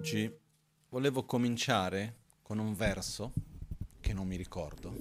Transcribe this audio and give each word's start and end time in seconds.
Oggi 0.00 0.34
volevo 0.88 1.26
cominciare 1.26 2.20
con 2.40 2.58
un 2.58 2.74
verso 2.74 3.34
che 4.00 4.14
non 4.14 4.26
mi 4.26 4.36
ricordo. 4.36 4.96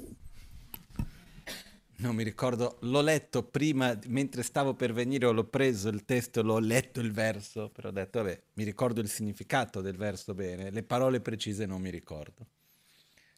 Non 1.99 2.13
mi 2.15 2.23
ricordo, 2.23 2.79
l'ho 2.81 2.99
letto 2.99 3.43
prima, 3.43 3.97
mentre 4.07 4.43
stavo 4.43 4.73
per 4.73 4.91
venire, 4.91 5.31
l'ho 5.31 5.45
preso 5.45 5.87
il 5.87 6.03
testo, 6.03 6.43
l'ho 6.43 6.59
letto 6.59 6.99
il 6.99 7.13
verso, 7.13 7.69
però 7.69 7.87
ho 7.87 7.91
detto, 7.93 8.21
vabbè, 8.21 8.41
mi 8.55 8.65
ricordo 8.65 8.99
il 8.99 9.07
significato 9.07 9.79
del 9.79 9.95
verso 9.95 10.33
bene, 10.33 10.69
le 10.69 10.83
parole 10.83 11.21
precise 11.21 11.65
non 11.65 11.79
mi 11.79 11.91
ricordo. 11.91 12.45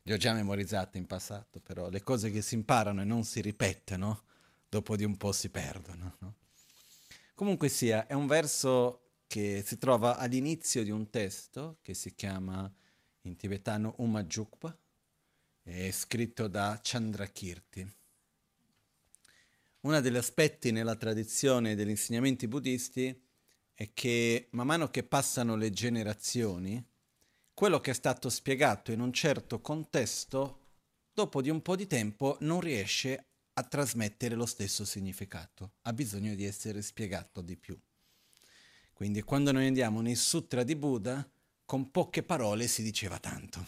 Le 0.01 0.15
ho 0.15 0.17
già 0.17 0.33
memorizzate 0.33 0.97
in 0.97 1.05
passato, 1.05 1.59
però 1.59 1.89
le 1.89 2.01
cose 2.01 2.31
che 2.31 2.41
si 2.41 2.55
imparano 2.55 3.01
e 3.01 3.05
non 3.05 3.23
si 3.23 3.39
ripetono, 3.39 4.23
dopo 4.67 4.95
di 4.95 5.03
un 5.03 5.15
po' 5.15 5.31
si 5.31 5.49
perdono. 5.49 6.15
No? 6.21 6.33
Comunque 7.35 7.69
sia, 7.69 8.07
è 8.07 8.13
un 8.13 8.25
verso 8.25 9.00
che 9.31 9.63
si 9.65 9.77
trova 9.77 10.17
all'inizio 10.17 10.83
di 10.83 10.89
un 10.89 11.09
testo 11.09 11.77
che 11.81 11.93
si 11.93 12.13
chiama 12.15 12.69
in 13.21 13.37
tibetano 13.37 13.93
Umajukpa, 13.99 14.77
è 15.63 15.89
scritto 15.91 16.49
da 16.49 16.77
Chandrakirti. 16.83 17.95
Uno 19.79 20.01
degli 20.01 20.17
aspetti 20.17 20.73
nella 20.73 20.97
tradizione 20.97 21.75
degli 21.75 21.91
insegnamenti 21.91 22.49
buddisti 22.49 23.17
è 23.73 23.93
che 23.93 24.49
man 24.51 24.67
mano 24.67 24.89
che 24.89 25.03
passano 25.03 25.55
le 25.55 25.69
generazioni, 25.69 26.85
quello 27.53 27.79
che 27.79 27.91
è 27.91 27.93
stato 27.93 28.29
spiegato 28.29 28.91
in 28.91 28.99
un 28.99 29.13
certo 29.13 29.61
contesto, 29.61 30.59
dopo 31.13 31.41
di 31.41 31.49
un 31.49 31.61
po' 31.61 31.77
di 31.77 31.87
tempo 31.87 32.35
non 32.41 32.59
riesce 32.59 33.27
a 33.53 33.63
trasmettere 33.63 34.35
lo 34.35 34.45
stesso 34.45 34.83
significato, 34.83 35.75
ha 35.83 35.93
bisogno 35.93 36.35
di 36.35 36.43
essere 36.43 36.81
spiegato 36.81 37.41
di 37.41 37.55
più. 37.55 37.79
Quindi 39.01 39.23
quando 39.23 39.51
noi 39.51 39.65
andiamo 39.65 39.99
nei 40.01 40.13
sutra 40.13 40.61
di 40.61 40.75
Buddha, 40.75 41.27
con 41.65 41.89
poche 41.89 42.21
parole 42.21 42.67
si 42.67 42.83
diceva 42.83 43.17
tanto. 43.17 43.67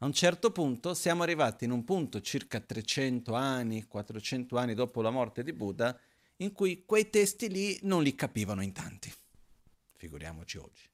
A 0.00 0.04
un 0.04 0.12
certo 0.12 0.52
punto 0.52 0.92
siamo 0.92 1.22
arrivati 1.22 1.64
in 1.64 1.70
un 1.70 1.84
punto 1.84 2.20
circa 2.20 2.60
300 2.60 3.32
anni, 3.32 3.86
400 3.86 4.58
anni 4.58 4.74
dopo 4.74 5.00
la 5.00 5.08
morte 5.08 5.42
di 5.42 5.54
Buddha, 5.54 5.98
in 6.36 6.52
cui 6.52 6.84
quei 6.84 7.08
testi 7.08 7.48
lì 7.48 7.78
non 7.84 8.02
li 8.02 8.14
capivano 8.14 8.62
in 8.62 8.74
tanti. 8.74 9.10
Figuriamoci 9.96 10.58
oggi. 10.58 10.86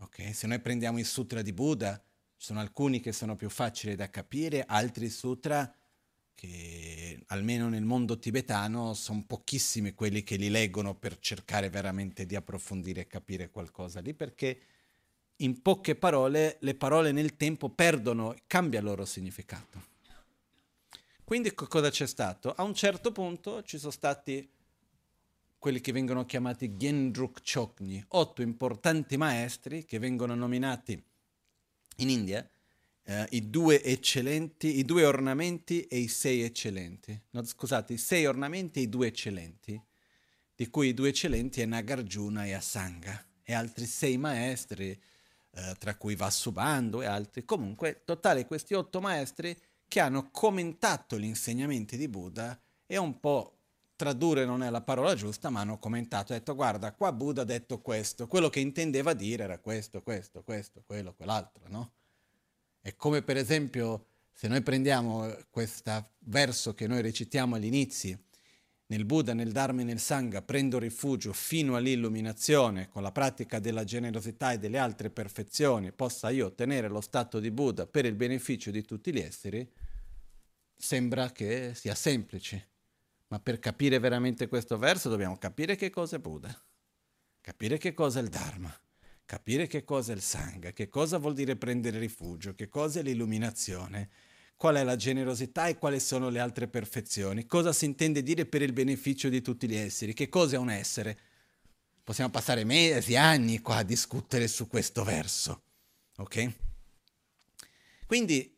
Ok? 0.00 0.34
Se 0.34 0.46
noi 0.46 0.60
prendiamo 0.60 0.98
i 0.98 1.04
sutra 1.04 1.40
di 1.40 1.54
Buddha, 1.54 1.96
ci 2.36 2.44
sono 2.44 2.60
alcuni 2.60 3.00
che 3.00 3.12
sono 3.12 3.34
più 3.34 3.48
facili 3.48 3.94
da 3.94 4.10
capire, 4.10 4.66
altri 4.66 5.08
sutra 5.08 5.74
che 6.34 7.22
almeno 7.28 7.68
nel 7.68 7.84
mondo 7.84 8.18
tibetano 8.18 8.94
sono 8.94 9.24
pochissimi 9.26 9.94
quelli 9.94 10.22
che 10.22 10.36
li 10.36 10.50
leggono 10.50 10.94
per 10.94 11.18
cercare 11.18 11.70
veramente 11.70 12.26
di 12.26 12.36
approfondire 12.36 13.02
e 13.02 13.06
capire 13.06 13.50
qualcosa 13.50 14.00
lì, 14.00 14.14
perché 14.14 14.60
in 15.36 15.62
poche 15.62 15.94
parole 15.94 16.58
le 16.60 16.74
parole 16.74 17.12
nel 17.12 17.36
tempo 17.36 17.68
perdono, 17.68 18.34
cambia 18.46 18.78
il 18.80 18.84
loro 18.84 19.04
significato. 19.04 19.92
Quindi 21.24 21.54
cosa 21.54 21.90
c'è 21.90 22.06
stato? 22.06 22.52
A 22.52 22.62
un 22.62 22.74
certo 22.74 23.10
punto 23.10 23.62
ci 23.62 23.78
sono 23.78 23.90
stati 23.90 24.46
quelli 25.58 25.80
che 25.80 25.92
vengono 25.92 26.26
chiamati 26.26 26.76
Gendruk 26.76 27.40
Chokni, 27.42 28.04
otto 28.08 28.42
importanti 28.42 29.16
maestri 29.16 29.86
che 29.86 29.98
vengono 29.98 30.34
nominati 30.34 31.02
in 31.96 32.10
India 32.10 32.46
eh, 33.04 33.26
i 33.30 33.50
due 33.50 33.82
eccellenti, 33.82 34.78
i 34.78 34.84
due 34.84 35.04
ornamenti 35.04 35.82
e 35.82 35.98
i 35.98 36.08
sei 36.08 36.42
eccellenti. 36.42 37.18
No, 37.30 37.44
scusate, 37.44 37.92
i 37.94 37.98
sei 37.98 38.26
ornamenti 38.26 38.80
e 38.80 38.82
i 38.82 38.88
due 38.88 39.08
eccellenti, 39.08 39.80
di 40.54 40.68
cui 40.68 40.88
i 40.88 40.94
due 40.94 41.10
eccellenti 41.10 41.60
è 41.60 41.66
Nagarjuna 41.66 42.44
e 42.46 42.52
Asanga, 42.52 43.24
e 43.42 43.52
altri 43.52 43.86
sei 43.86 44.16
maestri, 44.16 44.90
eh, 44.90 45.74
tra 45.78 45.96
cui 45.96 46.16
Vasubandhu 46.16 47.02
e 47.02 47.06
altri. 47.06 47.44
Comunque, 47.44 48.02
totale 48.04 48.46
questi 48.46 48.74
otto 48.74 49.00
maestri 49.00 49.56
che 49.86 50.00
hanno 50.00 50.30
commentato 50.30 51.18
gli 51.18 51.24
insegnamenti 51.24 51.96
di 51.96 52.08
Buddha 52.08 52.58
e 52.86 52.96
un 52.96 53.20
po' 53.20 53.58
tradurre 53.96 54.44
non 54.44 54.62
è 54.62 54.70
la 54.70 54.80
parola 54.80 55.14
giusta, 55.14 55.50
ma 55.50 55.60
hanno 55.60 55.78
commentato, 55.78 56.32
ha 56.32 56.36
detto 56.36 56.54
guarda, 56.54 56.92
qua 56.92 57.12
Buddha 57.12 57.42
ha 57.42 57.44
detto 57.44 57.80
questo, 57.80 58.26
quello 58.26 58.48
che 58.48 58.60
intendeva 58.60 59.12
dire 59.12 59.44
era 59.44 59.58
questo, 59.58 60.02
questo, 60.02 60.42
questo, 60.42 60.82
quello, 60.84 61.14
quell'altro, 61.14 61.64
no? 61.68 61.92
È 62.84 62.94
come 62.96 63.22
per 63.22 63.38
esempio 63.38 64.08
se 64.30 64.46
noi 64.46 64.60
prendiamo 64.60 65.34
questo 65.48 66.10
verso 66.18 66.74
che 66.74 66.86
noi 66.86 67.00
recitiamo 67.00 67.54
all'inizio, 67.54 68.24
nel 68.88 69.06
Buddha, 69.06 69.32
nel 69.32 69.52
Dharma 69.52 69.80
e 69.80 69.84
nel 69.84 69.98
Sangha 69.98 70.42
prendo 70.42 70.78
rifugio 70.78 71.32
fino 71.32 71.76
all'illuminazione 71.76 72.90
con 72.90 73.02
la 73.02 73.10
pratica 73.10 73.58
della 73.58 73.84
generosità 73.84 74.52
e 74.52 74.58
delle 74.58 74.76
altre 74.76 75.08
perfezioni, 75.08 75.92
possa 75.92 76.28
io 76.28 76.44
ottenere 76.44 76.88
lo 76.88 77.00
stato 77.00 77.40
di 77.40 77.50
Buddha 77.50 77.86
per 77.86 78.04
il 78.04 78.16
beneficio 78.16 78.70
di 78.70 78.84
tutti 78.84 79.14
gli 79.14 79.20
esseri, 79.20 79.66
sembra 80.76 81.32
che 81.32 81.72
sia 81.74 81.94
semplice. 81.94 82.68
Ma 83.28 83.40
per 83.40 83.60
capire 83.60 83.98
veramente 83.98 84.46
questo 84.46 84.76
verso 84.76 85.08
dobbiamo 85.08 85.38
capire 85.38 85.74
che 85.74 85.88
cosa 85.88 86.16
è 86.16 86.18
Buddha, 86.18 86.54
capire 87.40 87.78
che 87.78 87.94
cosa 87.94 88.20
è 88.20 88.22
il 88.22 88.28
Dharma, 88.28 88.78
capire 89.26 89.66
che 89.66 89.84
cosa 89.84 90.12
è 90.12 90.14
il 90.14 90.22
Sangha, 90.22 90.72
che 90.72 90.88
cosa 90.88 91.18
vuol 91.18 91.34
dire 91.34 91.56
prendere 91.56 91.98
rifugio, 91.98 92.54
che 92.54 92.68
cosa 92.68 93.00
è 93.00 93.02
l'illuminazione, 93.02 94.10
qual 94.56 94.76
è 94.76 94.84
la 94.84 94.96
generosità 94.96 95.66
e 95.66 95.78
quali 95.78 96.00
sono 96.00 96.28
le 96.28 96.38
altre 96.38 96.68
perfezioni, 96.68 97.46
cosa 97.46 97.72
si 97.72 97.84
intende 97.84 98.22
dire 98.22 98.46
per 98.46 98.62
il 98.62 98.72
beneficio 98.72 99.28
di 99.28 99.42
tutti 99.42 99.68
gli 99.68 99.76
esseri, 99.76 100.14
che 100.14 100.28
cosa 100.28 100.56
è 100.56 100.58
un 100.58 100.70
essere. 100.70 101.18
Possiamo 102.04 102.30
passare 102.30 102.64
mesi, 102.64 103.16
anni 103.16 103.60
qua 103.60 103.76
a 103.76 103.82
discutere 103.82 104.46
su 104.46 104.68
questo 104.68 105.04
verso, 105.04 105.62
ok? 106.16 106.52
Quindi 108.06 108.54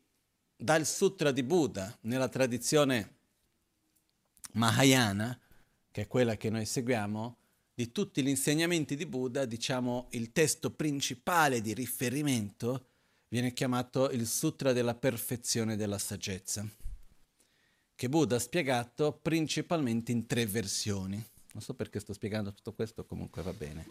dal 0.57 0.85
Sutra 0.85 1.31
di 1.31 1.45
Buddha, 1.45 1.97
nella 2.03 2.29
tradizione 2.29 3.15
Mahayana, 4.53 5.39
che 5.93 6.03
è 6.03 6.07
quella 6.09 6.37
che 6.37 6.51
noi 6.51 6.67
seguiamo, 6.67 7.37
di 7.77 7.93
tutti 7.93 8.23
gli 8.23 8.29
insegnamenti 8.29 8.97
di 8.97 9.05
Buddha, 9.05 9.45
diciamo, 9.45 10.07
il 10.13 10.33
testo 10.33 10.71
principale 10.71 11.61
di 11.61 11.75
riferimento 11.75 12.87
viene 13.29 13.53
chiamato 13.53 14.09
il 14.13 14.27
Sutra 14.27 14.73
della 14.73 14.95
perfezione 14.95 15.77
della 15.77 15.99
saggezza, 15.99 16.67
che 17.95 18.09
Buddha 18.09 18.37
ha 18.37 18.39
spiegato 18.39 19.19
principalmente 19.21 20.11
in 20.11 20.25
tre 20.25 20.47
versioni. 20.47 21.23
Non 21.53 21.63
so 21.63 21.75
perché 21.75 22.01
sto 22.01 22.15
spiegando 22.15 22.55
tutto 22.55 22.73
questo, 22.73 23.05
comunque 23.05 23.43
va 23.43 23.53
bene. 23.53 23.87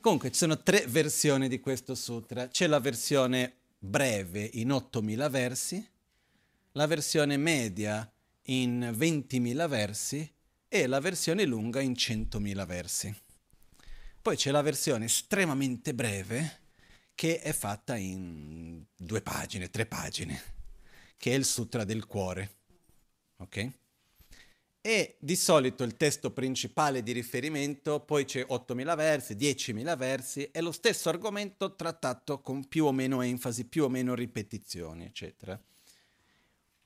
Comunque 0.00 0.32
ci 0.32 0.38
sono 0.38 0.60
tre 0.60 0.84
versioni 0.88 1.46
di 1.46 1.60
questo 1.60 1.94
sutra. 1.94 2.48
C'è 2.48 2.66
la 2.66 2.80
versione 2.80 3.54
breve 3.78 4.50
in 4.54 4.70
8.000 4.70 5.30
versi, 5.30 5.88
la 6.72 6.88
versione 6.88 7.36
media 7.36 8.12
in 8.46 8.80
20.000 8.80 9.68
versi 9.68 10.32
e 10.74 10.86
la 10.86 11.00
versione 11.00 11.44
lunga 11.44 11.82
in 11.82 11.92
100.000 11.92 12.64
versi. 12.64 13.14
Poi 14.22 14.36
c'è 14.36 14.50
la 14.50 14.62
versione 14.62 15.04
estremamente 15.04 15.92
breve 15.92 16.60
che 17.14 17.40
è 17.40 17.52
fatta 17.52 17.94
in 17.94 18.82
due 18.96 19.20
pagine, 19.20 19.68
tre 19.68 19.84
pagine, 19.84 20.40
che 21.18 21.32
è 21.32 21.34
il 21.34 21.44
Sutra 21.44 21.84
del 21.84 22.06
Cuore. 22.06 22.54
Ok? 23.36 23.70
E 24.80 25.16
di 25.20 25.36
solito 25.36 25.84
il 25.84 25.98
testo 25.98 26.30
principale 26.30 27.02
di 27.02 27.12
riferimento, 27.12 28.00
poi 28.00 28.24
c'è 28.24 28.46
8.000 28.48 28.96
versi, 28.96 29.34
10.000 29.34 29.94
versi, 29.98 30.48
è 30.50 30.62
lo 30.62 30.72
stesso 30.72 31.10
argomento 31.10 31.74
trattato 31.74 32.40
con 32.40 32.66
più 32.66 32.86
o 32.86 32.92
meno 32.92 33.20
enfasi, 33.20 33.66
più 33.66 33.84
o 33.84 33.90
meno 33.90 34.14
ripetizioni, 34.14 35.04
eccetera. 35.04 35.60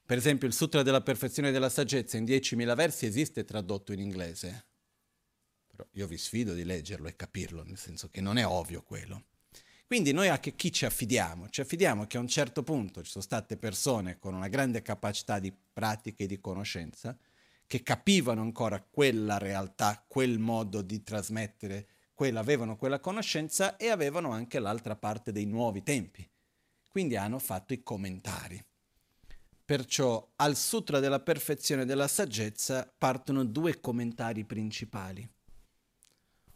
Per 0.07 0.17
esempio 0.17 0.47
il 0.47 0.55
Sutra 0.55 0.85
della 0.85 1.01
perfezione 1.01 1.51
della 1.51 1.69
saggezza 1.69 2.17
in 2.17 2.23
10.000 2.23 2.77
versi 2.77 3.07
esiste 3.07 3.45
tradotto 3.45 3.93
in 3.93 3.99
inglese. 3.99 4.67
Però 5.67 5.85
io 5.95 6.07
vi 6.07 6.17
sfido 6.17 6.55
di 6.55 6.63
leggerlo 6.63 7.09
e 7.09 7.17
capirlo, 7.17 7.65
nel 7.65 7.77
senso 7.77 8.09
che 8.09 8.21
non 8.21 8.39
è 8.39 8.47
ovvio 8.47 8.85
quello. 8.85 9.25
Quindi 9.85 10.13
noi 10.13 10.29
a 10.29 10.39
chi 10.39 10.73
ci 10.73 10.85
affidiamo? 10.85 11.49
Ci 11.49 11.61
affidiamo 11.61 12.07
che 12.07 12.19
a 12.19 12.21
un 12.21 12.29
certo 12.29 12.63
punto 12.63 13.03
ci 13.03 13.11
sono 13.11 13.25
state 13.25 13.57
persone 13.57 14.21
con 14.21 14.33
una 14.33 14.47
grande 14.47 14.81
capacità 14.81 15.41
di 15.41 15.53
pratica 15.73 16.23
e 16.23 16.29
di 16.29 16.39
conoscenza 16.39 17.19
che 17.67 17.83
capivano 17.83 18.43
ancora 18.43 18.81
quella 18.81 19.39
realtà, 19.39 20.05
quel 20.07 20.39
modo 20.39 20.83
di 20.83 21.03
trasmettere, 21.03 21.89
quella, 22.15 22.39
avevano 22.39 22.77
quella 22.77 23.01
conoscenza 23.01 23.77
e 23.77 23.89
avevano 23.89 24.31
anche 24.31 24.61
l'altra 24.61 24.95
parte 24.95 25.33
dei 25.33 25.47
nuovi 25.47 25.83
tempi. 25.83 26.25
Quindi 26.89 27.17
hanno 27.17 27.41
fatto 27.41 27.73
i 27.73 27.83
commentari. 27.83 28.65
Perciò 29.67 30.25
al 30.37 30.55
Sutra 30.55 31.01
della 31.01 31.19
perfezione 31.19 31.85
della 31.85 32.07
saggezza 32.07 32.89
partono 32.97 33.45
due 33.45 33.81
commentari 33.81 34.45
principali. 34.45 35.29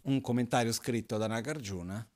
Un 0.03 0.21
commentario 0.21 0.71
scritto 0.71 1.17
da 1.17 1.27
Nagarjuna, 1.27 2.09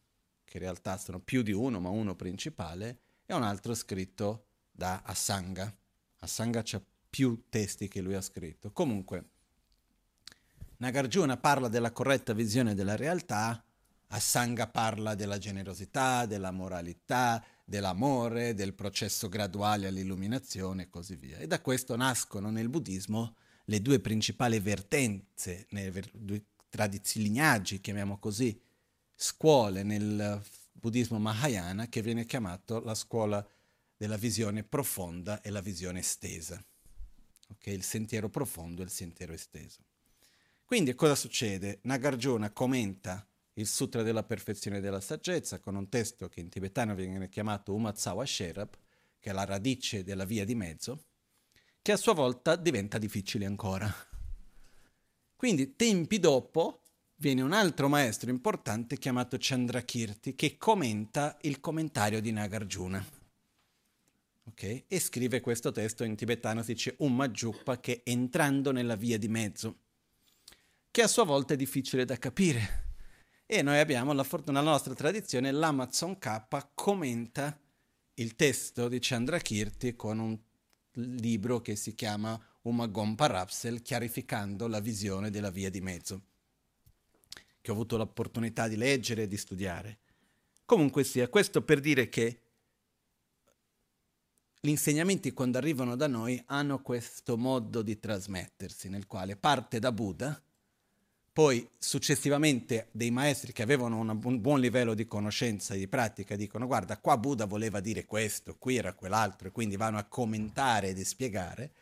che 0.45 0.57
in 0.57 0.63
realtà 0.63 0.97
sono 0.97 1.19
più 1.19 1.43
di 1.43 1.51
uno, 1.51 1.81
ma 1.81 1.89
uno 1.89 2.15
principale, 2.15 3.01
e 3.27 3.35
un 3.35 3.43
altro 3.43 3.75
scritto 3.75 4.47
da 4.71 5.03
Asanga. 5.05 5.77
Asanga 6.19 6.63
c'ha 6.63 6.81
più 7.11 7.47
testi 7.49 7.89
che 7.89 8.01
lui 8.01 8.15
ha 8.15 8.21
scritto. 8.21 8.71
Comunque, 8.71 9.31
Nagarjuna 10.77 11.37
parla 11.39 11.67
della 11.67 11.91
corretta 11.91 12.35
visione 12.35 12.73
della 12.73 12.95
realtà, 12.95 13.65
Asanga 14.07 14.69
parla 14.69 15.17
della 15.17 15.39
generosità, 15.39 16.25
della 16.25 16.53
moralità, 16.53 17.45
dell'amore, 17.65 18.55
del 18.55 18.75
processo 18.75 19.29
graduale 19.29 19.87
all'illuminazione 19.87 20.83
e 20.83 20.91
così 20.91 21.17
via. 21.17 21.39
E 21.39 21.47
da 21.47 21.61
questo 21.61 21.97
nascono 21.97 22.51
nel 22.51 22.69
buddismo 22.69 23.37
le 23.67 23.81
due 23.81 24.01
principali 24.01 24.61
vertenze, 24.61 25.67
le 25.71 26.03
due 26.13 26.45
tradizioni, 26.69 27.27
lignaggi, 27.27 27.81
chiamiamo 27.81 28.19
così, 28.19 28.61
scuole 29.15 29.83
nel 29.83 30.43
buddismo 30.73 31.19
Mahayana 31.19 31.89
che 31.89 32.03
viene 32.03 32.27
chiamato 32.27 32.81
la 32.81 32.95
scuola 32.95 33.47
della 33.97 34.17
visione 34.17 34.65
profonda 34.65 35.41
e 35.41 35.51
la 35.51 35.61
visione 35.61 36.01
estesa. 36.01 36.63
Okay? 37.53 37.75
Il 37.75 37.85
sentiero 37.85 38.29
profondo 38.29 38.83
e 38.83 38.85
il 38.85 38.91
sentiero 38.91 39.33
esteso. 39.33 39.81
Quindi 40.65 40.95
cosa 40.95 41.15
succede? 41.15 41.79
Nagarjuna 41.83 42.51
commenta 42.51 43.27
il 43.55 43.67
Sutra 43.67 44.03
della 44.03 44.25
perfezione 44.25 44.81
della 44.81 45.01
saggezza 45.01 45.61
con 45.61 45.77
un 45.77 45.89
testo 45.89 46.29
che 46.29 46.41
in 46.41 46.49
tibetano 46.49 46.95
viene 46.95 47.29
chiamato 47.29 47.75
Umatsawa 47.75 48.27
Sherab, 48.27 48.77
che 49.21 49.31
è 49.31 49.33
la 49.33 49.45
radice 49.45 50.03
della 50.03 50.25
via 50.25 50.45
di 50.45 50.55
mezzo, 50.55 51.05
che 51.81 51.93
a 51.93 51.97
sua 51.97 52.15
volta 52.15 52.57
diventa 52.57 52.99
difficile 52.99 53.47
ancora. 53.47 53.93
Quindi 55.37 55.77
tempi 55.77 56.19
dopo 56.19 56.81
viene 57.17 57.43
un 57.43 57.53
altro 57.53 57.89
maestro 57.89 58.31
importante 58.31 58.99
chiamato 58.99 59.37
Chandrakirti 59.39 60.35
che 60.35 60.57
commenta 60.57 61.37
il 61.43 61.61
commentario 61.61 62.21
di 62.21 62.33
Nagarjuna. 62.33 63.23
Okay? 64.47 64.85
E 64.89 65.01
scrive 65.01 65.41
questo 65.41 65.71
testo 65.71 66.05
in 66.05 66.17
tibetano, 66.17 66.63
si 66.63 66.73
dice 66.73 66.97
Ummajukpa, 66.99 67.79
che 67.81 68.03
entrando 68.05 68.73
nella 68.73 68.97
via 68.97 69.19
di 69.19 69.29
mezzo, 69.29 69.79
che 70.91 71.03
a 71.03 71.09
sua 71.09 71.25
volta 71.25 71.55
è 71.55 71.57
difficile 71.57 72.05
da 72.05 72.19
capire. 72.19 72.84
E 73.47 73.63
noi 73.63 73.79
abbiamo 73.79 74.13
la 74.13 74.25
fortuna, 74.25 74.61
nella 74.61 74.73
nostra 74.73 74.95
tradizione, 74.95 75.51
l'Amazon 75.51 76.19
K 76.19 76.47
commenta 76.75 77.59
il 78.15 78.37
testo 78.37 78.89
di 78.89 78.99
Chandrakirti 79.01 79.95
con 79.95 80.19
un 80.19 80.39
libro 80.93 81.61
che 81.61 81.77
si 81.77 81.95
chiama 81.95 82.41
Umagom 82.63 83.15
Parapsel, 83.15 83.83
chiarificando 83.83 84.67
la 84.67 84.81
visione 84.81 85.31
della 85.31 85.51
via 85.51 85.69
di 85.69 85.81
mezzo, 85.81 86.23
che 87.61 87.71
ho 87.71 87.75
avuto 87.75 87.97
l'opportunità 87.97 88.67
di 88.67 88.77
leggere 88.77 89.25
e 89.25 89.29
di 89.29 89.37
studiare. 89.37 89.99
Comunque 90.65 91.05
sia, 91.05 91.29
questo 91.29 91.63
per 91.63 91.81
dire 91.81 92.09
che 92.09 92.41
gli 94.59 94.71
insegnamenti 94.71 95.35
quando 95.35 95.59
arrivano 95.59 95.95
da 95.95 96.07
noi 96.07 96.43
hanno 96.47 96.81
questo 96.81 97.37
modo 97.37 97.83
di 97.83 97.99
trasmettersi, 97.99 98.89
nel 98.89 99.07
quale 99.07 99.37
parte 99.37 99.79
da 99.79 99.93
Buddha, 99.93 100.43
poi 101.35 101.69
successivamente 101.77 102.87
dei 102.93 103.11
maestri 103.11 103.53
che 103.53 103.65
avevano 103.65 103.99
un 103.99 104.41
buon 104.41 104.61
livello 104.61 104.95
di 104.95 105.05
conoscenza 105.05 105.75
e 105.75 105.79
di 105.79 105.89
pratica 105.89 106.37
dicono 106.37 106.69
guarda 106.69 106.97
qua 106.99 107.19
Buddha 107.19 107.45
voleva 107.45 107.81
dire 107.81 108.05
questo, 108.05 108.55
qui 108.57 108.77
era 108.77 108.93
quell'altro 108.93 109.49
e 109.49 109.51
quindi 109.51 109.75
vanno 109.75 109.99
a 109.99 110.05
commentare 110.05 110.91
ed 110.91 111.01
spiegare. 111.01 111.73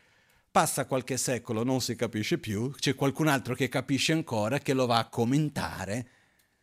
Passa 0.51 0.87
qualche 0.87 1.19
secolo, 1.19 1.65
non 1.65 1.83
si 1.83 1.95
capisce 1.97 2.39
più, 2.39 2.71
c'è 2.71 2.95
qualcun 2.95 3.27
altro 3.27 3.55
che 3.55 3.69
capisce 3.69 4.13
ancora 4.13 4.59
che 4.59 4.73
lo 4.73 4.87
va 4.87 4.97
a 4.97 5.09
commentare, 5.11 6.09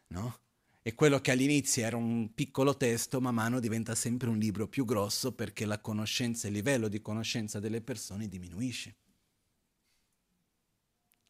no? 0.07 0.39
E 0.81 0.95
quello 0.95 1.19
che 1.21 1.29
all'inizio 1.29 1.85
era 1.85 1.95
un 1.95 2.33
piccolo 2.33 2.75
testo, 2.75 3.21
man 3.21 3.35
mano 3.35 3.59
diventa 3.59 3.93
sempre 3.93 4.29
un 4.29 4.39
libro 4.39 4.67
più 4.67 4.83
grosso 4.83 5.33
perché 5.33 5.65
la 5.65 5.77
conoscenza, 5.77 6.47
il 6.47 6.53
livello 6.53 6.87
di 6.87 7.01
conoscenza 7.01 7.59
delle 7.59 7.81
persone 7.81 8.27
diminuisce 8.27 8.95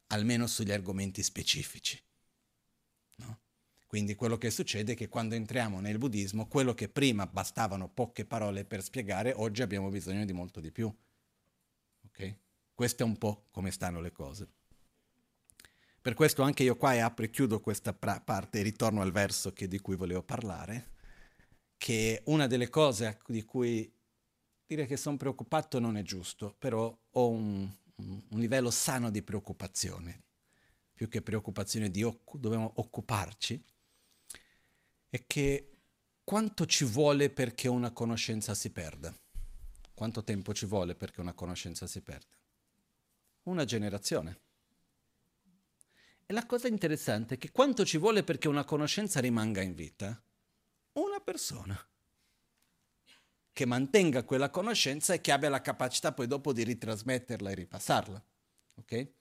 almeno 0.09 0.47
sugli 0.47 0.71
argomenti 0.71 1.23
specifici. 1.23 2.01
No? 3.15 3.39
Quindi 3.87 4.15
quello 4.15 4.37
che 4.37 4.51
succede 4.51 4.93
è 4.93 4.95
che 4.95 5.09
quando 5.09 5.35
entriamo 5.35 5.79
nel 5.79 5.97
buddismo, 5.97 6.47
quello 6.47 6.73
che 6.73 6.89
prima 6.89 7.25
bastavano 7.25 7.89
poche 7.89 8.25
parole 8.25 8.65
per 8.65 8.83
spiegare, 8.83 9.33
oggi 9.33 9.61
abbiamo 9.61 9.89
bisogno 9.89 10.25
di 10.25 10.33
molto 10.33 10.59
di 10.59 10.71
più. 10.71 10.93
Okay? 12.07 12.37
Questo 12.73 13.03
è 13.03 13.05
un 13.05 13.17
po' 13.17 13.47
come 13.51 13.71
stanno 13.71 13.99
le 13.99 14.11
cose. 14.11 14.47
Per 16.01 16.13
questo 16.13 16.43
anche 16.43 16.63
io 16.63 16.77
qua 16.77 16.91
apro 17.03 17.25
e 17.25 17.29
chiudo 17.29 17.59
questa 17.59 17.93
pra- 17.93 18.21
parte 18.21 18.59
e 18.59 18.63
ritorno 18.63 19.01
al 19.01 19.11
verso 19.11 19.51
che, 19.51 19.67
di 19.67 19.79
cui 19.79 19.95
volevo 19.95 20.23
parlare, 20.23 20.91
che 21.77 22.21
una 22.25 22.47
delle 22.47 22.69
cose 22.69 23.19
di 23.27 23.43
cui 23.43 23.91
dire 24.65 24.85
che 24.85 24.97
sono 24.97 25.17
preoccupato 25.17 25.79
non 25.79 25.97
è 25.97 26.03
giusto, 26.03 26.55
però 26.57 26.95
ho 27.11 27.29
un, 27.29 27.69
un 27.99 28.39
livello 28.39 28.71
sano 28.71 29.09
di 29.09 29.21
preoccupazione, 29.21 30.23
più 30.93 31.07
che 31.07 31.21
preoccupazione 31.21 31.89
di 31.89 32.03
occu- 32.03 32.39
dobbiamo 32.39 32.71
occuparci, 32.75 33.63
è 35.09 35.23
che 35.25 35.77
quanto 36.23 36.65
ci 36.65 36.85
vuole 36.85 37.29
perché 37.29 37.67
una 37.67 37.91
conoscenza 37.91 38.53
si 38.53 38.69
perda? 38.69 39.17
Quanto 39.93 40.23
tempo 40.23 40.53
ci 40.53 40.65
vuole 40.65 40.95
perché 40.95 41.19
una 41.19 41.33
conoscenza 41.33 41.87
si 41.87 42.01
perda? 42.01 42.37
Una 43.43 43.65
generazione. 43.65 44.39
E 46.25 46.33
la 46.33 46.45
cosa 46.45 46.67
interessante 46.67 47.35
è 47.35 47.37
che 47.37 47.51
quanto 47.51 47.83
ci 47.83 47.97
vuole 47.97 48.23
perché 48.23 48.47
una 48.47 48.63
conoscenza 48.63 49.19
rimanga 49.19 49.61
in 49.61 49.73
vita? 49.73 50.21
Una 50.93 51.19
persona 51.19 51.88
che 53.53 53.65
mantenga 53.65 54.23
quella 54.23 54.49
conoscenza 54.49 55.13
e 55.13 55.21
che 55.21 55.31
abbia 55.31 55.49
la 55.49 55.61
capacità 55.61 56.13
poi 56.13 56.27
dopo 56.27 56.53
di 56.53 56.63
ritrasmetterla 56.63 57.49
e 57.49 57.55
ripassarla. 57.55 58.23
Okay? 58.75 59.13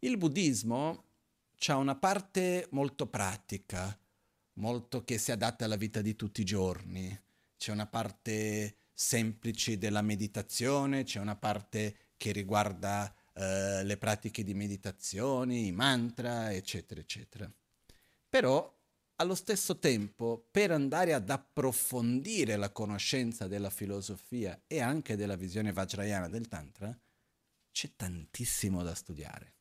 Il 0.00 0.16
buddismo 0.16 1.04
ha 1.66 1.76
una 1.76 1.94
parte 1.94 2.66
molto 2.70 3.06
pratica, 3.06 3.96
molto 4.54 5.04
che 5.04 5.18
si 5.18 5.32
adatta 5.32 5.64
alla 5.64 5.76
vita 5.76 6.00
di 6.00 6.16
tutti 6.16 6.40
i 6.40 6.44
giorni. 6.44 7.20
C'è 7.56 7.70
una 7.70 7.86
parte 7.86 8.76
semplice 8.92 9.78
della 9.78 10.02
meditazione, 10.02 11.04
c'è 11.04 11.20
una 11.20 11.36
parte 11.36 11.96
che 12.16 12.32
riguarda 12.32 13.12
eh, 13.34 13.82
le 13.84 13.96
pratiche 13.96 14.44
di 14.44 14.54
meditazione, 14.54 15.56
i 15.56 15.72
mantra, 15.72 16.52
eccetera, 16.52 17.00
eccetera. 17.00 17.50
Però 18.28 18.80
allo 19.16 19.34
stesso 19.34 19.78
tempo, 19.78 20.46
per 20.50 20.70
andare 20.70 21.12
ad 21.12 21.30
approfondire 21.30 22.56
la 22.56 22.70
conoscenza 22.70 23.46
della 23.46 23.70
filosofia 23.70 24.62
e 24.66 24.80
anche 24.80 25.16
della 25.16 25.36
visione 25.36 25.72
vajrayana 25.72 26.28
del 26.28 26.48
Tantra, 26.48 26.96
c'è 27.70 27.90
tantissimo 27.96 28.82
da 28.82 28.94
studiare, 28.94 29.54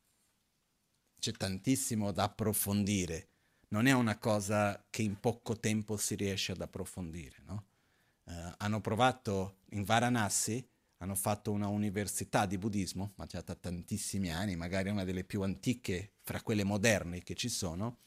c'è 1.19 1.31
tantissimo 1.31 2.11
da 2.11 2.23
approfondire. 2.23 3.29
Non 3.69 3.85
è 3.85 3.93
una 3.93 4.17
cosa 4.17 4.85
che 4.89 5.01
in 5.01 5.19
poco 5.19 5.57
tempo 5.57 5.95
si 5.95 6.15
riesce 6.15 6.51
ad 6.51 6.61
approfondire. 6.61 7.37
No? 7.45 7.65
Uh, 8.25 8.53
hanno 8.57 8.81
provato 8.81 9.59
in 9.69 9.83
Varanasi, 9.83 10.67
hanno 10.97 11.15
fatto 11.15 11.51
una 11.51 11.67
università 11.67 12.45
di 12.45 12.57
buddismo, 12.57 13.13
ma 13.15 13.25
già 13.25 13.41
da 13.41 13.55
tantissimi 13.55 14.31
anni, 14.31 14.55
magari 14.55 14.89
una 14.89 15.05
delle 15.05 15.23
più 15.23 15.41
antiche 15.41 16.15
fra 16.21 16.41
quelle 16.41 16.63
moderne 16.63 17.23
che 17.23 17.33
ci 17.33 17.49
sono, 17.49 17.99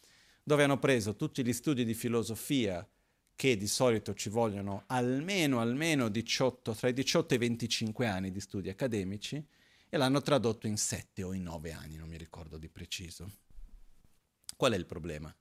dove 0.44 0.62
hanno 0.62 0.78
preso 0.78 1.16
tutti 1.16 1.42
gli 1.42 1.54
studi 1.54 1.84
di 1.84 1.94
filosofia 1.94 2.86
che 3.34 3.56
di 3.56 3.66
solito 3.66 4.14
ci 4.14 4.28
vogliono 4.28 4.84
almeno, 4.86 5.60
almeno 5.60 6.08
18, 6.08 6.74
tra 6.74 6.88
i 6.88 6.92
18 6.92 7.32
e 7.32 7.36
i 7.36 7.40
25 7.40 8.06
anni 8.06 8.30
di 8.30 8.40
studi 8.40 8.68
accademici 8.68 9.44
e 9.88 9.96
l'hanno 9.96 10.20
tradotto 10.20 10.66
in 10.66 10.76
7 10.76 11.22
o 11.22 11.32
in 11.32 11.42
9 11.42 11.72
anni, 11.72 11.96
non 11.96 12.08
mi 12.08 12.18
ricordo 12.18 12.58
di 12.58 12.68
preciso. 12.68 13.30
Qual 14.56 14.72
è 14.72 14.76
il 14.76 14.86
problema? 14.86 15.34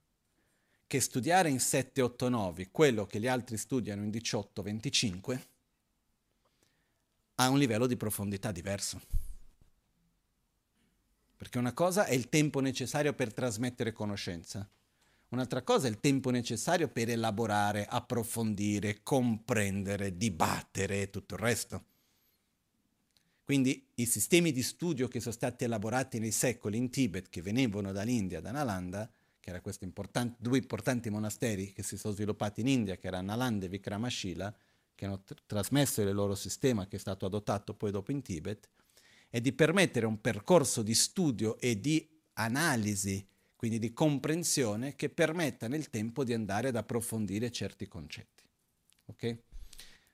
Che 0.86 1.00
studiare 1.00 1.50
in 1.50 1.60
7, 1.60 2.00
8, 2.02 2.28
9 2.28 2.70
quello 2.70 3.06
che 3.06 3.20
gli 3.20 3.28
altri 3.28 3.56
studiano 3.56 4.02
in 4.02 4.10
18, 4.10 4.62
25 4.62 5.46
ha 7.36 7.48
un 7.48 7.58
livello 7.58 7.86
di 7.86 7.96
profondità 7.96 8.52
diverso. 8.52 9.00
Perché 11.36 11.58
una 11.58 11.72
cosa 11.72 12.06
è 12.06 12.14
il 12.14 12.28
tempo 12.28 12.60
necessario 12.60 13.12
per 13.12 13.34
trasmettere 13.34 13.92
conoscenza, 13.92 14.68
Un'altra 15.34 15.62
cosa 15.62 15.88
è 15.88 15.90
il 15.90 15.98
tempo 15.98 16.30
necessario 16.30 16.86
per 16.86 17.10
elaborare, 17.10 17.86
approfondire, 17.86 19.02
comprendere, 19.02 20.16
dibattere 20.16 21.02
e 21.02 21.10
tutto 21.10 21.34
il 21.34 21.40
resto. 21.40 21.84
Quindi 23.42 23.84
i 23.96 24.06
sistemi 24.06 24.52
di 24.52 24.62
studio 24.62 25.08
che 25.08 25.18
sono 25.18 25.34
stati 25.34 25.64
elaborati 25.64 26.20
nei 26.20 26.30
secoli 26.30 26.78
in 26.78 26.88
Tibet, 26.88 27.30
che 27.30 27.42
venivano 27.42 27.90
dall'India, 27.90 28.40
da 28.40 28.52
Nalanda, 28.52 29.10
che 29.40 29.48
erano 29.48 29.64
questi 29.64 29.82
importanti, 29.82 30.36
due 30.38 30.58
importanti 30.58 31.10
monasteri 31.10 31.72
che 31.72 31.82
si 31.82 31.98
sono 31.98 32.14
sviluppati 32.14 32.60
in 32.60 32.68
India, 32.68 32.96
che 32.96 33.08
erano 33.08 33.26
Nalanda 33.26 33.66
e 33.66 33.70
Vikramashila, 33.70 34.56
che 34.94 35.04
hanno 35.04 35.20
tr- 35.24 35.42
trasmesso 35.46 36.00
il 36.00 36.14
loro 36.14 36.36
sistema 36.36 36.86
che 36.86 36.94
è 36.94 37.00
stato 37.00 37.26
adottato 37.26 37.74
poi 37.74 37.90
dopo 37.90 38.12
in 38.12 38.22
Tibet, 38.22 38.68
è 39.28 39.40
di 39.40 39.52
permettere 39.52 40.06
un 40.06 40.20
percorso 40.20 40.82
di 40.82 40.94
studio 40.94 41.58
e 41.58 41.80
di 41.80 42.08
analisi 42.34 43.26
quindi 43.64 43.80
di 43.80 43.94
comprensione 43.94 44.94
che 44.94 45.08
permetta 45.08 45.68
nel 45.68 45.88
tempo 45.88 46.22
di 46.22 46.34
andare 46.34 46.68
ad 46.68 46.76
approfondire 46.76 47.50
certi 47.50 47.88
concetti. 47.88 48.44
Okay? 49.06 49.42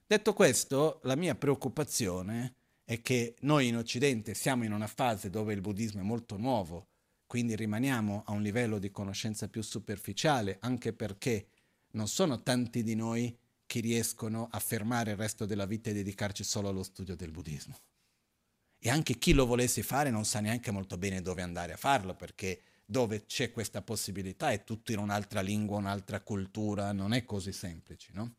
Detto 0.07 0.35
questo, 0.35 1.01
la 1.03 1.17
mia 1.17 1.35
preoccupazione 1.35 2.55
è 2.85 3.03
che 3.03 3.35
noi 3.41 3.67
in 3.67 3.77
Occidente 3.77 4.35
siamo 4.35 4.63
in 4.63 4.71
una 4.71 4.87
fase 4.87 5.31
dove 5.31 5.53
il 5.53 5.61
buddismo 5.61 5.99
è 6.01 6.05
molto 6.05 6.37
nuovo, 6.37 6.91
quindi 7.27 7.57
rimaniamo 7.57 8.23
a 8.25 8.31
un 8.31 8.41
livello 8.41 8.79
di 8.79 8.93
conoscenza 8.93 9.49
più 9.49 9.63
superficiale, 9.63 10.59
anche 10.61 10.93
perché 10.93 11.49
non 11.95 12.07
sono 12.07 12.45
tanti 12.45 12.85
di 12.85 12.95
noi 12.95 13.37
che 13.67 13.81
riescono 13.81 14.47
a 14.49 14.61
fermare 14.61 15.11
il 15.11 15.17
resto 15.17 15.45
della 15.45 15.67
vita 15.67 15.91
e 15.91 15.95
dedicarci 15.95 16.45
solo 16.45 16.69
allo 16.69 16.85
studio 16.85 17.17
del 17.17 17.33
buddismo. 17.33 17.77
E 18.79 18.91
anche 18.91 19.19
chi 19.19 19.33
lo 19.33 19.45
volesse 19.45 19.83
fare 19.83 20.11
non 20.11 20.25
sa 20.25 20.39
neanche 20.39 20.71
molto 20.71 20.97
bene 20.97 21.21
dove 21.21 21.43
andare 21.43 21.73
a 21.73 21.77
farlo, 21.77 22.15
perché 22.15 22.63
dove 22.91 23.25
c'è 23.25 23.53
questa 23.53 23.83
possibilità 23.83 24.51
è 24.51 24.65
tutto 24.65 24.91
in 24.91 24.99
un'altra 24.99 25.41
lingua, 25.41 25.77
un'altra 25.77 26.21
cultura, 26.23 26.91
non 26.91 27.13
è 27.13 27.25
così 27.25 27.53
semplice, 27.53 28.11
no? 28.13 28.35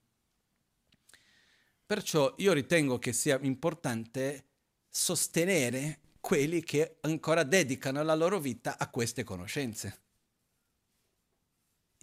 Perciò 1.86 2.34
io 2.38 2.51
ritengo 2.51 3.00
che 3.00 3.13
sia 3.13 3.39
importante 3.41 4.50
sostenere 4.89 6.00
quelli 6.20 6.62
che 6.63 6.98
ancora 7.01 7.43
dedicano 7.43 8.03
la 8.03 8.13
loro 8.13 8.41
vita 8.41 8.77
a 8.77 8.89
queste 8.89 9.24
conoscenze 9.24 10.01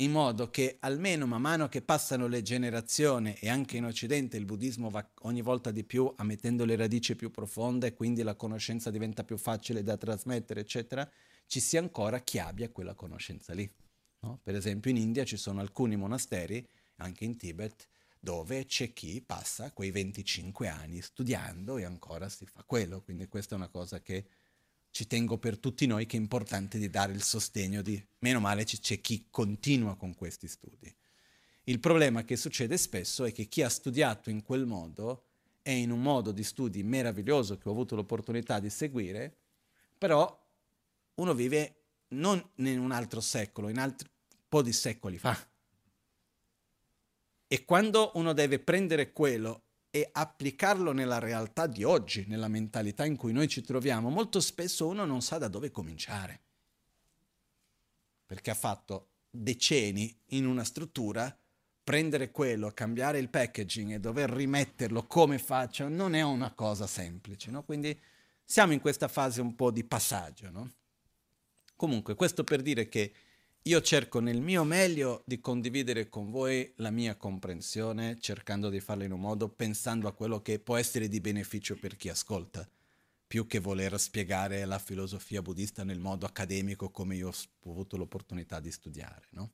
in 0.00 0.12
modo 0.12 0.49
che 0.49 0.76
almeno 0.81 1.26
man 1.26 1.40
mano 1.40 1.69
che 1.69 1.83
passano 1.83 2.28
le 2.28 2.43
generazioni 2.43 3.35
e 3.40 3.49
anche 3.49 3.76
in 3.76 3.85
Occidente 3.85 4.37
il 4.37 4.45
buddismo 4.45 4.90
va 4.90 5.09
ogni 5.23 5.43
volta 5.43 5.73
di 5.73 5.83
più 5.83 6.12
ammettendo 6.17 6.64
le 6.64 6.76
radici 6.76 7.17
più 7.17 7.31
profonde 7.31 7.88
e 7.88 7.95
quindi 7.95 8.23
la 8.23 8.37
conoscenza 8.37 8.90
diventa 8.90 9.25
più 9.25 9.37
facile 9.37 9.83
da 9.83 9.97
trasmettere, 9.97 10.61
eccetera, 10.61 11.09
ci 11.47 11.59
sia 11.59 11.81
ancora 11.81 12.21
chi 12.21 12.38
abbia 12.38 12.69
quella 12.71 12.95
conoscenza 12.95 13.52
lì. 13.55 13.69
No? 14.21 14.38
Per 14.43 14.55
esempio 14.55 14.90
in 14.90 14.99
India 14.99 15.25
ci 15.25 15.37
sono 15.37 15.61
alcuni 15.61 15.97
monasteri, 15.97 16.64
anche 16.97 17.25
in 17.25 17.37
Tibet, 17.37 17.88
dove 18.21 18.67
c'è 18.67 18.93
chi 18.93 19.21
passa 19.21 19.73
quei 19.73 19.90
25 19.90 20.69
anni 20.69 21.00
studiando 21.00 21.76
e 21.76 21.85
ancora 21.85 22.28
si 22.28 22.47
fa 22.47 22.62
quello, 22.64 23.00
quindi 23.02 23.26
questa 23.26 23.55
è 23.55 23.59
una 23.59 23.69
cosa 23.69 24.00
che 24.00 24.26
ci 24.90 25.07
tengo 25.07 25.38
per 25.38 25.59
tutti 25.59 25.87
noi 25.87 26.07
che 26.07 26.16
è 26.16 26.21
importante 26.21 26.78
di 26.78 26.90
dare 26.90 27.12
il 27.12 27.23
sostegno 27.23 27.83
di, 27.83 28.02
meno 28.21 28.40
male 28.40 28.64
c'è 28.64 29.00
chi 29.00 29.26
continua 29.30 29.97
con 29.97 30.14
questi 30.14 30.49
studi. 30.49 30.95
Il 31.64 31.80
problema 31.80 32.25
che 32.25 32.37
succede 32.37 32.76
spesso 32.78 33.25
è 33.25 33.33
che 33.33 33.47
chi 33.47 33.62
ha 33.62 33.68
studiato 33.68 34.30
in 34.30 34.42
quel 34.42 34.66
modo 34.66 35.26
è 35.62 35.71
in 35.71 35.90
un 35.90 36.00
modo 36.00 36.33
di 36.33 36.42
studi 36.42 36.83
meraviglioso 36.83 37.59
che 37.59 37.68
ho 37.68 37.73
avuto 37.73 37.95
l'opportunità 37.95 38.59
di 38.59 38.71
seguire, 38.71 39.37
però 39.99 40.47
uno 41.16 41.35
vive 41.35 41.75
non 42.09 42.42
in 42.54 42.78
un 42.78 42.90
altro 42.90 43.21
secolo, 43.21 43.68
in 43.68 43.78
altri 43.78 44.09
po' 44.49 44.62
di 44.62 44.73
secoli 44.73 45.18
fa. 45.18 45.37
E 47.47 47.64
quando 47.64 48.12
uno 48.14 48.33
deve 48.33 48.59
prendere 48.59 49.12
quello 49.12 49.67
e 49.99 50.09
applicarlo 50.12 50.93
nella 50.93 51.19
realtà 51.19 51.67
di 51.67 51.83
oggi, 51.83 52.25
nella 52.28 52.49
mentalità 52.49 53.05
in 53.05 53.17
cui 53.17 53.33
noi 53.33 53.49
ci 53.49 53.62
troviamo, 53.62 54.11
molto 54.11 54.40
spesso 54.40 54.87
uno 54.87 55.05
non 55.05 55.23
sa 55.23 55.38
da 55.38 55.49
dove 55.49 55.71
cominciare. 55.71 56.40
Perché 58.25 58.50
ha 58.50 58.55
fatto 58.55 59.09
decenni 59.31 60.17
in 60.26 60.47
una 60.47 60.62
struttura, 60.62 61.37
prendere 61.83 62.31
quello, 62.31 62.71
cambiare 62.71 63.19
il 63.19 63.28
packaging 63.28 63.93
e 63.93 64.00
dover 64.00 64.31
rimetterlo 64.31 65.07
come 65.07 65.38
faccio 65.38 65.88
non 65.88 66.14
è 66.14 66.23
una 66.23 66.52
cosa 66.52 66.87
semplice, 66.87 67.50
no? 67.50 67.64
Quindi 67.64 67.99
siamo 68.45 68.73
in 68.73 68.81
questa 68.81 69.09
fase 69.09 69.40
un 69.40 69.55
po' 69.57 69.71
di 69.71 69.85
passaggio, 69.85 70.50
no? 70.50 70.73
Comunque, 71.75 72.14
questo 72.14 72.45
per 72.45 72.62
dire 72.62 72.88
che 72.88 73.12
io 73.62 73.82
cerco 73.82 74.20
nel 74.20 74.40
mio 74.40 74.64
meglio 74.64 75.22
di 75.26 75.40
condividere 75.40 76.08
con 76.08 76.30
voi 76.30 76.72
la 76.76 76.90
mia 76.90 77.16
comprensione, 77.16 78.18
cercando 78.18 78.70
di 78.70 78.80
farlo 78.80 79.04
in 79.04 79.12
un 79.12 79.20
modo 79.20 79.48
pensando 79.48 80.08
a 80.08 80.12
quello 80.12 80.40
che 80.40 80.58
può 80.58 80.76
essere 80.76 81.08
di 81.08 81.20
beneficio 81.20 81.76
per 81.76 81.96
chi 81.96 82.08
ascolta, 82.08 82.66
più 83.26 83.46
che 83.46 83.58
voler 83.58 84.00
spiegare 84.00 84.64
la 84.64 84.78
filosofia 84.78 85.42
buddista 85.42 85.84
nel 85.84 85.98
modo 85.98 86.24
accademico 86.24 86.90
come 86.90 87.16
io 87.16 87.28
ho 87.28 87.70
avuto 87.70 87.98
l'opportunità 87.98 88.58
di 88.58 88.70
studiare. 88.70 89.26
No? 89.30 89.50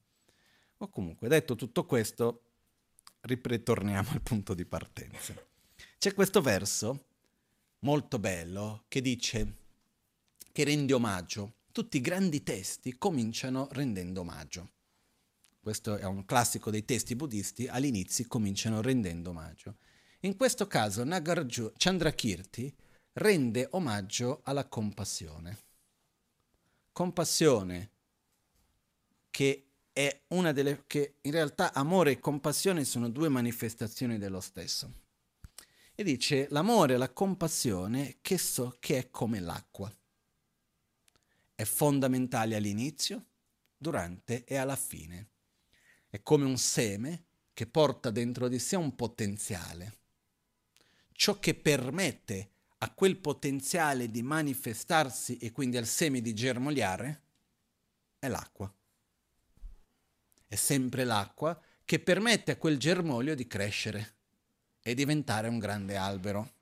O 0.78 0.88
comunque, 0.90 1.28
detto 1.28 1.56
tutto 1.56 1.84
questo, 1.84 2.42
ritorniamo 3.22 4.10
al 4.10 4.20
punto 4.20 4.54
di 4.54 4.64
partenza. 4.64 5.34
C'è 5.98 6.14
questo 6.14 6.40
verso 6.40 7.06
molto 7.80 8.18
bello 8.18 8.84
che 8.86 9.00
dice 9.00 9.54
che 10.52 10.62
rende 10.62 10.92
omaggio 10.92 11.54
tutti 11.74 11.96
i 11.96 12.00
grandi 12.00 12.44
testi 12.44 12.96
cominciano 12.96 13.66
rendendo 13.72 14.20
omaggio. 14.20 14.70
Questo 15.58 15.96
è 15.96 16.04
un 16.04 16.24
classico 16.24 16.70
dei 16.70 16.84
testi 16.84 17.16
buddisti, 17.16 17.66
all'inizio 17.66 18.26
cominciano 18.28 18.80
rendendo 18.80 19.30
omaggio. 19.30 19.78
In 20.20 20.36
questo 20.36 20.68
caso 20.68 21.02
Nagarjuna 21.02 21.72
Chandrakirti 21.76 22.72
rende 23.14 23.66
omaggio 23.72 24.42
alla 24.44 24.68
compassione. 24.68 25.58
Compassione 26.92 27.90
che 29.30 29.70
è 29.92 30.22
una 30.28 30.52
delle 30.52 30.84
che 30.86 31.16
in 31.22 31.32
realtà 31.32 31.74
amore 31.74 32.12
e 32.12 32.20
compassione 32.20 32.84
sono 32.84 33.08
due 33.08 33.28
manifestazioni 33.28 34.16
dello 34.16 34.40
stesso. 34.40 34.92
E 35.92 36.04
dice 36.04 36.46
l'amore 36.50 36.96
la 36.96 37.10
compassione 37.10 38.18
che 38.22 38.38
so 38.38 38.76
che 38.78 38.96
è 38.98 39.10
come 39.10 39.40
l'acqua 39.40 39.92
è 41.54 41.64
fondamentale 41.64 42.56
all'inizio, 42.56 43.26
durante 43.76 44.44
e 44.44 44.56
alla 44.56 44.76
fine. 44.76 45.28
È 46.08 46.22
come 46.22 46.44
un 46.44 46.58
seme 46.58 47.24
che 47.52 47.66
porta 47.66 48.10
dentro 48.10 48.48
di 48.48 48.58
sé 48.58 48.76
un 48.76 48.94
potenziale. 48.94 49.98
Ciò 51.12 51.38
che 51.38 51.54
permette 51.54 52.50
a 52.78 52.90
quel 52.92 53.16
potenziale 53.16 54.10
di 54.10 54.22
manifestarsi 54.22 55.38
e 55.38 55.52
quindi 55.52 55.76
al 55.76 55.86
seme 55.86 56.20
di 56.20 56.34
germogliare 56.34 57.22
è 58.18 58.28
l'acqua. 58.28 58.72
È 60.46 60.54
sempre 60.54 61.04
l'acqua 61.04 61.60
che 61.84 62.00
permette 62.00 62.52
a 62.52 62.56
quel 62.56 62.78
germoglio 62.78 63.34
di 63.34 63.46
crescere 63.46 64.16
e 64.80 64.94
diventare 64.94 65.48
un 65.48 65.58
grande 65.58 65.96
albero, 65.96 66.52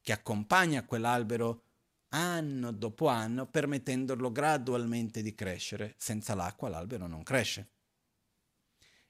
che 0.00 0.12
accompagna 0.12 0.84
quell'albero 0.84 1.67
anno 2.10 2.72
dopo 2.72 3.08
anno, 3.08 3.46
permettendolo 3.46 4.30
gradualmente 4.32 5.22
di 5.22 5.34
crescere. 5.34 5.94
Senza 5.98 6.34
l'acqua 6.34 6.68
l'albero 6.68 7.06
non 7.06 7.22
cresce. 7.22 7.70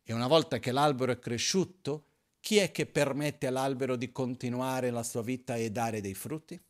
E 0.02 0.12
una 0.12 0.26
volta 0.26 0.58
che 0.58 0.72
l'albero 0.72 1.12
è 1.12 1.18
cresciuto, 1.18 2.06
chi 2.40 2.56
è 2.56 2.70
che 2.70 2.86
permette 2.86 3.46
all'albero 3.46 3.96
di 3.96 4.10
continuare 4.10 4.90
la 4.90 5.02
sua 5.02 5.22
vita 5.22 5.56
e 5.56 5.70
dare 5.70 6.00
dei 6.00 6.14
frutti? 6.14 6.60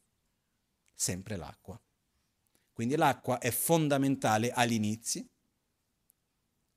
Sempre 0.94 1.36
l'acqua. 1.36 1.80
Quindi 2.72 2.96
l'acqua 2.96 3.38
è 3.38 3.50
fondamentale 3.50 4.50
all'inizio 4.50 5.24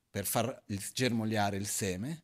per 0.10 0.26
far 0.26 0.64
germogliare 0.94 1.58
il 1.58 1.68
seme, 1.68 2.24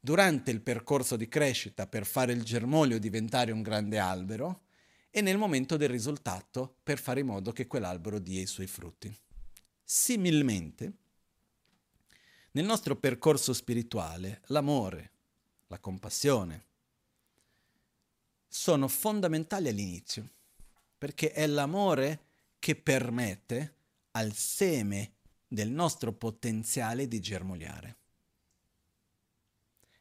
durante 0.00 0.50
il 0.50 0.60
percorso 0.60 1.16
di 1.16 1.28
crescita 1.28 1.86
per 1.86 2.04
fare 2.04 2.32
il 2.32 2.42
germoglio 2.42 2.98
diventare 2.98 3.52
un 3.52 3.62
grande 3.62 3.98
albero 3.98 4.63
e 5.16 5.20
nel 5.20 5.38
momento 5.38 5.76
del 5.76 5.90
risultato 5.90 6.78
per 6.82 6.98
fare 6.98 7.20
in 7.20 7.26
modo 7.26 7.52
che 7.52 7.68
quell'albero 7.68 8.18
dia 8.18 8.40
i 8.40 8.46
suoi 8.46 8.66
frutti. 8.66 9.16
Similmente, 9.84 10.92
nel 12.50 12.64
nostro 12.64 12.96
percorso 12.96 13.52
spirituale, 13.52 14.40
l'amore, 14.46 15.12
la 15.68 15.78
compassione, 15.78 16.64
sono 18.48 18.88
fondamentali 18.88 19.68
all'inizio, 19.68 20.28
perché 20.98 21.30
è 21.30 21.46
l'amore 21.46 22.24
che 22.58 22.74
permette 22.74 23.74
al 24.12 24.32
seme 24.32 25.12
del 25.46 25.70
nostro 25.70 26.12
potenziale 26.12 27.06
di 27.06 27.20
germogliare. 27.20 27.96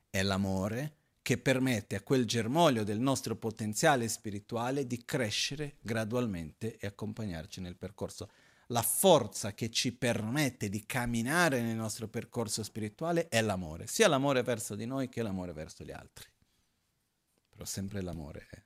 È 0.10 0.24
l'amore 0.24 1.01
che 1.24 1.38
permette 1.38 1.96
a 1.96 2.01
quel 2.01 2.25
germoglio 2.25 2.84
del 2.84 3.00
nostro 3.00 3.38
potenziale 3.38 4.10
spirituale 4.10 4.86
di 4.86 5.06
crescere 5.06 5.77
gradualmente 5.80 6.77
e 6.77 6.86
accompagnarci 6.86 7.62
nel 7.62 7.77
percorso. 7.77 8.30
La 8.68 8.82
forza 8.82 9.53
che 9.53 9.72
ci 9.72 9.94
permette 9.94 10.68
di 10.68 10.86
camminare 10.86 11.62
nel 11.62 11.77
nostro 11.77 12.10
percorso 12.10 12.62
spirituale 12.62 13.30
è 13.30 13.42
l'amore, 13.42 13.88
sia 13.88 14.10
l'amore 14.10 14.44
verso 14.44 14.75
di 14.75 14.86
noi 14.86 15.08
che 15.08 15.22
l'amore 15.22 15.53
verso 15.53 15.86
gli 15.86 15.92
altri. 15.92 16.27
Però 17.50 17.63
sempre 17.63 18.01
l'amore 18.01 18.48
è. 18.50 18.62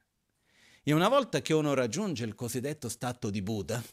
E 0.83 0.93
una 0.93 1.09
volta 1.09 1.41
che 1.41 1.53
uno 1.53 1.75
raggiunge 1.75 2.25
il 2.25 2.33
cosiddetto 2.33 2.89
stato 2.89 3.29
di 3.29 3.43
Buddha, 3.43 3.83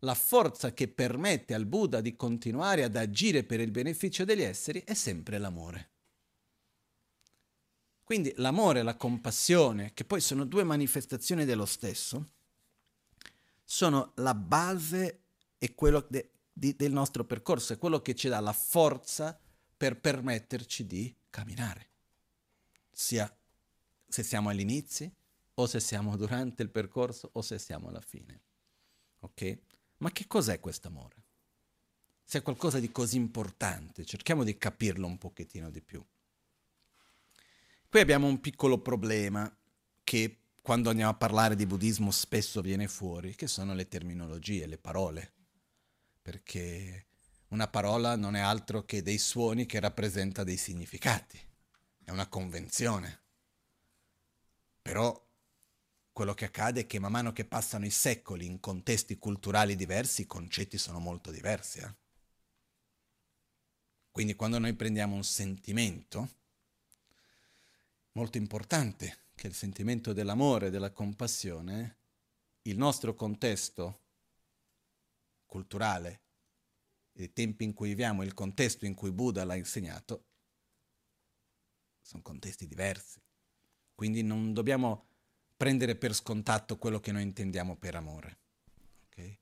la 0.00 0.14
forza 0.14 0.74
che 0.74 0.88
permette 0.88 1.54
al 1.54 1.66
Buddha 1.66 2.00
di 2.00 2.16
continuare 2.16 2.82
ad 2.82 2.96
agire 2.96 3.44
per 3.44 3.60
il 3.60 3.70
beneficio 3.70 4.24
degli 4.24 4.42
esseri 4.42 4.82
è 4.84 4.94
sempre 4.94 5.38
l'amore. 5.38 5.90
Quindi 8.06 8.32
l'amore 8.36 8.78
e 8.78 8.82
la 8.84 8.94
compassione, 8.94 9.92
che 9.92 10.04
poi 10.04 10.20
sono 10.20 10.44
due 10.44 10.62
manifestazioni 10.62 11.44
dello 11.44 11.66
stesso, 11.66 12.34
sono 13.64 14.12
la 14.18 14.32
base 14.32 15.22
e 15.58 15.74
quello 15.74 16.06
de, 16.08 16.30
di, 16.52 16.76
del 16.76 16.92
nostro 16.92 17.24
percorso, 17.24 17.72
è 17.72 17.78
quello 17.78 18.00
che 18.02 18.14
ci 18.14 18.28
dà 18.28 18.38
la 18.38 18.52
forza 18.52 19.36
per 19.76 19.98
permetterci 19.98 20.86
di 20.86 21.12
camminare, 21.30 21.88
sia 22.92 23.28
se 24.06 24.22
siamo 24.22 24.50
all'inizio 24.50 25.10
o 25.54 25.66
se 25.66 25.80
siamo 25.80 26.16
durante 26.16 26.62
il 26.62 26.70
percorso 26.70 27.30
o 27.32 27.42
se 27.42 27.58
siamo 27.58 27.88
alla 27.88 28.00
fine. 28.00 28.40
Ok? 29.18 29.58
Ma 29.96 30.12
che 30.12 30.28
cos'è 30.28 30.60
questo 30.60 30.86
amore? 30.86 31.24
Se 32.22 32.38
è 32.38 32.42
qualcosa 32.42 32.78
di 32.78 32.92
così 32.92 33.16
importante, 33.16 34.04
cerchiamo 34.04 34.44
di 34.44 34.56
capirlo 34.56 35.08
un 35.08 35.18
pochettino 35.18 35.70
di 35.70 35.82
più. 35.82 36.00
Poi 37.88 38.00
abbiamo 38.00 38.26
un 38.26 38.40
piccolo 38.40 38.78
problema 38.78 39.50
che 40.02 40.40
quando 40.60 40.90
andiamo 40.90 41.12
a 41.12 41.16
parlare 41.16 41.54
di 41.54 41.66
buddismo 41.66 42.10
spesso 42.10 42.60
viene 42.60 42.88
fuori, 42.88 43.34
che 43.34 43.46
sono 43.46 43.74
le 43.74 43.86
terminologie, 43.86 44.66
le 44.66 44.78
parole. 44.78 45.32
Perché 46.20 47.06
una 47.48 47.68
parola 47.68 48.16
non 48.16 48.34
è 48.34 48.40
altro 48.40 48.84
che 48.84 49.02
dei 49.02 49.18
suoni 49.18 49.66
che 49.66 49.78
rappresenta 49.78 50.42
dei 50.42 50.56
significati, 50.56 51.38
è 52.04 52.10
una 52.10 52.26
convenzione. 52.26 53.22
Però 54.82 55.24
quello 56.12 56.34
che 56.34 56.46
accade 56.46 56.80
è 56.80 56.86
che 56.86 56.98
man 56.98 57.12
mano 57.12 57.32
che 57.32 57.44
passano 57.44 57.86
i 57.86 57.90
secoli 57.90 58.46
in 58.46 58.58
contesti 58.58 59.18
culturali 59.18 59.76
diversi, 59.76 60.22
i 60.22 60.26
concetti 60.26 60.78
sono 60.78 60.98
molto 60.98 61.30
diversi. 61.30 61.78
Eh? 61.78 61.94
Quindi 64.10 64.34
quando 64.34 64.58
noi 64.58 64.74
prendiamo 64.74 65.14
un 65.14 65.24
sentimento, 65.24 66.30
molto 68.16 68.38
importante, 68.38 69.24
che 69.34 69.46
il 69.46 69.52
sentimento 69.52 70.14
dell'amore, 70.14 70.70
della 70.70 70.90
compassione, 70.90 71.98
il 72.62 72.78
nostro 72.78 73.14
contesto 73.14 74.04
culturale, 75.44 76.22
i 77.18 77.30
tempi 77.34 77.64
in 77.64 77.74
cui 77.74 77.88
viviamo, 77.88 78.22
il 78.22 78.32
contesto 78.32 78.86
in 78.86 78.94
cui 78.94 79.12
Buddha 79.12 79.44
l'ha 79.44 79.54
insegnato, 79.54 80.24
sono 82.00 82.22
contesti 82.22 82.66
diversi. 82.66 83.20
Quindi 83.94 84.22
non 84.22 84.54
dobbiamo 84.54 85.08
prendere 85.54 85.94
per 85.94 86.14
scontato 86.14 86.78
quello 86.78 87.00
che 87.00 87.12
noi 87.12 87.22
intendiamo 87.22 87.76
per 87.76 87.96
amore. 87.96 88.38
Okay? 89.06 89.38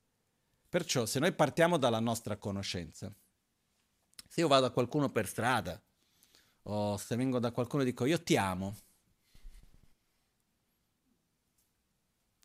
Perciò 0.69 1.07
se 1.07 1.21
noi 1.21 1.33
partiamo 1.33 1.77
dalla 1.79 2.01
nostra 2.01 2.37
conoscenza, 2.39 3.15
se 4.29 4.41
io 4.41 4.49
vado 4.49 4.67
a 4.67 4.73
qualcuno 4.73 5.11
per 5.11 5.29
strada 5.29 5.81
o 6.65 6.97
se 6.97 7.17
vengo 7.17 7.39
da 7.39 7.51
qualcuno 7.51 7.83
e 7.83 7.87
dico 7.87 8.05
io 8.05 8.23
ti 8.23 8.37
amo, 8.37 8.77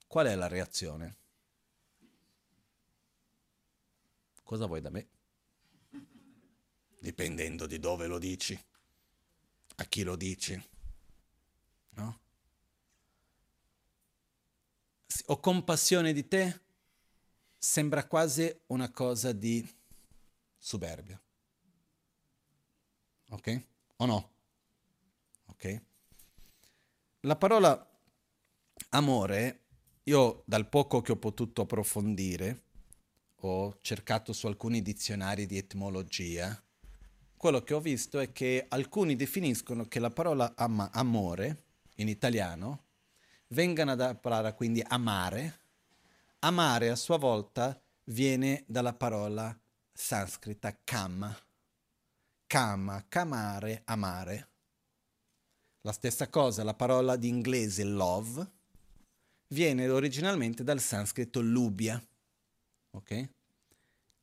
qual 0.08 0.28
è 0.28 0.36
la 0.36 0.48
reazione? 0.48 1.18
Cosa 4.44 4.66
vuoi 4.66 4.82
da 4.82 4.90
me? 4.90 5.08
Dipendendo 7.00 7.66
di 7.66 7.80
dove 7.80 8.08
lo 8.08 8.18
dici, 8.18 8.60
a 9.76 9.84
chi 9.86 10.04
lo 10.04 10.16
dici, 10.16 10.62
no? 11.92 12.20
Ho 15.28 15.40
compassione 15.40 16.12
di 16.12 16.28
te, 16.28 16.62
sembra 17.58 18.08
quasi 18.08 18.62
una 18.68 18.92
cosa 18.92 19.32
di 19.32 19.66
superbia. 20.58 21.22
Ok? 23.30 23.68
O 24.02 24.06
no? 24.06 24.32
Ok? 25.48 25.82
La 27.22 27.36
parola 27.36 27.86
amore, 28.92 29.64
io 30.04 30.44
dal 30.46 30.70
poco 30.70 31.02
che 31.02 31.12
ho 31.12 31.18
potuto 31.18 31.64
approfondire, 31.64 32.64
ho 33.42 33.78
cercato 33.82 34.32
su 34.32 34.48
alcuni 34.48 34.82
dizionari 34.82 35.46
di 35.46 35.58
etimologia, 35.58 36.62
quello 37.36 37.62
che 37.62 37.74
ho 37.74 37.82
visto 37.82 38.20
è 38.20 38.32
che 38.32 38.66
alcuni 38.70 39.16
definiscono 39.18 39.86
che 39.86 40.00
la 40.00 40.12
parola 40.12 40.54
ama, 40.56 40.92
amore 40.92 41.64
in 41.96 42.08
italiano 42.08 42.86
venga 43.48 43.96
da 43.96 44.16
parola 44.16 44.54
quindi 44.54 44.82
amare. 44.86 45.60
Amare 46.40 46.90
a 46.90 46.96
sua 46.96 47.18
volta 47.18 47.82
viene 48.06 48.64
dalla 48.66 48.94
parola 48.94 49.58
sanscrita 49.92 50.78
kama 50.84 51.38
kama, 52.50 53.06
kamare, 53.08 53.84
amare. 53.86 54.48
La 55.82 55.92
stessa 55.92 56.30
cosa, 56.30 56.64
la 56.64 56.74
parola 56.74 57.16
di 57.16 57.28
inglese 57.28 57.84
love 57.84 58.52
viene 59.50 59.88
originalmente 59.88 60.64
dal 60.64 60.80
sanscrito 60.80 61.42
lubia. 61.42 62.04
Ok? 62.92 63.30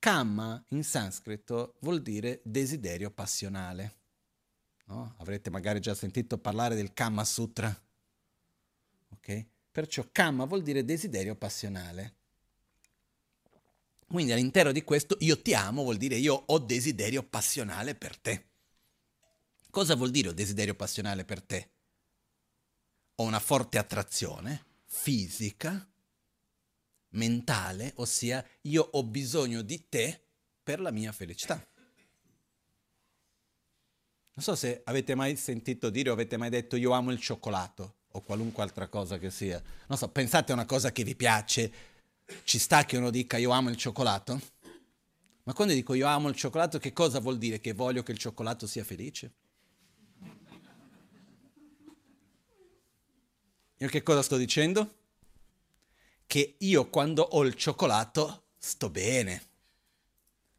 Kama 0.00 0.60
in 0.70 0.82
sanscrito 0.82 1.76
vuol 1.82 2.02
dire 2.02 2.40
desiderio 2.42 3.12
passionale. 3.12 3.94
No? 4.86 5.14
Avrete 5.18 5.48
magari 5.48 5.78
già 5.78 5.94
sentito 5.94 6.36
parlare 6.36 6.74
del 6.74 6.92
Kama 6.92 7.24
Sutra. 7.24 7.72
Ok? 9.10 9.46
Perciò 9.70 10.04
Kama 10.10 10.46
vuol 10.46 10.62
dire 10.62 10.84
desiderio 10.84 11.36
passionale. 11.36 12.14
Quindi 14.08 14.32
all'interno 14.32 14.72
di 14.72 14.82
questo 14.82 15.16
io 15.20 15.40
ti 15.40 15.54
amo 15.54 15.82
vuol 15.82 15.96
dire 15.96 16.16
io 16.16 16.34
ho 16.46 16.58
desiderio 16.58 17.22
passionale 17.22 17.94
per 17.94 18.16
te. 18.16 18.44
Cosa 19.70 19.94
vuol 19.94 20.10
dire 20.10 20.28
ho 20.28 20.32
desiderio 20.32 20.74
passionale 20.74 21.24
per 21.24 21.42
te? 21.42 21.70
Ho 23.16 23.24
una 23.24 23.40
forte 23.40 23.78
attrazione 23.78 24.64
fisica, 24.84 25.86
mentale, 27.10 27.92
ossia 27.96 28.44
io 28.62 28.88
ho 28.92 29.02
bisogno 29.04 29.62
di 29.62 29.88
te 29.88 30.28
per 30.62 30.80
la 30.80 30.90
mia 30.90 31.12
felicità. 31.12 31.54
Non 34.32 34.44
so 34.44 34.54
se 34.54 34.82
avete 34.84 35.14
mai 35.14 35.34
sentito 35.36 35.90
dire 35.90 36.10
o 36.10 36.12
avete 36.12 36.36
mai 36.36 36.50
detto 36.50 36.76
io 36.76 36.92
amo 36.92 37.10
il 37.10 37.18
cioccolato 37.18 37.96
o 38.12 38.20
qualunque 38.20 38.62
altra 38.62 38.86
cosa 38.88 39.18
che 39.18 39.30
sia. 39.30 39.62
Non 39.88 39.98
so, 39.98 40.08
pensate 40.08 40.52
a 40.52 40.54
una 40.54 40.66
cosa 40.66 40.92
che 40.92 41.04
vi 41.04 41.14
piace, 41.14 41.72
ci 42.44 42.58
sta 42.58 42.84
che 42.84 42.96
uno 42.96 43.10
dica 43.10 43.36
io 43.36 43.50
amo 43.50 43.70
il 43.70 43.76
cioccolato? 43.76 44.40
Ma 45.44 45.52
quando 45.52 45.74
dico 45.74 45.94
io 45.94 46.06
amo 46.06 46.28
il 46.28 46.34
cioccolato, 46.34 46.78
che 46.78 46.92
cosa 46.92 47.20
vuol 47.20 47.38
dire? 47.38 47.60
Che 47.60 47.72
voglio 47.72 48.02
che 48.02 48.12
il 48.12 48.18
cioccolato 48.18 48.66
sia 48.66 48.82
felice? 48.82 49.32
Io 53.78 53.88
che 53.88 54.02
cosa 54.02 54.22
sto 54.22 54.36
dicendo? 54.36 54.94
Che 56.26 56.56
io 56.58 56.90
quando 56.90 57.22
ho 57.22 57.44
il 57.44 57.54
cioccolato 57.54 58.46
sto 58.58 58.90
bene. 58.90 59.44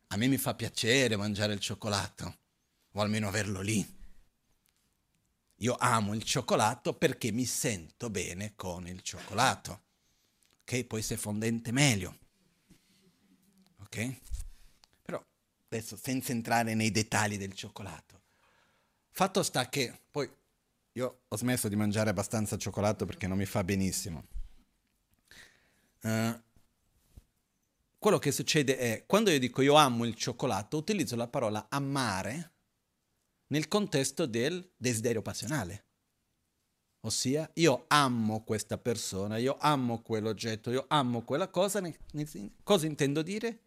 A 0.08 0.16
me 0.16 0.28
mi 0.28 0.38
fa 0.38 0.54
piacere 0.54 1.18
mangiare 1.18 1.54
il 1.54 1.60
cioccolato, 1.60 2.38
o 2.94 3.02
almeno 3.02 3.28
averlo 3.28 3.60
lì. 3.60 3.96
Io 5.62 5.76
amo 5.78 6.14
il 6.14 6.24
cioccolato 6.24 6.94
perché 6.94 7.32
mi 7.32 7.44
sento 7.44 8.10
bene 8.10 8.54
con 8.56 8.88
il 8.88 9.02
cioccolato 9.02 9.87
ok? 10.68 10.84
Può 10.84 10.98
essere 10.98 11.18
fondente 11.18 11.72
meglio, 11.72 12.18
ok? 13.84 14.20
Però 15.02 15.24
adesso 15.70 15.96
senza 15.96 16.34
entrare 16.34 16.74
nei 16.74 16.92
dettagli 16.92 17.38
del 17.38 17.54
cioccolato. 17.54 18.22
Fatto 19.12 19.44
sta 19.44 19.70
che 19.70 20.02
poi 20.12 20.30
io 20.94 21.22
ho 21.26 21.38
smesso 21.38 21.70
di 21.70 21.78
mangiare 21.78 22.10
abbastanza 22.10 22.58
cioccolato 22.58 23.06
perché 23.06 23.28
non 23.28 23.38
mi 23.38 23.46
fa 23.46 23.64
benissimo. 23.64 24.26
Uh, 26.02 26.38
quello 27.98 28.20
che 28.20 28.32
succede 28.32 28.78
è, 28.78 29.06
quando 29.06 29.32
io 29.32 29.40
dico 29.40 29.62
io 29.62 29.76
amo 29.76 30.04
il 30.06 30.16
cioccolato, 30.16 30.78
utilizzo 30.78 31.16
la 31.16 31.28
parola 31.28 31.68
amare 31.70 32.52
nel 33.48 33.70
contesto 33.70 34.26
del 34.26 34.74
desiderio 34.76 35.22
passionale. 35.22 35.86
Ossia, 37.08 37.50
io 37.54 37.86
amo 37.88 38.44
questa 38.44 38.78
persona, 38.78 39.38
io 39.38 39.56
amo 39.62 40.02
quell'oggetto, 40.02 40.72
io 40.72 40.84
amo 40.90 41.22
quella 41.22 41.48
cosa. 41.48 41.82
Cosa 42.64 42.86
intendo 42.86 43.22
dire? 43.22 43.62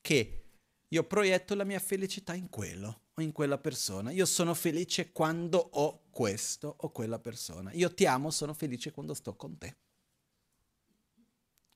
Che 0.00 0.44
io 0.86 1.02
proietto 1.02 1.56
la 1.56 1.64
mia 1.64 1.80
felicità 1.80 2.34
in 2.34 2.48
quello 2.48 3.06
o 3.14 3.20
in 3.20 3.32
quella 3.32 3.58
persona. 3.58 4.12
Io 4.12 4.24
sono 4.26 4.54
felice 4.54 5.10
quando 5.10 5.58
ho 5.58 6.04
questo 6.10 6.72
o 6.82 6.90
quella 6.92 7.18
persona. 7.18 7.72
Io 7.72 7.92
ti 7.92 8.06
amo, 8.06 8.30
sono 8.30 8.54
felice 8.54 8.92
quando 8.92 9.12
sto 9.12 9.34
con 9.34 9.58
te. 9.58 9.76